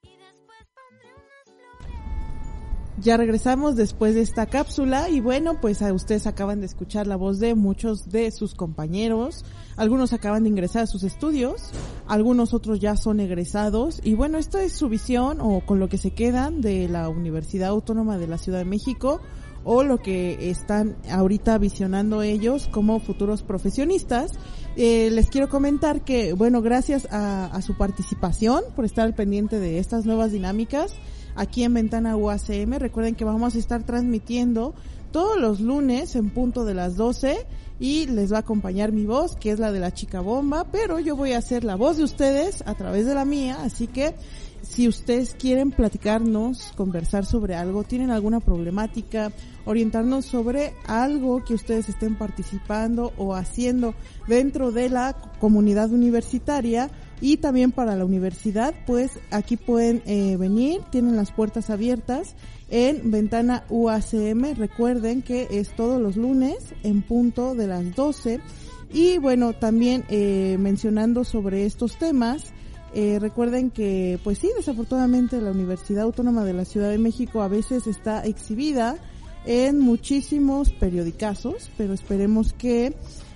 Y 0.01 0.17
después 0.17 0.59
pondré 0.75 1.07
unas 1.15 3.05
Ya 3.05 3.15
regresamos 3.15 3.77
después 3.77 4.15
de 4.15 4.21
esta 4.21 4.47
cápsula 4.47 5.07
y 5.07 5.21
bueno, 5.21 5.61
pues 5.61 5.81
a 5.81 5.93
ustedes 5.93 6.27
acaban 6.27 6.59
de 6.59 6.65
escuchar 6.65 7.07
la 7.07 7.15
voz 7.15 7.39
de 7.39 7.55
muchos 7.55 8.09
de 8.09 8.31
sus 8.31 8.53
compañeros. 8.53 9.45
Algunos 9.77 10.11
acaban 10.11 10.43
de 10.43 10.49
ingresar 10.49 10.83
a 10.83 10.87
sus 10.87 11.03
estudios, 11.03 11.71
algunos 12.05 12.53
otros 12.53 12.81
ya 12.81 12.97
son 12.97 13.21
egresados 13.21 14.01
y 14.03 14.13
bueno, 14.13 14.39
esta 14.39 14.61
es 14.61 14.73
su 14.73 14.89
visión 14.89 15.37
o 15.39 15.61
con 15.65 15.79
lo 15.79 15.87
que 15.87 15.97
se 15.97 16.11
quedan 16.11 16.59
de 16.59 16.89
la 16.89 17.07
Universidad 17.07 17.69
Autónoma 17.69 18.17
de 18.17 18.27
la 18.27 18.37
Ciudad 18.37 18.59
de 18.59 18.65
México 18.65 19.21
o 19.63 19.83
lo 19.83 19.99
que 19.99 20.49
están 20.49 20.95
ahorita 21.09 21.57
visionando 21.57 22.21
ellos 22.21 22.67
como 22.71 22.99
futuros 22.99 23.43
profesionistas. 23.43 24.31
Eh, 24.75 25.09
les 25.11 25.29
quiero 25.29 25.49
comentar 25.49 26.01
que, 26.03 26.33
bueno, 26.33 26.61
gracias 26.61 27.07
a, 27.11 27.45
a, 27.45 27.61
su 27.61 27.77
participación, 27.77 28.63
por 28.75 28.85
estar 28.85 29.05
al 29.05 29.15
pendiente 29.15 29.59
de 29.59 29.79
estas 29.79 30.05
nuevas 30.05 30.31
dinámicas 30.31 30.93
aquí 31.35 31.63
en 31.63 31.73
Ventana 31.73 32.15
UACM. 32.15 32.73
Recuerden 32.79 33.15
que 33.15 33.25
vamos 33.25 33.55
a 33.55 33.59
estar 33.59 33.83
transmitiendo 33.83 34.73
todos 35.11 35.39
los 35.39 35.59
lunes 35.59 36.15
en 36.15 36.29
punto 36.29 36.65
de 36.65 36.73
las 36.73 36.95
12 36.95 37.45
y 37.79 38.07
les 38.07 38.31
va 38.31 38.37
a 38.37 38.41
acompañar 38.41 38.91
mi 38.91 39.05
voz, 39.05 39.35
que 39.35 39.51
es 39.51 39.59
la 39.59 39.71
de 39.71 39.79
la 39.79 39.93
chica 39.93 40.19
bomba, 40.19 40.65
pero 40.71 40.99
yo 40.99 41.15
voy 41.15 41.31
a 41.31 41.37
hacer 41.37 41.63
la 41.63 41.75
voz 41.75 41.97
de 41.97 42.03
ustedes 42.03 42.63
a 42.65 42.75
través 42.75 43.05
de 43.05 43.15
la 43.15 43.25
mía, 43.25 43.59
así 43.61 43.87
que 43.87 44.13
si 44.69 44.87
ustedes 44.87 45.33
quieren 45.33 45.71
platicarnos, 45.71 46.73
conversar 46.77 47.25
sobre 47.25 47.55
algo, 47.55 47.83
tienen 47.83 48.11
alguna 48.11 48.39
problemática, 48.39 49.31
orientarnos 49.65 50.25
sobre 50.25 50.73
algo 50.85 51.43
que 51.43 51.55
ustedes 51.55 51.89
estén 51.89 52.15
participando 52.15 53.11
o 53.17 53.33
haciendo 53.33 53.95
dentro 54.27 54.71
de 54.71 54.89
la 54.89 55.15
comunidad 55.39 55.91
universitaria 55.91 56.91
y 57.19 57.37
también 57.37 57.71
para 57.71 57.95
la 57.95 58.05
universidad, 58.05 58.75
pues 58.85 59.19
aquí 59.31 59.57
pueden 59.57 60.03
eh, 60.05 60.37
venir, 60.37 60.81
tienen 60.91 61.15
las 61.15 61.31
puertas 61.31 61.71
abiertas 61.71 62.35
en 62.69 63.09
Ventana 63.09 63.65
UACM. 63.69 64.53
Recuerden 64.55 65.23
que 65.23 65.47
es 65.49 65.75
todos 65.75 65.99
los 65.99 66.15
lunes 66.15 66.57
en 66.83 67.01
punto 67.01 67.55
de 67.55 67.67
las 67.67 67.95
12. 67.95 68.39
Y 68.93 69.17
bueno, 69.17 69.53
también 69.53 70.05
eh, 70.09 70.57
mencionando 70.59 71.23
sobre 71.23 71.65
estos 71.65 71.97
temas, 71.97 72.53
eh, 72.93 73.17
recuerden 73.19 73.71
que, 73.71 74.19
pues 74.23 74.39
sí, 74.39 74.49
desafortunadamente 74.55 75.41
la 75.41 75.51
Universidad 75.51 76.03
Autónoma 76.03 76.43
de 76.43 76.53
la 76.53 76.65
Ciudad 76.65 76.89
de 76.89 76.97
México 76.97 77.41
a 77.41 77.47
veces 77.47 77.87
está 77.87 78.25
exhibida 78.25 78.97
en 79.45 79.79
muchísimos 79.79 80.69
periodicazos, 80.69 81.69
pero 81.77 81.93
esperemos 81.93 82.53
que 82.53 82.93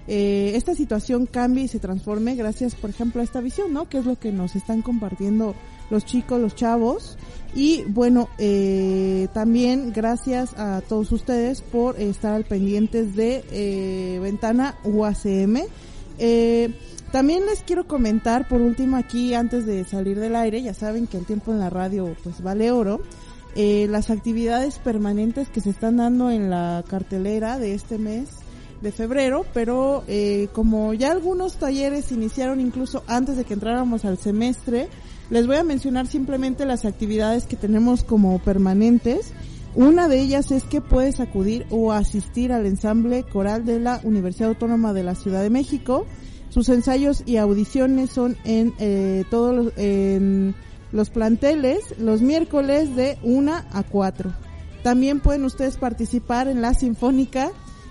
eh, 0.08 0.52
esta 0.56 0.76
situación 0.76 1.26
cambie 1.26 1.64
y 1.64 1.68
se 1.68 1.80
transforme 1.80 2.36
gracias, 2.36 2.76
por 2.76 2.90
ejemplo, 2.90 3.22
a 3.22 3.24
esta 3.24 3.42
visión, 3.42 3.74
¿no? 3.74 3.88
Que 3.88 4.00
es 4.00 4.06
lo 4.06 4.18
que 4.18 4.32
nos 4.32 4.56
están 4.56 4.82
compartiendo 4.82 5.56
los 5.90 6.06
chicos, 6.06 6.42
los 6.42 6.56
chavos. 6.56 7.18
Y 7.56 7.84
bueno, 7.84 8.30
eh, 8.38 9.28
también 9.34 9.94
gracias 9.94 10.54
a 10.58 10.82
todos 10.82 11.12
ustedes 11.12 11.62
por 11.62 12.00
estar 12.00 12.34
al 12.34 12.46
pendientes 12.46 13.16
de 13.16 13.44
eh, 13.52 14.20
Ventana 14.22 14.76
UACM. 14.84 15.62
Eh, 16.18 16.74
también 17.14 17.46
les 17.46 17.60
quiero 17.60 17.86
comentar 17.86 18.48
por 18.48 18.60
último 18.60 18.98
aquí 18.98 19.36
antes 19.36 19.68
de 19.68 19.86
salir 19.86 20.20
del 20.20 20.36
aire, 20.36 20.64
ya 20.64 20.74
saben 20.74 21.06
que 21.06 21.18
el 21.18 21.28
tiempo 21.28 21.52
en 21.52 21.60
la 21.60 21.70
radio 21.70 22.16
pues 22.24 22.42
vale 22.42 22.72
oro, 22.72 23.02
eh, 23.56 23.86
las 23.88 24.10
actividades 24.10 24.80
permanentes 24.80 25.48
que 25.48 25.62
se 25.62 25.70
están 25.70 25.98
dando 25.98 26.32
en 26.32 26.50
la 26.50 26.84
cartelera 26.88 27.60
de 27.60 27.76
este 27.76 28.00
mes 28.00 28.30
de 28.82 28.92
febrero, 28.92 29.46
pero 29.54 30.04
eh, 30.08 30.48
como 30.54 30.96
ya 30.96 31.12
algunos 31.12 31.58
talleres 31.58 32.12
iniciaron 32.12 32.60
incluso 32.60 33.04
antes 33.06 33.38
de 33.38 33.44
que 33.44 33.54
entráramos 33.54 34.06
al 34.06 34.18
semestre, 34.18 34.88
les 35.30 35.46
voy 35.46 35.58
a 35.58 35.64
mencionar 35.64 36.08
simplemente 36.08 36.66
las 36.66 36.84
actividades 36.84 37.44
que 37.44 37.56
tenemos 37.56 38.04
como 38.04 38.40
permanentes. 38.40 39.34
Una 39.76 40.08
de 40.08 40.20
ellas 40.20 40.50
es 40.50 40.64
que 40.64 40.82
puedes 40.82 41.20
acudir 41.20 41.68
o 41.70 41.92
asistir 41.92 42.52
al 42.52 42.66
ensamble 42.66 43.22
coral 43.22 43.66
de 43.66 43.80
la 43.80 44.02
Universidad 44.04 44.50
Autónoma 44.50 44.94
de 44.94 45.04
la 45.04 45.14
Ciudad 45.14 45.44
de 45.44 45.52
México. 45.52 46.08
Sus 46.54 46.70
ensayos 46.70 47.24
y 47.26 47.38
audiciones 47.38 48.12
son 48.12 48.38
en 48.44 48.76
eh, 48.78 49.24
todos 49.32 49.56
los, 49.56 49.74
en 49.76 50.54
los 50.92 51.10
planteles 51.10 51.96
los 51.98 52.22
miércoles 52.22 52.96
de 52.96 53.18
1 53.24 53.52
a 53.52 53.84
4. 53.84 54.32
También 54.84 55.20
pueden 55.20 55.46
ustedes 55.46 55.78
participar 55.78 56.48
en 56.48 56.62
la 56.62 56.76
Sinfónica 56.76 57.50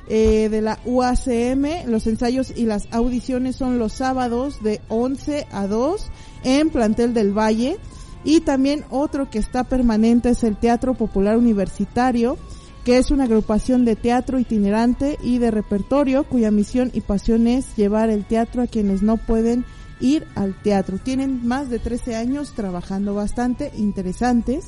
eh, 0.08 0.48
de 0.48 0.60
la 0.60 0.78
UACM. 0.84 1.88
Los 1.90 2.06
ensayos 2.06 2.52
y 2.56 2.66
las 2.66 2.86
audiciones 2.92 3.56
son 3.56 3.80
los 3.80 3.94
sábados 3.94 4.62
de 4.62 4.80
11 4.88 5.48
a 5.50 5.66
2 5.66 6.10
en 6.44 6.70
Plantel 6.70 7.14
del 7.14 7.36
Valle. 7.36 7.78
Y 8.22 8.42
también 8.42 8.84
otro 8.90 9.28
que 9.28 9.40
está 9.40 9.64
permanente 9.64 10.30
es 10.30 10.44
el 10.44 10.56
Teatro 10.56 10.94
Popular 10.94 11.36
Universitario, 11.36 12.38
que 12.84 12.98
es 12.98 13.10
una 13.10 13.24
agrupación 13.24 13.84
de 13.84 13.96
teatro 13.96 14.38
itinerante 14.38 15.18
y 15.22 15.38
de 15.38 15.50
repertorio 15.50 16.24
cuya 16.24 16.50
misión 16.50 16.90
y 16.92 17.00
pasión 17.00 17.46
es 17.46 17.76
llevar 17.76 18.10
el 18.10 18.24
teatro 18.24 18.62
a 18.62 18.66
quienes 18.66 19.02
no 19.02 19.16
pueden 19.16 19.64
ir 20.00 20.26
al 20.34 20.60
teatro. 20.62 20.98
Tienen 20.98 21.46
más 21.46 21.70
de 21.70 21.78
13 21.78 22.16
años 22.16 22.52
trabajando 22.54 23.14
bastante 23.14 23.70
interesantes 23.76 24.66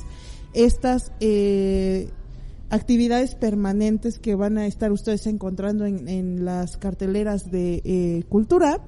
estas 0.53 1.11
eh, 1.19 2.09
actividades 2.69 3.35
permanentes 3.35 4.19
que 4.19 4.35
van 4.35 4.57
a 4.57 4.65
estar 4.65 4.91
ustedes 4.91 5.27
encontrando 5.27 5.85
en, 5.85 6.07
en 6.07 6.45
las 6.45 6.77
carteleras 6.77 7.51
de 7.51 7.81
eh, 7.83 8.23
cultura. 8.29 8.81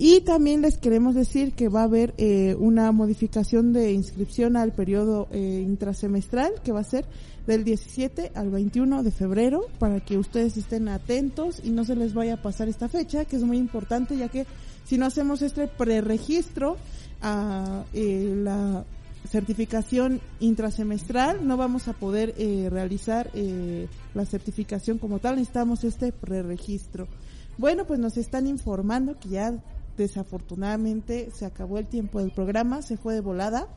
Y 0.00 0.20
también 0.20 0.62
les 0.62 0.78
queremos 0.78 1.16
decir 1.16 1.54
que 1.54 1.68
va 1.68 1.80
a 1.80 1.84
haber 1.84 2.14
eh, 2.18 2.54
una 2.56 2.92
modificación 2.92 3.72
de 3.72 3.92
inscripción 3.92 4.56
al 4.56 4.72
periodo 4.72 5.26
eh, 5.32 5.64
intrasemestral 5.66 6.52
que 6.62 6.70
va 6.70 6.80
a 6.80 6.84
ser 6.84 7.04
del 7.48 7.64
17 7.64 8.32
al 8.34 8.50
21 8.50 9.02
de 9.02 9.10
febrero 9.10 9.68
para 9.78 10.00
que 10.00 10.18
ustedes 10.18 10.58
estén 10.58 10.86
atentos 10.86 11.62
y 11.64 11.70
no 11.70 11.86
se 11.86 11.96
les 11.96 12.12
vaya 12.12 12.34
a 12.34 12.42
pasar 12.42 12.68
esta 12.68 12.90
fecha 12.90 13.24
que 13.24 13.36
es 13.36 13.42
muy 13.42 13.56
importante 13.56 14.18
ya 14.18 14.28
que 14.28 14.46
si 14.84 14.98
no 14.98 15.06
hacemos 15.06 15.40
este 15.40 15.66
preregistro 15.66 16.76
a 17.22 17.84
eh, 17.94 18.34
la 18.36 18.84
certificación 19.30 20.20
intrasemestral 20.40 21.48
no 21.48 21.56
vamos 21.56 21.88
a 21.88 21.94
poder 21.94 22.34
eh, 22.36 22.68
realizar 22.70 23.30
eh, 23.32 23.88
la 24.12 24.26
certificación 24.26 24.98
como 24.98 25.18
tal 25.18 25.36
necesitamos 25.36 25.84
este 25.84 26.12
preregistro. 26.12 27.08
Bueno 27.56 27.86
pues 27.86 27.98
nos 27.98 28.18
están 28.18 28.46
informando 28.46 29.18
que 29.18 29.30
ya 29.30 29.54
desafortunadamente 29.96 31.30
se 31.34 31.46
acabó 31.46 31.78
el 31.78 31.86
tiempo 31.86 32.20
del 32.20 32.30
programa 32.30 32.82
se 32.82 32.98
fue 32.98 33.14
de 33.14 33.22
volada 33.22 33.68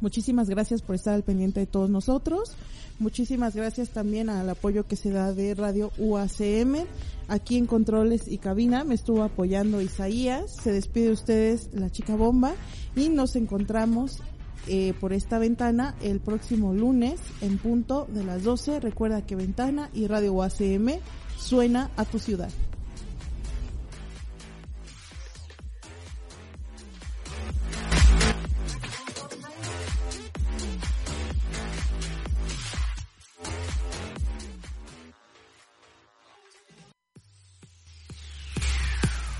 Muchísimas 0.00 0.48
gracias 0.48 0.82
por 0.82 0.94
estar 0.94 1.14
al 1.14 1.22
pendiente 1.22 1.60
de 1.60 1.66
todos 1.66 1.88
nosotros. 1.90 2.56
Muchísimas 2.98 3.54
gracias 3.54 3.90
también 3.90 4.30
al 4.30 4.48
apoyo 4.48 4.86
que 4.86 4.96
se 4.96 5.10
da 5.10 5.32
de 5.32 5.54
Radio 5.54 5.90
UACM. 5.98 6.86
Aquí 7.28 7.56
en 7.56 7.66
Controles 7.66 8.28
y 8.28 8.38
Cabina 8.38 8.84
me 8.84 8.94
estuvo 8.94 9.22
apoyando 9.22 9.80
Isaías. 9.80 10.56
Se 10.62 10.72
despide 10.72 11.06
de 11.06 11.12
ustedes 11.12 11.70
la 11.72 11.90
chica 11.90 12.14
bomba 12.16 12.54
y 12.94 13.08
nos 13.08 13.36
encontramos 13.36 14.20
eh, 14.68 14.94
por 15.00 15.12
esta 15.12 15.38
ventana 15.38 15.94
el 16.02 16.20
próximo 16.20 16.74
lunes 16.74 17.20
en 17.40 17.58
punto 17.58 18.06
de 18.12 18.24
las 18.24 18.42
12. 18.42 18.80
Recuerda 18.80 19.24
que 19.24 19.36
Ventana 19.36 19.90
y 19.94 20.06
Radio 20.06 20.32
UACM 20.32 20.98
suena 21.38 21.90
a 21.96 22.04
tu 22.04 22.18
ciudad. 22.18 22.50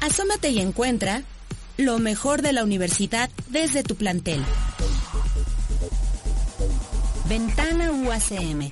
Asómate 0.07 0.50
y 0.50 0.61
encuentra 0.61 1.24
lo 1.78 1.98
mejor 1.98 2.40
de 2.40 2.52
la 2.52 2.62
universidad 2.62 3.28
desde 3.48 3.82
tu 3.82 3.96
plantel. 3.96 4.40
Ventana 7.28 7.90
UACM. 7.90 8.70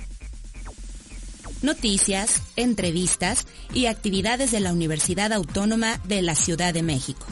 Noticias, 1.61 2.41
entrevistas 2.55 3.49
y 3.73 3.87
actividades 3.87 4.53
de 4.53 4.61
la 4.61 4.73
Universidad 4.73 5.33
Autónoma 5.33 6.01
de 6.05 6.23
la 6.23 6.37
Ciudad 6.37 6.73
de 6.73 6.85
México. 6.85 7.27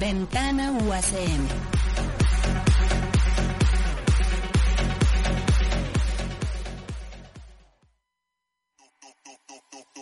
Ventana 0.00 0.72
UACM. 0.72 1.75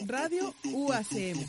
Radio 0.07 0.55
UACM. 0.65 1.47